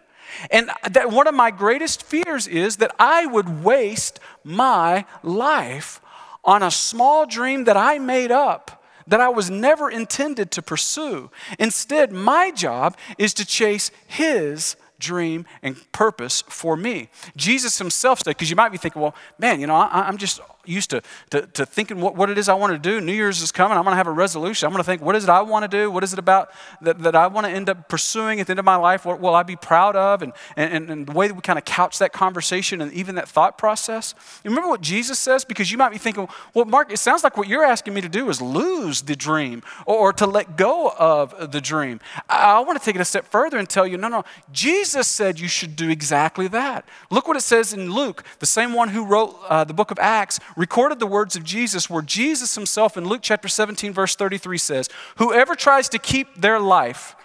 And 0.51 0.71
that 0.89 1.11
one 1.11 1.27
of 1.27 1.35
my 1.35 1.51
greatest 1.51 2.03
fears 2.03 2.47
is 2.47 2.77
that 2.79 2.95
I 2.99 3.27
would 3.27 3.63
waste 3.63 4.21
my 4.45 5.05
life 5.23 6.01
on 6.45 6.63
a 6.63 6.71
small 6.71 7.27
dream 7.27 7.65
that 7.65 7.77
I 7.77 7.99
made 7.99 8.31
up 8.31 8.83
that 9.07 9.21
I 9.21 9.29
was 9.29 9.51
never 9.51 9.91
intended 9.91 10.51
to 10.53 10.63
pursue. 10.63 11.31
Instead, 11.59 12.13
my 12.13 12.53
job 12.53 12.97
is 13.19 13.35
to 13.35 13.45
chase 13.45 13.91
His 14.07 14.77
dream 15.03 15.45
and 15.63 15.77
purpose 15.93 16.43
for 16.49 16.77
me. 16.77 17.11
Jesus 17.37 17.77
himself 17.77 18.21
said, 18.21 18.31
because 18.31 18.49
you 18.49 18.57
might 18.57 18.71
be 18.71 18.79
thinking, 18.79 19.03
well, 19.03 19.15
man, 19.39 19.61
you 19.61 19.67
know, 19.67 19.75
I, 19.75 20.09
am 20.09 20.17
just 20.17 20.41
used 20.65 20.91
to, 20.91 21.03
to, 21.31 21.47
to 21.47 21.67
thinking 21.67 22.01
what, 22.01 22.15
what 22.15 22.31
it 22.31 22.39
is 22.39 22.49
I 22.49 22.55
want 22.55 22.73
to 22.73 22.79
do. 22.79 23.01
New 23.01 23.13
Year's 23.13 23.43
is 23.43 23.53
coming. 23.53 23.77
I'm 23.77 23.85
going 23.85 23.93
to 23.93 23.97
have 23.97 24.07
a 24.07 24.13
resolution. 24.13 24.67
I'm 24.67 24.73
going 24.73 24.83
to 24.83 24.87
think, 24.87 25.03
what 25.03 25.17
is 25.17 25.25
it 25.25 25.31
I 25.31 25.43
want 25.43 25.65
to 25.65 25.69
do? 25.69 25.91
What 25.91 26.05
is 26.05 26.13
it 26.13 26.19
about 26.19 26.51
that, 26.83 26.99
that 27.01 27.17
I 27.17 27.27
want 27.27 27.47
to 27.47 27.53
end 27.53 27.69
up 27.69 27.89
pursuing 27.89 28.41
at 28.41 28.47
the 28.47 28.53
end 28.53 28.59
of 28.59 28.65
my 28.65 28.77
life? 28.77 29.05
What 29.05 29.21
will 29.21 29.35
I 29.35 29.43
be 29.43 29.57
proud 29.57 29.97
of? 29.97 30.23
And, 30.23 30.33
and, 30.57 30.91
and 30.91 31.07
the 31.07 31.13
way 31.13 31.29
that 31.29 31.35
we 31.35 31.41
kind 31.41 31.59
of 31.59 31.65
couch 31.65 31.99
that 31.99 32.13
conversation 32.13 32.81
and 32.81 32.93
even 32.93 33.15
that 33.17 33.29
thought 33.29 33.59
process. 33.59 34.15
You 34.45 34.51
remember 34.51 34.69
what 34.69 34.81
Jesus 34.81 35.19
says? 35.19 35.45
Because 35.45 35.71
you 35.73 35.79
might 35.79 35.91
be 35.91 35.99
thinking, 35.99 36.29
well, 36.55 36.65
Mark, 36.65 36.93
it 36.93 36.99
sounds 36.99 37.25
like 37.25 37.37
what 37.37 37.49
you're 37.49 37.65
asking 37.65 37.95
me 37.95 38.01
to 38.01 38.09
do 38.09 38.29
is 38.29 38.41
lose 38.41 39.03
the 39.03 39.17
dream 39.17 39.63
or, 39.87 39.97
or 39.97 40.13
to 40.15 40.27
let 40.27 40.57
go 40.57 40.93
of 40.99 41.53
the 41.53 41.61
dream. 41.61 42.01
I, 42.29 42.53
I 42.53 42.61
want 42.61 42.79
to 42.79 42.85
take 42.85 42.95
it 42.95 43.01
a 43.01 43.05
step 43.05 43.27
further 43.27 43.59
and 43.59 43.69
tell 43.69 43.87
you, 43.87 43.97
no, 43.97 44.09
no, 44.09 44.25
Jesus 44.53 45.07
said 45.07 45.41
you 45.41 45.49
should 45.49 45.77
do 45.77 45.91
exactly 45.91 46.49
that. 46.49 46.85
Look 47.11 47.27
what 47.27 47.37
it 47.37 47.43
says 47.43 47.73
in 47.73 47.93
Luke, 47.93 48.25
the 48.39 48.47
same 48.47 48.73
one 48.73 48.91
who 48.91 49.05
wrote 49.05 49.39
uh, 49.49 49.65
the 49.65 49.75
book 49.75 49.91
of 49.91 49.99
Acts 49.99 50.39
recorded 50.57 50.99
the 50.99 51.07
words 51.07 51.37
of 51.37 51.45
Jesus, 51.45 51.89
where 51.89 52.03
Jesus 52.03 52.55
himself 52.55 52.97
in 52.97 53.07
Luke 53.07 53.21
chapter 53.23 53.49
17, 53.49 53.93
verse 53.93 54.15
33 54.17 54.59
says, 54.59 54.89
Whoever 55.17 55.55
tries 55.55 55.89
to 55.91 55.99
keep 55.99 56.41
their 56.41 56.59
life 56.61 57.17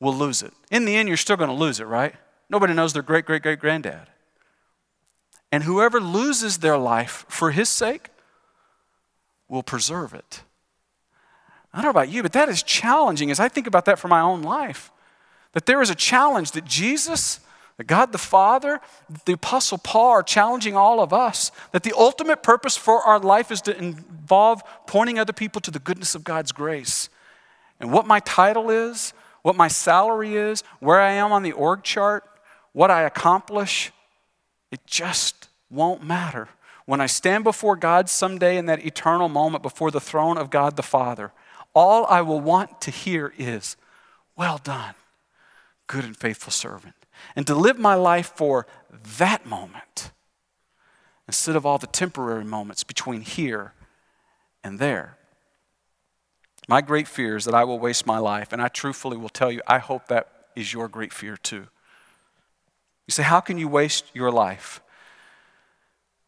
will 0.00 0.14
lose 0.14 0.42
it. 0.42 0.52
In 0.70 0.84
the 0.84 0.96
end, 0.96 1.08
you're 1.08 1.16
still 1.16 1.36
going 1.36 1.50
to 1.50 1.54
lose 1.54 1.80
it, 1.80 1.84
right? 1.84 2.14
Nobody 2.50 2.74
knows 2.74 2.92
their 2.92 3.02
great 3.02 3.24
great 3.24 3.42
great 3.42 3.60
granddad. 3.60 4.08
And 5.50 5.64
whoever 5.64 6.00
loses 6.00 6.58
their 6.58 6.78
life 6.78 7.24
for 7.28 7.50
his 7.50 7.68
sake 7.68 8.08
will 9.48 9.62
preserve 9.62 10.14
it. 10.14 10.42
I 11.72 11.78
don't 11.78 11.84
know 11.84 11.90
about 11.90 12.08
you, 12.08 12.22
but 12.22 12.32
that 12.32 12.48
is 12.48 12.62
challenging 12.62 13.30
as 13.30 13.38
I 13.40 13.48
think 13.48 13.66
about 13.66 13.84
that 13.84 13.98
for 13.98 14.08
my 14.08 14.20
own 14.20 14.42
life. 14.42 14.90
That 15.52 15.66
there 15.66 15.82
is 15.82 15.90
a 15.90 15.94
challenge 15.94 16.52
that 16.52 16.64
Jesus 16.64 17.40
God 17.86 18.12
the 18.12 18.18
Father, 18.18 18.80
the 19.24 19.32
Apostle 19.32 19.78
Paul 19.78 20.10
are 20.10 20.22
challenging 20.22 20.76
all 20.76 21.00
of 21.00 21.12
us 21.12 21.50
that 21.72 21.82
the 21.82 21.94
ultimate 21.96 22.42
purpose 22.42 22.76
for 22.76 23.00
our 23.00 23.18
life 23.18 23.50
is 23.50 23.60
to 23.62 23.76
involve 23.76 24.62
pointing 24.86 25.18
other 25.18 25.32
people 25.32 25.60
to 25.62 25.70
the 25.70 25.78
goodness 25.78 26.14
of 26.14 26.24
God's 26.24 26.52
grace. 26.52 27.08
And 27.80 27.90
what 27.92 28.06
my 28.06 28.20
title 28.20 28.70
is, 28.70 29.12
what 29.42 29.56
my 29.56 29.68
salary 29.68 30.36
is, 30.36 30.62
where 30.80 31.00
I 31.00 31.12
am 31.12 31.32
on 31.32 31.42
the 31.42 31.52
org 31.52 31.82
chart, 31.82 32.24
what 32.72 32.90
I 32.90 33.02
accomplish, 33.02 33.90
it 34.70 34.86
just 34.86 35.48
won't 35.70 36.04
matter. 36.04 36.48
When 36.84 37.00
I 37.00 37.06
stand 37.06 37.44
before 37.44 37.76
God 37.76 38.08
someday 38.08 38.56
in 38.56 38.66
that 38.66 38.84
eternal 38.84 39.28
moment 39.28 39.62
before 39.62 39.90
the 39.90 40.00
throne 40.00 40.36
of 40.36 40.50
God 40.50 40.76
the 40.76 40.82
Father, 40.82 41.32
all 41.74 42.06
I 42.06 42.20
will 42.20 42.40
want 42.40 42.80
to 42.82 42.90
hear 42.90 43.32
is, 43.38 43.76
Well 44.36 44.60
done, 44.62 44.94
good 45.86 46.04
and 46.04 46.16
faithful 46.16 46.52
servant 46.52 46.94
and 47.36 47.46
to 47.46 47.54
live 47.54 47.78
my 47.78 47.94
life 47.94 48.32
for 48.34 48.66
that 49.18 49.46
moment 49.46 50.10
instead 51.26 51.56
of 51.56 51.64
all 51.64 51.78
the 51.78 51.86
temporary 51.86 52.44
moments 52.44 52.84
between 52.84 53.22
here 53.22 53.74
and 54.62 54.78
there. 54.78 55.16
My 56.68 56.80
great 56.80 57.08
fear 57.08 57.36
is 57.36 57.44
that 57.44 57.54
I 57.54 57.64
will 57.64 57.78
waste 57.78 58.06
my 58.06 58.18
life, 58.18 58.52
and 58.52 58.62
I 58.62 58.68
truthfully 58.68 59.16
will 59.16 59.28
tell 59.28 59.50
you, 59.50 59.60
I 59.66 59.78
hope 59.78 60.08
that 60.08 60.28
is 60.54 60.72
your 60.72 60.88
great 60.88 61.12
fear 61.12 61.36
too. 61.36 61.66
You 63.06 63.12
say, 63.12 63.22
How 63.22 63.40
can 63.40 63.58
you 63.58 63.68
waste 63.68 64.04
your 64.14 64.30
life? 64.30 64.80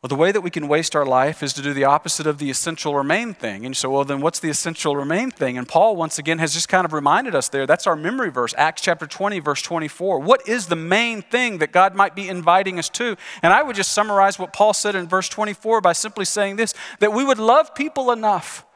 Well, 0.05 0.11
the 0.11 0.17
way 0.17 0.33
that 0.33 0.43
we 0.43 0.51
can 0.51 0.69
waste 0.69 0.95
our 0.95 1.07
life 1.07 1.43
is 1.43 1.55
to 1.55 1.63
do 1.63 1.73
the 1.73 1.85
opposite 1.85 2.27
of 2.27 2.37
the 2.37 2.51
essential 2.51 2.93
or 2.93 3.03
main 3.03 3.33
thing. 3.33 3.65
And 3.65 3.75
so, 3.75 3.89
well, 3.89 4.05
then 4.05 4.21
what's 4.21 4.39
the 4.39 4.51
essential 4.51 4.93
or 4.93 5.03
main 5.07 5.31
thing? 5.31 5.57
And 5.57 5.67
Paul, 5.67 5.97
once 5.97 6.19
again, 6.19 6.41
has 6.41 6.53
just 6.53 6.69
kind 6.69 6.85
of 6.85 6.93
reminded 6.93 7.35
us 7.35 7.49
there. 7.49 7.67
That's 7.67 7.87
our 7.87 7.97
memory 7.97 8.29
verse, 8.29 8.53
Acts 8.59 8.83
chapter 8.83 9.07
20, 9.07 9.39
verse 9.39 9.63
24. 9.63 10.19
What 10.19 10.47
is 10.47 10.67
the 10.67 10.77
main 10.77 11.23
thing 11.23 11.57
that 11.57 11.73
God 11.73 11.95
might 11.95 12.15
be 12.15 12.29
inviting 12.29 12.79
us 12.79 12.91
to? 12.91 13.17
And 13.43 13.55
I 13.55 13.63
would 13.63 13.77
just 13.77 13.93
summarize 13.93 14.39
what 14.39 14.53
Paul 14.53 14.75
said 14.75 14.95
in 14.95 15.09
verse 15.09 15.31
24 15.31 15.81
by 15.81 15.95
simply 15.95 16.27
saying 16.27 16.57
this 16.57 16.75
that 16.99 17.15
we 17.15 17.25
would 17.25 17.39
love 17.39 17.75
people 17.75 18.13
enough 18.13 18.67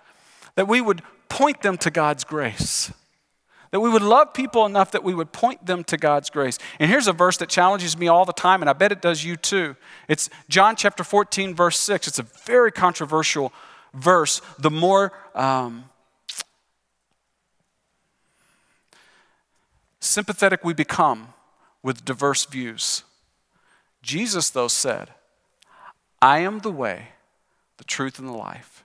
that 0.54 0.66
we 0.66 0.80
would 0.80 1.02
point 1.28 1.60
them 1.60 1.76
to 1.76 1.90
God's 1.90 2.24
grace. 2.24 2.90
That 3.70 3.80
we 3.80 3.90
would 3.90 4.02
love 4.02 4.32
people 4.32 4.64
enough 4.64 4.92
that 4.92 5.04
we 5.04 5.14
would 5.14 5.32
point 5.32 5.66
them 5.66 5.84
to 5.84 5.96
God's 5.96 6.30
grace. 6.30 6.58
And 6.78 6.90
here's 6.90 7.06
a 7.06 7.12
verse 7.12 7.36
that 7.38 7.48
challenges 7.48 7.98
me 7.98 8.08
all 8.08 8.24
the 8.24 8.32
time, 8.32 8.62
and 8.62 8.70
I 8.70 8.72
bet 8.72 8.92
it 8.92 9.02
does 9.02 9.24
you 9.24 9.36
too. 9.36 9.76
It's 10.08 10.30
John 10.48 10.74
chapter 10.74 11.04
14, 11.04 11.54
verse 11.54 11.78
6. 11.78 12.08
It's 12.08 12.18
a 12.18 12.22
very 12.22 12.72
controversial 12.72 13.52
verse. 13.92 14.40
The 14.58 14.70
more 14.70 15.12
um, 15.34 15.84
sympathetic 20.00 20.64
we 20.64 20.72
become 20.72 21.34
with 21.82 22.04
diverse 22.04 22.46
views. 22.46 23.04
Jesus, 24.02 24.48
though, 24.50 24.68
said, 24.68 25.10
I 26.22 26.38
am 26.38 26.60
the 26.60 26.70
way, 26.70 27.08
the 27.76 27.84
truth, 27.84 28.18
and 28.18 28.28
the 28.28 28.32
life. 28.32 28.84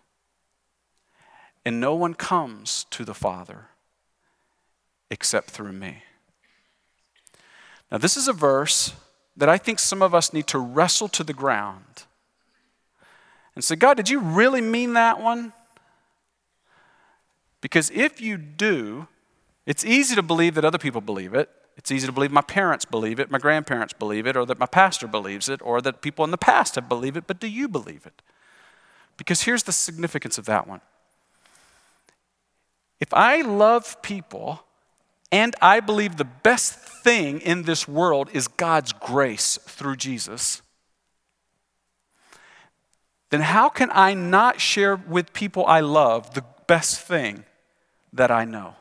And 1.66 1.80
no 1.80 1.96
one 1.96 2.14
comes 2.14 2.86
to 2.92 3.06
the 3.06 3.14
Father 3.14 3.68
except 5.14 5.52
through 5.52 5.72
me. 5.72 6.04
Now, 7.92 8.00
this 8.00 8.18
is 8.18 8.28
a 8.28 8.34
verse 8.34 8.94
that 9.38 9.48
I 9.48 9.60
think 9.60 9.78
some 9.78 10.02
of 10.02 10.16
us 10.16 10.34
need 10.34 10.48
to 10.48 10.58
wrestle 10.58 11.08
to 11.10 11.24
the 11.24 11.34
ground 11.34 12.04
and 13.54 13.64
say, 13.64 13.76
God, 13.76 13.96
did 13.96 14.10
you 14.10 14.20
really 14.20 14.60
mean 14.60 14.94
that 14.94 15.22
one? 15.22 15.54
Because 17.62 17.92
if 17.92 18.20
you 18.20 18.38
do, 18.38 19.08
it's 19.68 19.86
easy 19.86 20.16
to 20.16 20.24
believe 20.24 20.56
that 20.56 20.66
other 20.66 20.80
people 20.80 21.00
believe 21.00 21.36
it. 21.36 21.50
It's 21.78 21.92
easy 21.92 22.08
to 22.08 22.14
believe 22.14 22.32
my 22.32 22.42
parents 22.42 22.84
believe 22.84 23.20
it, 23.20 23.30
my 23.30 23.38
grandparents 23.38 23.94
believe 23.94 24.26
it, 24.26 24.36
or 24.36 24.48
that 24.48 24.60
my 24.60 24.66
pastor 24.66 25.08
believes 25.08 25.48
it, 25.48 25.62
or 25.64 25.80
that 25.82 26.02
people 26.02 26.26
in 26.26 26.32
the 26.32 26.38
past 26.38 26.74
have 26.76 26.90
believed 26.90 27.18
it, 27.18 27.28
but 27.28 27.40
do 27.40 27.48
you 27.48 27.68
believe 27.68 28.08
it? 28.08 28.24
Because 29.18 29.44
here's 29.44 29.64
the 29.64 29.72
significance 29.72 30.40
of 30.40 30.46
that 30.46 30.68
one. 30.68 30.82
If 33.00 33.14
I 33.14 33.42
love 33.42 34.02
people 34.02 34.66
and 35.34 35.56
I 35.64 35.80
believe 35.80 36.18
the 36.18 36.26
best 36.26 36.76
thing 36.76 37.42
in 37.42 37.64
this 37.64 37.88
world 37.88 38.30
is 38.34 38.48
God's 38.48 38.94
grace 38.94 39.58
through 39.64 39.96
Jesus. 39.96 40.62
Then 43.32 43.42
how 43.42 43.68
can 43.68 43.90
I 43.92 44.14
not 44.14 44.62
share 44.62 44.96
with 44.96 45.34
people 45.34 45.66
I 45.66 45.80
love 45.80 46.36
the 46.36 46.46
best 46.68 47.02
thing 47.02 47.46
that 48.14 48.30
I 48.30 48.46
know? 48.46 48.76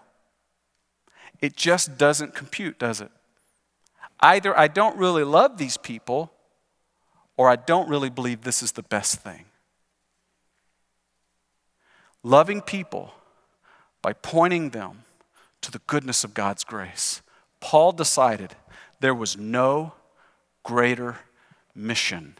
It 1.41 1.57
just 1.57 1.97
doesn't 1.97 2.35
compute, 2.35 2.79
does 2.79 3.01
it? 3.01 3.11
Either 4.21 4.57
I 4.57 4.69
don't 4.69 4.99
really 4.99 5.25
love 5.25 5.57
these 5.57 5.79
people 5.79 6.35
or 7.39 7.49
I 7.49 7.57
don't 7.57 7.89
really 7.89 8.11
believe 8.11 8.43
this 8.43 8.63
is 8.63 8.73
the 8.73 8.83
best 8.83 9.21
thing. 9.21 9.47
Loving 12.23 12.61
people 12.61 13.15
by 14.03 14.13
pointing 14.13 14.69
them 14.69 15.05
to 15.63 15.71
the 15.71 15.81
goodness 15.87 16.25
of 16.25 16.35
God's 16.35 16.65
grace. 16.65 17.23
Paul 17.61 17.93
decided 17.93 18.55
there 19.01 19.15
was 19.15 19.37
no 19.37 19.95
greater 20.63 21.19
mission 21.75 22.37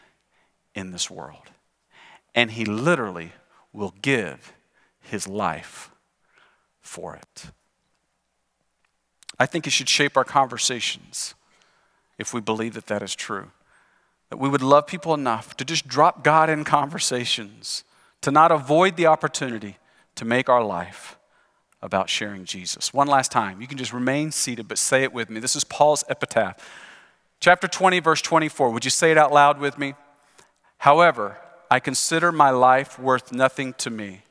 in 0.75 0.91
this 0.91 1.09
world. 1.09 1.51
And 2.35 2.51
he 2.51 2.65
literally 2.65 3.33
will 3.71 3.93
give 4.01 4.53
his 5.01 5.27
life 5.27 5.91
for 6.81 7.15
it. 7.15 7.45
I 9.39 9.45
think 9.45 9.65
it 9.65 9.71
should 9.71 9.89
shape 9.89 10.15
our 10.15 10.23
conversations 10.23 11.33
if 12.17 12.33
we 12.33 12.41
believe 12.41 12.73
that 12.75 12.87
that 12.87 13.01
is 13.01 13.15
true. 13.15 13.51
That 14.29 14.37
we 14.37 14.49
would 14.49 14.61
love 14.61 14.87
people 14.87 15.13
enough 15.13 15.57
to 15.57 15.65
just 15.65 15.87
drop 15.87 16.23
God 16.23 16.49
in 16.49 16.63
conversations, 16.63 17.83
to 18.21 18.31
not 18.31 18.51
avoid 18.51 18.95
the 18.95 19.07
opportunity 19.07 19.77
to 20.15 20.25
make 20.25 20.49
our 20.49 20.63
life 20.63 21.17
about 21.83 22.09
sharing 22.09 22.45
Jesus. 22.45 22.93
One 22.93 23.07
last 23.07 23.31
time. 23.31 23.61
You 23.61 23.67
can 23.67 23.77
just 23.77 23.93
remain 23.93 24.31
seated, 24.31 24.67
but 24.67 24.77
say 24.77 25.03
it 25.03 25.13
with 25.13 25.29
me. 25.29 25.39
This 25.39 25.55
is 25.55 25.65
Paul's 25.65 26.03
epitaph. 26.07 26.55
Chapter 27.41 27.67
20, 27.67 27.99
verse 27.99 28.21
24. 28.21 28.71
Would 28.71 28.85
you 28.85 28.89
say 28.89 29.11
it 29.11 29.17
out 29.17 29.33
loud 29.33 29.59
with 29.59 29.77
me? 29.77 29.93
However, 30.77 31.37
I 31.69 31.81
consider 31.81 32.31
my 32.31 32.51
life 32.51 32.97
worth 32.97 33.33
nothing 33.33 33.73
to 33.73 33.89
me. 33.89 34.21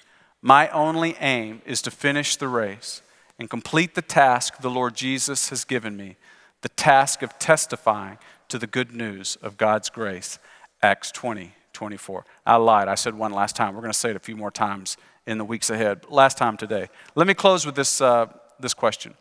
My 0.41 0.69
only 0.71 1.15
aim 1.21 1.61
is 1.67 1.83
to 1.83 1.91
finish 1.91 2.37
the 2.37 2.49
race 2.49 3.03
and 3.39 3.51
complete 3.51 3.95
the 3.95 4.03
task 4.03 4.59
the 4.63 4.71
Lord 4.71 4.95
Jesus 4.95 5.51
has 5.51 5.65
given 5.65 5.97
me 5.97 6.17
the 6.63 6.69
task 6.71 7.23
of 7.23 7.39
testifying 7.41 8.19
to 8.49 8.57
the 8.57 8.69
good 8.69 8.93
news 8.93 9.37
of 9.43 9.57
God's 9.57 9.91
grace. 9.91 10.39
Acts 10.81 11.11
20, 11.11 11.53
24. 11.73 12.25
I 12.47 12.57
lied. 12.57 12.87
I 12.89 12.95
said 12.95 13.15
one 13.15 13.33
last 13.33 13.57
time. 13.57 13.75
We're 13.75 13.81
going 13.81 13.93
to 13.93 13.99
say 13.99 14.11
it 14.11 14.17
a 14.17 14.21
few 14.21 14.37
more 14.37 14.53
times 14.53 14.97
in 15.27 15.39
the 15.39 15.45
weeks 15.45 15.71
ahead. 15.71 16.05
Last 16.09 16.37
time 16.37 16.57
today. 16.57 16.89
Let 17.15 17.27
me 17.27 17.35
close 17.35 17.65
with 17.65 17.75
this, 17.75 18.01
uh, 18.01 18.27
this 18.59 18.75
question 18.75 19.15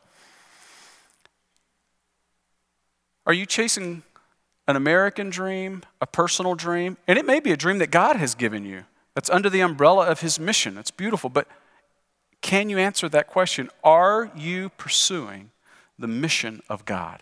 Are 3.25 3.33
you 3.33 3.45
chasing 3.45 4.03
an 4.67 4.75
American 4.75 5.29
dream, 5.29 5.83
a 5.99 6.07
personal 6.07 6.55
dream? 6.55 6.97
And 7.07 7.17
it 7.19 7.25
may 7.25 7.39
be 7.39 7.51
a 7.51 7.57
dream 7.57 7.77
that 7.79 7.91
God 7.91 8.15
has 8.15 8.35
given 8.35 8.65
you 8.65 8.85
that's 9.15 9.29
under 9.29 9.49
the 9.49 9.61
umbrella 9.61 10.07
of 10.07 10.21
His 10.21 10.39
mission. 10.39 10.77
It's 10.77 10.91
beautiful. 10.91 11.29
But 11.29 11.47
can 12.41 12.69
you 12.69 12.77
answer 12.77 13.07
that 13.09 13.27
question? 13.27 13.69
Are 13.83 14.31
you 14.35 14.69
pursuing 14.69 15.51
the 15.99 16.07
mission 16.07 16.61
of 16.69 16.85
God? 16.85 17.21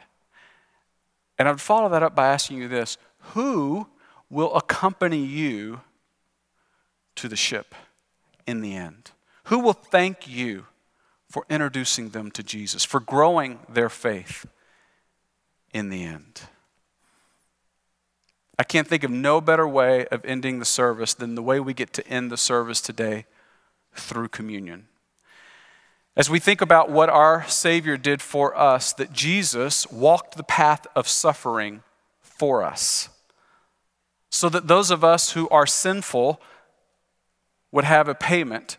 And 1.38 1.48
I 1.48 1.52
would 1.52 1.62
follow 1.62 1.90
that 1.90 2.04
up 2.04 2.16
by 2.16 2.28
asking 2.28 2.58
you 2.58 2.68
this 2.68 2.98
Who 3.34 3.88
will 4.30 4.56
accompany 4.56 5.26
you 5.26 5.82
to 7.16 7.28
the 7.28 7.36
ship 7.36 7.76
in 8.50 8.62
the 8.62 8.76
end? 8.76 9.12
Who 9.46 9.60
will 9.60 9.74
thank 9.74 10.28
you 10.28 10.66
for 11.30 11.46
introducing 11.50 12.10
them 12.10 12.32
to 12.32 12.42
Jesus, 12.42 12.84
for 12.84 13.00
growing 13.00 13.60
their 13.70 13.90
faith 13.90 14.48
in 15.72 15.90
the 15.90 16.04
end? 16.04 16.42
I 18.58 18.64
can't 18.64 18.88
think 18.88 19.04
of 19.04 19.12
no 19.12 19.40
better 19.40 19.68
way 19.68 20.08
of 20.08 20.26
ending 20.26 20.58
the 20.58 20.66
service 20.66 21.14
than 21.14 21.36
the 21.36 21.44
way 21.44 21.60
we 21.60 21.74
get 21.74 21.94
to 21.94 22.08
end 22.08 22.32
the 22.32 22.38
service 22.38 22.82
today 22.82 23.26
through 23.94 24.30
communion. 24.30 24.88
As 26.18 26.30
we 26.30 26.40
think 26.40 26.60
about 26.60 26.90
what 26.90 27.08
our 27.08 27.48
Savior 27.48 27.96
did 27.98 28.22
for 28.22 28.58
us, 28.58 28.92
that 28.94 29.14
Jesus 29.14 29.90
walked 29.92 30.36
the 30.36 30.44
path 30.44 30.88
of 30.96 31.08
suffering 31.08 31.84
for 32.20 32.64
us, 32.64 33.10
so 34.32 34.50
that 34.50 34.68
those 34.68 34.92
of 34.92 35.04
us 35.04 35.34
who 35.34 35.48
are 35.50 35.68
sinful 35.68 36.42
would 37.72 37.86
have 37.86 38.08
a 38.08 38.16
payment 38.16 38.78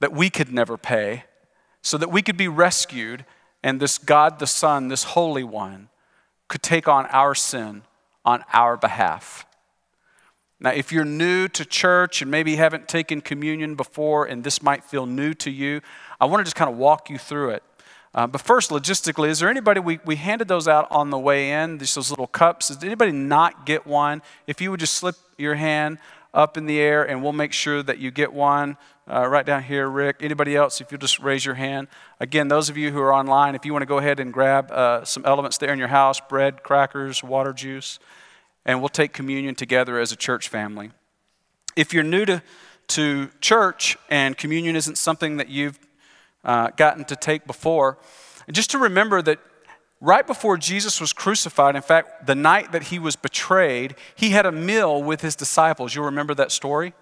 that 0.00 0.12
we 0.12 0.30
could 0.30 0.52
never 0.52 0.76
pay, 0.76 1.24
so 1.82 1.98
that 1.98 2.10
we 2.10 2.22
could 2.22 2.36
be 2.36 2.48
rescued, 2.48 3.24
and 3.62 3.80
this 3.80 3.98
God 3.98 4.38
the 4.38 4.46
Son, 4.46 4.88
this 4.88 5.04
Holy 5.04 5.44
One, 5.44 5.88
could 6.48 6.62
take 6.62 6.88
on 6.88 7.06
our 7.06 7.34
sin 7.34 7.82
on 8.24 8.44
our 8.52 8.76
behalf. 8.76 9.46
Now, 10.60 10.70
if 10.70 10.92
you're 10.92 11.04
new 11.04 11.48
to 11.48 11.64
church 11.64 12.22
and 12.22 12.30
maybe 12.30 12.56
haven't 12.56 12.88
taken 12.88 13.20
communion 13.20 13.74
before 13.74 14.24
and 14.24 14.44
this 14.44 14.62
might 14.62 14.84
feel 14.84 15.04
new 15.04 15.34
to 15.34 15.50
you, 15.50 15.80
I 16.20 16.26
want 16.26 16.40
to 16.40 16.44
just 16.44 16.56
kind 16.56 16.70
of 16.70 16.76
walk 16.76 17.10
you 17.10 17.18
through 17.18 17.50
it. 17.50 17.62
Uh, 18.14 18.26
but 18.28 18.40
first, 18.40 18.70
logistically, 18.70 19.28
is 19.28 19.40
there 19.40 19.50
anybody, 19.50 19.80
we, 19.80 19.98
we 20.04 20.16
handed 20.16 20.46
those 20.46 20.68
out 20.68 20.86
on 20.90 21.10
the 21.10 21.18
way 21.18 21.50
in, 21.50 21.78
these, 21.78 21.94
those 21.94 22.10
little 22.10 22.28
cups. 22.28 22.68
Did 22.68 22.84
anybody 22.84 23.10
not 23.10 23.66
get 23.66 23.86
one? 23.86 24.22
If 24.46 24.60
you 24.60 24.70
would 24.70 24.80
just 24.80 24.94
slip 24.94 25.16
your 25.36 25.56
hand 25.56 25.98
up 26.34 26.58
in 26.58 26.66
the 26.66 26.78
air 26.80 27.02
and 27.02 27.22
we'll 27.22 27.32
make 27.32 27.54
sure 27.54 27.82
that 27.82 27.98
you 27.98 28.10
get 28.10 28.32
one. 28.32 28.76
Uh, 29.06 29.26
right 29.26 29.44
down 29.44 29.62
here, 29.62 29.88
Rick. 29.88 30.16
Anybody 30.20 30.56
else, 30.56 30.80
if 30.80 30.90
you'll 30.90 30.98
just 30.98 31.20
raise 31.20 31.44
your 31.44 31.54
hand. 31.54 31.88
Again, 32.20 32.48
those 32.48 32.68
of 32.68 32.76
you 32.76 32.90
who 32.90 33.00
are 33.00 33.14
online, 33.14 33.54
if 33.54 33.64
you 33.64 33.72
want 33.72 33.82
to 33.82 33.86
go 33.86 33.98
ahead 33.98 34.18
and 34.18 34.32
grab 34.32 34.70
uh, 34.70 35.04
some 35.04 35.24
elements 35.24 35.58
there 35.58 35.72
in 35.72 35.78
your 35.78 35.88
house 35.88 36.20
bread, 36.20 36.62
crackers, 36.62 37.22
water, 37.22 37.52
juice 37.52 37.98
and 38.64 38.80
we'll 38.80 38.88
take 38.88 39.12
communion 39.12 39.54
together 39.54 39.98
as 39.98 40.12
a 40.12 40.16
church 40.16 40.48
family. 40.48 40.90
If 41.76 41.92
you're 41.92 42.02
new 42.02 42.24
to, 42.24 42.42
to 42.88 43.28
church 43.40 43.96
and 44.08 44.36
communion 44.36 44.76
isn't 44.76 44.96
something 44.98 45.36
that 45.36 45.48
you've 45.48 45.78
uh, 46.44 46.70
gotten 46.76 47.04
to 47.06 47.16
take 47.16 47.46
before, 47.46 47.98
just 48.50 48.70
to 48.70 48.78
remember 48.78 49.22
that 49.22 49.38
right 50.04 50.26
before 50.26 50.58
Jesus 50.58 51.00
was 51.00 51.12
crucified, 51.12 51.74
in 51.74 51.82
fact, 51.82 52.26
the 52.26 52.34
night 52.34 52.72
that 52.72 52.84
he 52.84 52.98
was 52.98 53.16
betrayed, 53.16 53.96
he 54.14 54.30
had 54.30 54.44
a 54.44 54.52
meal 54.52 55.02
with 55.02 55.22
his 55.22 55.34
disciples. 55.34 55.94
You'll 55.94 56.04
remember 56.04 56.34
that 56.34 56.52
story? 56.52 56.92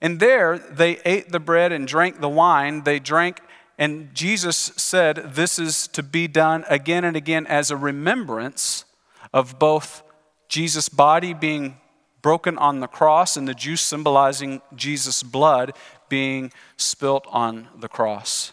And 0.00 0.18
there 0.18 0.58
they 0.58 0.98
ate 1.04 1.30
the 1.30 1.40
bread 1.40 1.72
and 1.72 1.86
drank 1.86 2.20
the 2.20 2.28
wine. 2.28 2.84
They 2.84 2.98
drank, 2.98 3.40
and 3.78 4.14
Jesus 4.14 4.56
said, 4.56 5.34
This 5.34 5.58
is 5.58 5.86
to 5.88 6.02
be 6.02 6.26
done 6.26 6.64
again 6.68 7.04
and 7.04 7.16
again 7.16 7.46
as 7.46 7.70
a 7.70 7.76
remembrance 7.76 8.84
of 9.32 9.58
both 9.58 10.02
Jesus' 10.48 10.88
body 10.88 11.34
being 11.34 11.76
broken 12.22 12.56
on 12.58 12.80
the 12.80 12.86
cross 12.86 13.36
and 13.36 13.46
the 13.46 13.54
juice 13.54 13.82
symbolizing 13.82 14.60
Jesus' 14.74 15.22
blood 15.22 15.72
being 16.08 16.52
spilt 16.76 17.26
on 17.28 17.68
the 17.78 17.88
cross. 17.88 18.52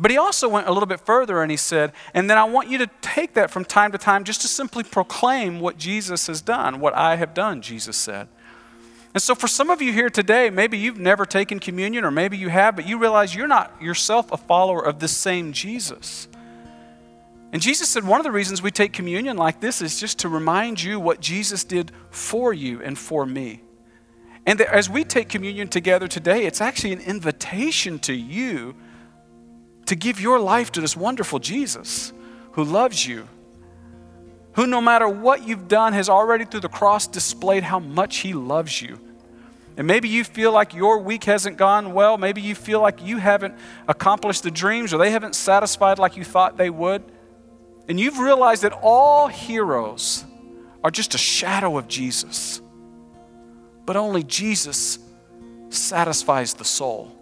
But 0.00 0.12
he 0.12 0.16
also 0.16 0.48
went 0.48 0.68
a 0.68 0.72
little 0.72 0.86
bit 0.86 1.00
further 1.00 1.42
and 1.42 1.50
he 1.50 1.56
said, 1.56 1.92
and 2.14 2.30
then 2.30 2.38
I 2.38 2.44
want 2.44 2.70
you 2.70 2.78
to 2.78 2.86
take 3.00 3.34
that 3.34 3.50
from 3.50 3.64
time 3.64 3.90
to 3.90 3.98
time 3.98 4.22
just 4.22 4.40
to 4.42 4.48
simply 4.48 4.84
proclaim 4.84 5.58
what 5.58 5.76
Jesus 5.76 6.28
has 6.28 6.40
done, 6.40 6.78
what 6.78 6.94
I 6.94 7.16
have 7.16 7.34
done, 7.34 7.60
Jesus 7.60 7.96
said. 7.96 8.28
And 9.12 9.22
so, 9.22 9.34
for 9.34 9.48
some 9.48 9.70
of 9.70 9.82
you 9.82 9.92
here 9.92 10.10
today, 10.10 10.50
maybe 10.50 10.78
you've 10.78 10.98
never 10.98 11.24
taken 11.24 11.58
communion, 11.58 12.04
or 12.04 12.10
maybe 12.10 12.36
you 12.36 12.50
have, 12.50 12.76
but 12.76 12.86
you 12.86 12.98
realize 12.98 13.34
you're 13.34 13.48
not 13.48 13.72
yourself 13.80 14.30
a 14.30 14.36
follower 14.36 14.84
of 14.84 15.00
this 15.00 15.16
same 15.16 15.52
Jesus. 15.52 16.28
And 17.52 17.62
Jesus 17.62 17.88
said 17.88 18.04
one 18.04 18.20
of 18.20 18.24
the 18.24 18.30
reasons 18.30 18.60
we 18.60 18.70
take 18.70 18.92
communion 18.92 19.36
like 19.36 19.60
this 19.60 19.80
is 19.80 19.98
just 19.98 20.18
to 20.20 20.28
remind 20.28 20.82
you 20.82 21.00
what 21.00 21.20
Jesus 21.20 21.64
did 21.64 21.90
for 22.10 22.52
you 22.52 22.82
and 22.82 22.96
for 22.98 23.24
me. 23.24 23.62
And 24.46 24.60
as 24.60 24.88
we 24.88 25.02
take 25.02 25.30
communion 25.30 25.68
together 25.68 26.06
today, 26.06 26.44
it's 26.44 26.60
actually 26.60 26.92
an 26.92 27.00
invitation 27.00 27.98
to 28.00 28.12
you 28.12 28.76
to 29.88 29.96
give 29.96 30.20
your 30.20 30.38
life 30.38 30.72
to 30.72 30.80
this 30.80 30.96
wonderful 30.96 31.38
Jesus 31.38 32.12
who 32.52 32.64
loves 32.64 33.06
you, 33.06 33.28
who, 34.54 34.66
no 34.66 34.80
matter 34.80 35.08
what 35.08 35.46
you've 35.46 35.68
done, 35.68 35.92
has 35.92 36.08
already 36.08 36.44
through 36.44 36.60
the 36.60 36.68
cross 36.68 37.06
displayed 37.06 37.62
how 37.62 37.78
much 37.78 38.18
he 38.18 38.32
loves 38.32 38.80
you. 38.80 38.98
And 39.76 39.86
maybe 39.86 40.08
you 40.08 40.24
feel 40.24 40.50
like 40.50 40.74
your 40.74 40.98
week 40.98 41.24
hasn't 41.24 41.56
gone 41.56 41.92
well. 41.92 42.18
Maybe 42.18 42.40
you 42.40 42.54
feel 42.54 42.80
like 42.80 43.04
you 43.04 43.18
haven't 43.18 43.54
accomplished 43.86 44.42
the 44.42 44.50
dreams 44.50 44.92
or 44.92 44.98
they 44.98 45.10
haven't 45.10 45.36
satisfied 45.36 45.98
like 45.98 46.16
you 46.16 46.24
thought 46.24 46.56
they 46.56 46.70
would 46.70 47.04
and 47.88 47.98
you've 47.98 48.18
realized 48.18 48.62
that 48.62 48.72
all 48.82 49.28
heroes 49.28 50.24
are 50.84 50.90
just 50.90 51.14
a 51.14 51.18
shadow 51.18 51.78
of 51.78 51.88
Jesus, 51.88 52.60
but 53.86 53.96
only 53.96 54.22
Jesus 54.22 54.98
satisfies 55.70 56.54
the 56.54 56.64
soul. 56.64 57.14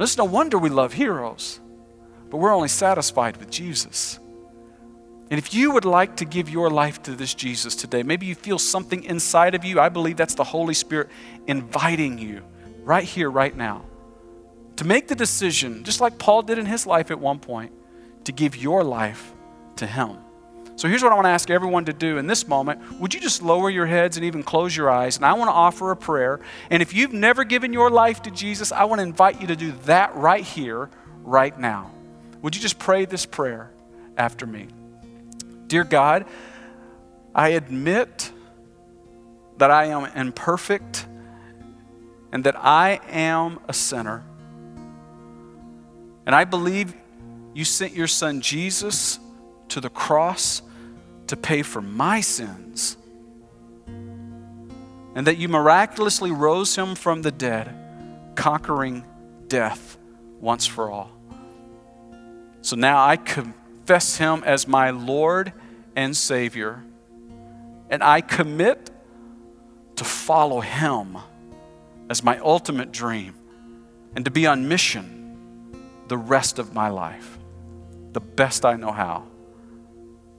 It's 0.00 0.16
no 0.16 0.24
wonder 0.24 0.58
we 0.58 0.70
love 0.70 0.92
heroes, 0.92 1.60
but 2.30 2.36
we're 2.36 2.54
only 2.54 2.68
satisfied 2.68 3.36
with 3.36 3.50
Jesus. 3.50 4.18
And 5.30 5.38
if 5.38 5.52
you 5.52 5.72
would 5.72 5.84
like 5.84 6.16
to 6.16 6.24
give 6.24 6.48
your 6.48 6.70
life 6.70 7.02
to 7.02 7.12
this 7.12 7.34
Jesus 7.34 7.74
today, 7.74 8.02
maybe 8.02 8.26
you 8.26 8.34
feel 8.34 8.58
something 8.58 9.04
inside 9.04 9.54
of 9.54 9.64
you. 9.64 9.78
I 9.78 9.88
believe 9.88 10.16
that's 10.16 10.34
the 10.34 10.44
Holy 10.44 10.74
Spirit 10.74 11.10
inviting 11.46 12.18
you 12.18 12.42
right 12.82 13.04
here, 13.04 13.30
right 13.30 13.54
now, 13.54 13.84
to 14.76 14.84
make 14.86 15.08
the 15.08 15.14
decision, 15.14 15.84
just 15.84 16.00
like 16.00 16.18
Paul 16.18 16.42
did 16.42 16.58
in 16.58 16.64
his 16.64 16.86
life 16.86 17.10
at 17.10 17.18
one 17.18 17.40
point, 17.40 17.72
to 18.24 18.32
give 18.32 18.56
your 18.56 18.84
life 18.84 19.32
to 19.76 19.86
Him. 19.86 20.18
So 20.78 20.86
here's 20.86 21.02
what 21.02 21.10
I 21.10 21.16
want 21.16 21.24
to 21.24 21.30
ask 21.30 21.50
everyone 21.50 21.86
to 21.86 21.92
do 21.92 22.18
in 22.18 22.28
this 22.28 22.46
moment. 22.46 23.00
Would 23.00 23.12
you 23.12 23.18
just 23.18 23.42
lower 23.42 23.68
your 23.68 23.86
heads 23.86 24.16
and 24.16 24.24
even 24.24 24.44
close 24.44 24.76
your 24.76 24.88
eyes? 24.88 25.16
And 25.16 25.26
I 25.26 25.32
want 25.32 25.48
to 25.48 25.52
offer 25.52 25.90
a 25.90 25.96
prayer. 25.96 26.38
And 26.70 26.80
if 26.80 26.94
you've 26.94 27.12
never 27.12 27.42
given 27.42 27.72
your 27.72 27.90
life 27.90 28.22
to 28.22 28.30
Jesus, 28.30 28.70
I 28.70 28.84
want 28.84 29.00
to 29.00 29.02
invite 29.02 29.40
you 29.40 29.48
to 29.48 29.56
do 29.56 29.72
that 29.86 30.14
right 30.14 30.44
here, 30.44 30.88
right 31.24 31.58
now. 31.58 31.90
Would 32.42 32.54
you 32.54 32.62
just 32.62 32.78
pray 32.78 33.06
this 33.06 33.26
prayer 33.26 33.72
after 34.16 34.46
me? 34.46 34.68
Dear 35.66 35.82
God, 35.82 36.26
I 37.34 37.48
admit 37.48 38.30
that 39.56 39.72
I 39.72 39.86
am 39.86 40.04
imperfect 40.04 41.06
and 42.30 42.44
that 42.44 42.54
I 42.56 43.00
am 43.08 43.58
a 43.66 43.72
sinner. 43.72 44.22
And 46.24 46.36
I 46.36 46.44
believe 46.44 46.94
you 47.52 47.64
sent 47.64 47.94
your 47.94 48.06
son 48.06 48.40
Jesus 48.42 49.18
to 49.70 49.80
the 49.80 49.90
cross 49.90 50.62
to 51.28 51.36
pay 51.36 51.62
for 51.62 51.80
my 51.80 52.20
sins. 52.20 52.96
And 53.86 55.26
that 55.26 55.38
you 55.38 55.48
miraculously 55.48 56.30
rose 56.30 56.76
him 56.76 56.94
from 56.94 57.22
the 57.22 57.32
dead, 57.32 57.74
conquering 58.34 59.04
death 59.48 59.98
once 60.40 60.66
for 60.66 60.90
all. 60.90 61.10
So 62.62 62.76
now 62.76 63.04
I 63.04 63.16
confess 63.16 64.16
Him 64.16 64.42
as 64.44 64.68
my 64.68 64.90
Lord 64.90 65.52
and 65.96 66.16
Savior. 66.16 66.84
And 67.90 68.02
I 68.02 68.20
commit 68.20 68.90
to 69.96 70.04
follow 70.04 70.60
Him 70.60 71.16
as 72.10 72.22
my 72.22 72.38
ultimate 72.38 72.92
dream 72.92 73.34
and 74.14 74.24
to 74.24 74.30
be 74.30 74.46
on 74.46 74.68
mission 74.68 75.14
the 76.08 76.18
rest 76.18 76.58
of 76.58 76.74
my 76.74 76.88
life, 76.88 77.38
the 78.12 78.20
best 78.20 78.64
I 78.64 78.76
know 78.76 78.92
how. 78.92 79.24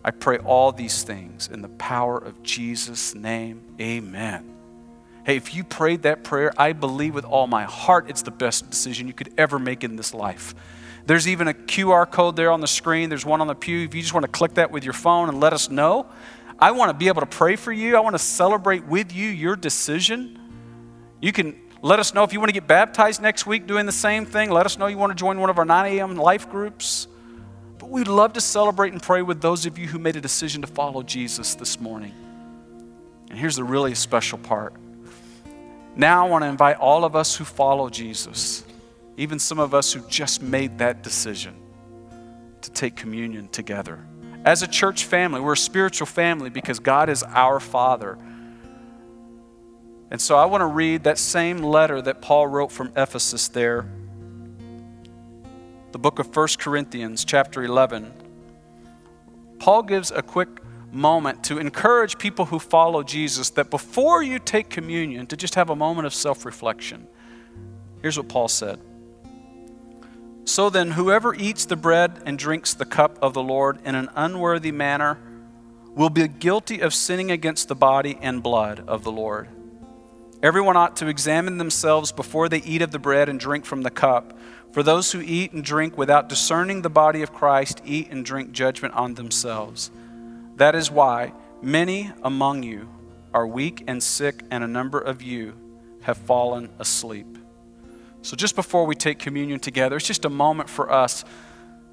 I 0.10 0.12
pray 0.12 0.40
all 0.40 0.72
these 0.72 1.04
things 1.04 1.50
in 1.54 1.62
the 1.62 1.70
power 1.70 2.18
of 2.18 2.42
Jesus' 2.42 3.14
name. 3.14 3.62
Amen. 3.80 4.56
Hey, 5.24 5.36
if 5.36 5.54
you 5.54 5.64
prayed 5.64 6.02
that 6.02 6.24
prayer, 6.24 6.52
I 6.58 6.74
believe 6.74 7.14
with 7.14 7.26
all 7.26 7.46
my 7.46 7.66
heart 7.66 8.10
it's 8.10 8.24
the 8.24 8.32
best 8.32 8.72
decision 8.72 9.06
you 9.06 9.14
could 9.14 9.32
ever 9.38 9.60
make 9.60 9.84
in 9.84 9.98
this 9.98 10.16
life. 10.16 10.56
There's 11.06 11.28
even 11.28 11.48
a 11.48 11.54
QR 11.54 12.10
code 12.10 12.36
there 12.36 12.50
on 12.50 12.60
the 12.60 12.68
screen. 12.68 13.10
There's 13.10 13.24
one 13.24 13.40
on 13.40 13.46
the 13.46 13.54
pew. 13.54 13.84
If 13.84 13.94
you 13.94 14.02
just 14.02 14.16
want 14.16 14.24
to 14.24 14.32
click 14.32 14.56
that 14.56 14.72
with 14.72 14.84
your 14.84 14.94
phone 14.94 15.30
and 15.30 15.40
let 15.40 15.54
us 15.54 15.70
know, 15.70 16.08
I 16.58 16.72
want 16.72 16.90
to 16.90 16.98
be 16.98 17.08
able 17.08 17.22
to 17.22 17.28
pray 17.28 17.56
for 17.56 17.72
you. 17.72 17.96
I 17.96 18.00
want 18.00 18.16
to 18.16 18.20
celebrate 18.20 18.86
with 18.86 19.14
you 19.14 19.30
your 19.30 19.56
decision. 19.56 20.40
You 21.22 21.32
can 21.32 21.56
let 21.84 22.00
us 22.00 22.16
know 22.16 22.24
if 22.24 22.34
you 22.34 22.40
want 22.40 22.50
to 22.50 22.54
get 22.54 22.66
baptized 22.66 23.22
next 23.22 23.46
week 23.46 23.68
doing 23.68 23.86
the 23.86 23.92
same 23.92 24.26
thing. 24.26 24.50
Let 24.50 24.66
us 24.66 24.76
know 24.76 24.88
you 24.88 24.98
want 24.98 25.12
to 25.12 25.16
join 25.16 25.40
one 25.40 25.52
of 25.52 25.60
our 25.60 25.66
9 25.66 25.86
a.m. 25.86 26.16
life 26.16 26.50
groups. 26.50 27.08
But 27.80 27.90
we'd 27.90 28.10
love 28.10 28.34
to 28.34 28.42
celebrate 28.42 28.92
and 28.92 29.02
pray 29.02 29.22
with 29.22 29.42
those 29.42 29.66
of 29.66 29.80
you 29.80 29.88
who 29.88 30.00
made 30.00 30.18
a 30.18 30.22
decision 30.22 30.62
to 30.62 30.68
follow 30.68 31.02
Jesus 31.02 31.56
this 31.56 31.80
morning. 31.80 32.14
And 33.30 33.40
here's 33.40 33.56
the 33.56 33.64
really 33.64 33.96
special 33.96 34.38
part. 34.38 34.74
Now 35.96 36.26
I 36.26 36.30
want 36.30 36.44
to 36.44 36.48
invite 36.48 36.78
all 36.78 37.06
of 37.06 37.16
us 37.16 37.38
who 37.38 37.46
follow 37.46 37.90
Jesus, 37.90 38.66
even 39.16 39.40
some 39.40 39.60
of 39.60 39.74
us 39.74 39.94
who 39.94 40.02
just 40.10 40.42
made 40.42 40.80
that 40.80 41.04
decision, 41.04 41.56
to 42.62 42.70
take 42.72 42.98
communion 42.98 43.48
together. 43.48 44.06
As 44.44 44.62
a 44.62 44.68
church 44.68 45.06
family, 45.06 45.40
we're 45.40 45.54
a 45.54 45.58
spiritual 45.58 46.06
family 46.06 46.50
because 46.50 46.80
God 46.80 47.10
is 47.10 47.24
our 47.24 47.62
Father. 47.62 48.18
And 50.12 50.20
so 50.20 50.36
I 50.36 50.46
want 50.46 50.62
to 50.62 50.66
read 50.66 51.04
that 51.06 51.18
same 51.18 51.60
letter 51.60 52.02
that 52.02 52.22
Paul 52.22 52.48
wrote 52.48 52.72
from 52.74 52.92
Ephesus 52.98 53.48
there 53.48 53.90
the 55.92 56.00
book 56.00 56.20
of 56.20 56.36
1 56.36 56.48
Corinthians, 56.60 57.26
chapter 57.26 57.64
11, 57.64 58.14
Paul 59.60 59.84
gives 59.84 60.12
a 60.12 60.22
quick 60.22 60.62
moment 60.92 61.44
to 61.46 61.60
encourage 61.60 62.18
people 62.18 62.46
who 62.46 62.60
follow 62.60 63.04
Jesus 63.04 63.50
that 63.52 63.70
before 63.70 64.24
you 64.24 64.40
take 64.40 64.70
communion, 64.70 65.28
to 65.28 65.38
just 65.38 65.56
have 65.56 65.70
a 65.70 65.76
moment 65.76 66.08
of 66.08 66.14
self 66.14 66.46
reflection. 66.46 67.08
Here's 68.02 68.18
what 68.18 68.30
Paul 68.30 68.48
said 68.48 68.80
So 70.46 70.70
then, 70.70 70.92
whoever 70.92 71.36
eats 71.36 71.66
the 71.66 71.76
bread 71.76 72.22
and 72.26 72.38
drinks 72.38 72.74
the 72.74 72.86
cup 72.86 73.18
of 73.22 73.34
the 73.34 73.44
Lord 73.44 73.80
in 73.84 73.96
an 73.96 74.10
unworthy 74.16 74.72
manner 74.72 75.20
will 75.96 76.10
be 76.10 76.28
guilty 76.28 76.80
of 76.80 76.94
sinning 76.94 77.32
against 77.32 77.68
the 77.68 77.76
body 77.76 78.18
and 78.22 78.42
blood 78.42 78.84
of 78.88 79.04
the 79.04 79.12
Lord. 79.12 79.50
Everyone 80.42 80.78
ought 80.78 80.96
to 80.98 81.08
examine 81.08 81.58
themselves 81.58 82.14
before 82.14 82.48
they 82.48 82.60
eat 82.60 82.82
of 82.82 82.92
the 82.92 83.00
bread 83.00 83.28
and 83.28 83.40
drink 83.40 83.66
from 83.66 83.82
the 83.82 83.90
cup. 83.90 84.38
For 84.72 84.84
those 84.84 85.12
who 85.12 85.22
eat 85.22 85.52
and 85.52 85.64
drink 85.64 85.98
without 85.98 86.30
discerning 86.30 86.82
the 86.82 86.90
body 86.90 87.22
of 87.24 87.34
Christ 87.34 87.82
eat 87.86 88.10
and 88.12 88.24
drink 88.24 88.52
judgment 88.52 88.94
on 88.94 89.16
themselves. 89.16 89.90
That 90.58 90.76
is 90.76 90.92
why 90.92 91.34
many 91.62 92.12
among 92.22 92.64
you 92.64 92.88
are 93.34 93.48
weak 93.48 93.84
and 93.88 94.02
sick, 94.02 94.44
and 94.52 94.64
a 94.64 94.68
number 94.68 95.00
of 95.00 95.22
you 95.22 95.54
have 96.02 96.18
fallen 96.18 96.70
asleep. 96.80 97.38
So, 98.22 98.36
just 98.36 98.56
before 98.56 98.86
we 98.86 98.96
take 98.96 99.20
communion 99.20 99.60
together, 99.60 99.96
it's 99.96 100.08
just 100.08 100.26
a 100.26 100.30
moment 100.30 100.70
for 100.70 100.92
us 100.92 101.24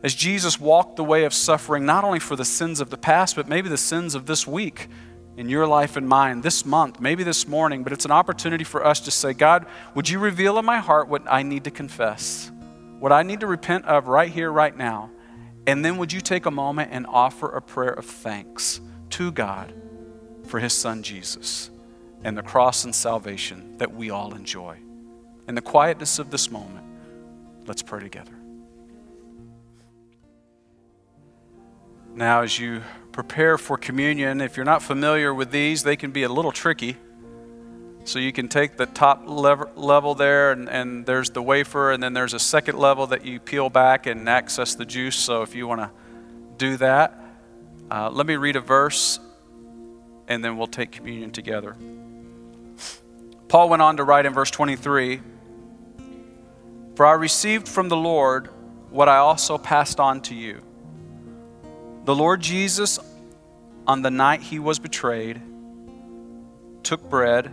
as 0.03 0.14
Jesus 0.14 0.61
walked 0.61 0.97
the 0.97 1.05
way 1.05 1.24
of 1.24 1.33
suffering, 1.33 1.87
not 1.87 2.05
only 2.05 2.20
for 2.20 2.37
the 2.37 2.45
sins 2.45 2.81
of 2.81 2.91
the 2.91 2.97
past, 2.97 3.37
but 3.37 3.49
maybe 3.49 3.68
the 3.68 3.77
sins 3.77 4.14
of 4.14 4.27
this 4.27 4.47
week 4.47 4.89
in 5.37 5.49
your 5.49 5.66
life 5.66 5.97
and 5.97 6.09
mine, 6.09 6.41
this 6.41 6.64
month, 6.64 7.01
maybe 7.01 7.22
this 7.22 7.47
morning. 7.47 7.83
But 7.83 7.93
it's 7.93 8.05
an 8.05 8.11
opportunity 8.11 8.64
for 8.64 8.85
us 8.85 9.01
to 9.01 9.11
say, 9.11 9.33
God, 9.33 9.66
would 9.95 10.09
you 10.09 10.18
reveal 10.18 10.59
in 10.59 10.64
my 10.64 10.79
heart 10.79 11.09
what 11.09 11.22
I 11.27 11.43
need 11.43 11.64
to 11.64 11.70
confess? 11.70 12.51
What 12.99 13.12
I 13.12 13.22
need 13.22 13.40
to 13.40 13.47
repent 13.47 13.84
of 13.84 14.09
right 14.09 14.30
here, 14.30 14.51
right 14.51 14.76
now. 14.76 15.11
And 15.66 15.84
then 15.84 15.97
would 15.99 16.12
you 16.12 16.20
take 16.20 16.47
a 16.47 16.51
moment 16.51 16.90
and 16.92 17.07
offer 17.07 17.49
a 17.49 17.61
prayer 17.61 17.92
of 17.92 18.05
thanks 18.05 18.80
to 19.11 19.32
God 19.32 19.74
for 20.44 20.61
his 20.61 20.72
son 20.72 21.03
Jesus 21.03 21.70
and 22.22 22.36
the 22.36 22.42
cross 22.42 22.84
and 22.84 22.94
salvation 22.94 23.76
that 23.78 23.94
we 23.94 24.11
all 24.11 24.34
enjoy? 24.34 24.78
In 25.49 25.55
the 25.55 25.61
quietness 25.61 26.18
of 26.18 26.30
this 26.30 26.51
moment, 26.51 26.86
let's 27.66 27.82
pray 27.82 28.01
together. 28.01 28.32
Now, 32.14 32.42
as 32.42 32.59
you 32.59 32.82
prepare 33.12 33.59
for 33.59 33.76
communion, 33.76 34.40
if 34.40 34.57
you're 34.57 34.64
not 34.64 34.82
familiar 34.82 35.34
with 35.34 35.51
these, 35.51 35.82
they 35.82 35.97
can 35.97 36.12
be 36.12 36.22
a 36.22 36.28
little 36.28 36.53
tricky. 36.53 36.97
So 38.07 38.21
you 38.21 38.33
can 38.33 38.47
take 38.47 38.77
the 38.77 38.87
top 38.87 39.25
level 39.27 40.15
there, 40.15 40.53
and, 40.53 40.69
and 40.69 41.05
there's 41.05 41.31
the 41.31 41.43
wafer, 41.43 41.91
and 41.91 42.01
then 42.01 42.13
there's 42.13 42.35
a 42.35 42.39
second 42.39 42.79
level 42.79 43.09
that 43.09 43.25
you 43.25 43.41
peel 43.41 43.69
back 43.69 44.07
and 44.07 44.29
access 44.29 44.77
the 44.77 44.85
juice. 44.85 45.17
So 45.17 45.43
if 45.43 45.57
you 45.57 45.67
want 45.67 45.81
to 45.81 45.91
do 46.57 46.77
that, 46.77 47.21
uh, 47.91 48.09
let 48.11 48.25
me 48.25 48.37
read 48.37 48.55
a 48.55 48.61
verse, 48.61 49.19
and 50.29 50.45
then 50.45 50.57
we'll 50.57 50.69
take 50.69 50.93
communion 50.93 51.33
together. 51.33 51.77
Paul 53.49 53.69
went 53.71 53.83
on 53.83 53.97
to 53.97 54.05
write 54.05 54.25
in 54.25 54.33
verse 54.33 54.53
23 54.53 55.21
For 56.95 57.07
I 57.07 57.15
received 57.15 57.67
from 57.67 57.89
the 57.89 57.97
Lord 57.97 58.51
what 58.91 59.09
I 59.09 59.17
also 59.17 59.59
passed 59.59 59.99
on 59.99 60.21
to 60.23 60.35
you. 60.37 60.63
The 62.05 62.15
Lord 62.15 62.41
Jesus, 62.41 63.01
on 63.85 64.03
the 64.03 64.13
night 64.13 64.43
he 64.43 64.61
was 64.61 64.79
betrayed, 64.79 65.43
took 66.85 67.11
bread 67.11 67.53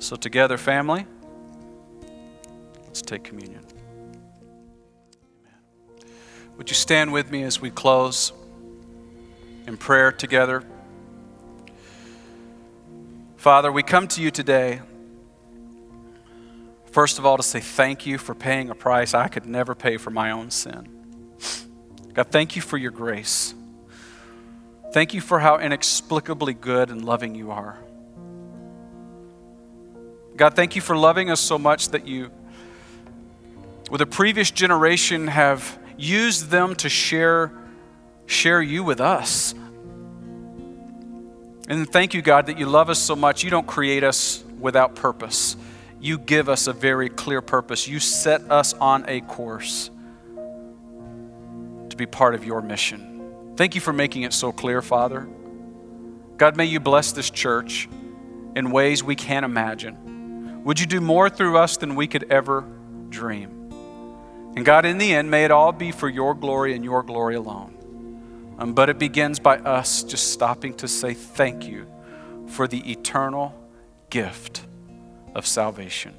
So, 0.00 0.16
together, 0.16 0.56
family, 0.56 1.04
let's 2.86 3.02
take 3.02 3.22
communion. 3.22 3.64
Would 6.56 6.70
you 6.70 6.74
stand 6.74 7.12
with 7.12 7.30
me 7.30 7.42
as 7.42 7.60
we 7.60 7.70
close 7.70 8.32
in 9.66 9.76
prayer 9.76 10.10
together? 10.10 10.64
Father, 13.36 13.70
we 13.70 13.82
come 13.82 14.08
to 14.08 14.22
you 14.22 14.30
today, 14.30 14.80
first 16.92 17.18
of 17.18 17.26
all, 17.26 17.36
to 17.36 17.42
say 17.42 17.60
thank 17.60 18.06
you 18.06 18.16
for 18.16 18.34
paying 18.34 18.70
a 18.70 18.74
price 18.74 19.12
I 19.12 19.28
could 19.28 19.44
never 19.44 19.74
pay 19.74 19.98
for 19.98 20.10
my 20.10 20.30
own 20.30 20.50
sin. 20.50 20.88
God, 22.14 22.28
thank 22.30 22.56
you 22.56 22.62
for 22.62 22.78
your 22.78 22.90
grace. 22.90 23.54
Thank 24.94 25.12
you 25.12 25.20
for 25.20 25.40
how 25.40 25.58
inexplicably 25.58 26.54
good 26.54 26.88
and 26.88 27.04
loving 27.04 27.34
you 27.34 27.50
are. 27.50 27.78
God, 30.40 30.56
thank 30.56 30.74
you 30.74 30.80
for 30.80 30.96
loving 30.96 31.30
us 31.30 31.38
so 31.38 31.58
much 31.58 31.90
that 31.90 32.08
you, 32.08 32.30
with 33.90 34.00
a 34.00 34.06
previous 34.06 34.50
generation, 34.50 35.26
have 35.26 35.78
used 35.98 36.48
them 36.48 36.74
to 36.76 36.88
share, 36.88 37.52
share 38.24 38.62
you 38.62 38.82
with 38.82 39.02
us. 39.02 39.52
And 41.68 41.86
thank 41.92 42.14
you, 42.14 42.22
God, 42.22 42.46
that 42.46 42.58
you 42.58 42.64
love 42.64 42.88
us 42.88 42.98
so 42.98 43.14
much. 43.14 43.44
You 43.44 43.50
don't 43.50 43.66
create 43.66 44.02
us 44.02 44.42
without 44.58 44.94
purpose. 44.94 45.56
You 46.00 46.16
give 46.16 46.48
us 46.48 46.68
a 46.68 46.72
very 46.72 47.10
clear 47.10 47.42
purpose. 47.42 47.86
You 47.86 48.00
set 48.00 48.40
us 48.50 48.72
on 48.72 49.04
a 49.08 49.20
course 49.20 49.90
to 51.90 51.96
be 51.98 52.06
part 52.06 52.34
of 52.34 52.46
your 52.46 52.62
mission. 52.62 53.52
Thank 53.58 53.74
you 53.74 53.82
for 53.82 53.92
making 53.92 54.22
it 54.22 54.32
so 54.32 54.52
clear, 54.52 54.80
Father. 54.80 55.28
God, 56.38 56.56
may 56.56 56.64
you 56.64 56.80
bless 56.80 57.12
this 57.12 57.28
church 57.28 57.90
in 58.56 58.70
ways 58.70 59.04
we 59.04 59.16
can't 59.16 59.44
imagine. 59.44 60.09
Would 60.64 60.78
you 60.78 60.86
do 60.86 61.00
more 61.00 61.30
through 61.30 61.56
us 61.56 61.76
than 61.76 61.94
we 61.94 62.06
could 62.06 62.30
ever 62.30 62.64
dream? 63.08 63.72
And 64.56 64.64
God, 64.64 64.84
in 64.84 64.98
the 64.98 65.14
end, 65.14 65.30
may 65.30 65.44
it 65.44 65.50
all 65.50 65.72
be 65.72 65.92
for 65.92 66.08
your 66.08 66.34
glory 66.34 66.74
and 66.74 66.84
your 66.84 67.02
glory 67.02 67.34
alone. 67.36 68.56
Um, 68.58 68.74
but 68.74 68.90
it 68.90 68.98
begins 68.98 69.38
by 69.38 69.58
us 69.58 70.02
just 70.02 70.32
stopping 70.32 70.74
to 70.74 70.88
say 70.88 71.14
thank 71.14 71.66
you 71.66 71.86
for 72.46 72.68
the 72.68 72.90
eternal 72.90 73.54
gift 74.10 74.66
of 75.34 75.46
salvation. 75.46 76.14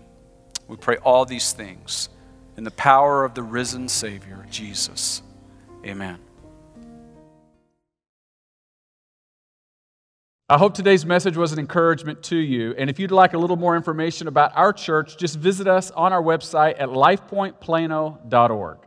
We 0.67 0.77
pray 0.77 0.97
all 0.97 1.25
these 1.25 1.53
things 1.53 2.09
in 2.57 2.63
the 2.63 2.71
power 2.71 3.23
of 3.25 3.35
the 3.35 3.43
risen 3.43 3.89
Savior, 3.89 4.47
Jesus. 4.49 5.21
Amen. 5.85 6.19
I 10.51 10.57
hope 10.57 10.73
today's 10.73 11.05
message 11.05 11.37
was 11.37 11.53
an 11.53 11.59
encouragement 11.59 12.23
to 12.23 12.35
you. 12.35 12.75
And 12.77 12.89
if 12.89 12.99
you'd 12.99 13.09
like 13.09 13.31
a 13.31 13.37
little 13.37 13.55
more 13.55 13.77
information 13.77 14.27
about 14.27 14.51
our 14.53 14.73
church, 14.73 15.15
just 15.15 15.37
visit 15.37 15.65
us 15.65 15.91
on 15.91 16.11
our 16.11 16.21
website 16.21 16.75
at 16.77 16.89
lifepointplano.org. 16.89 18.77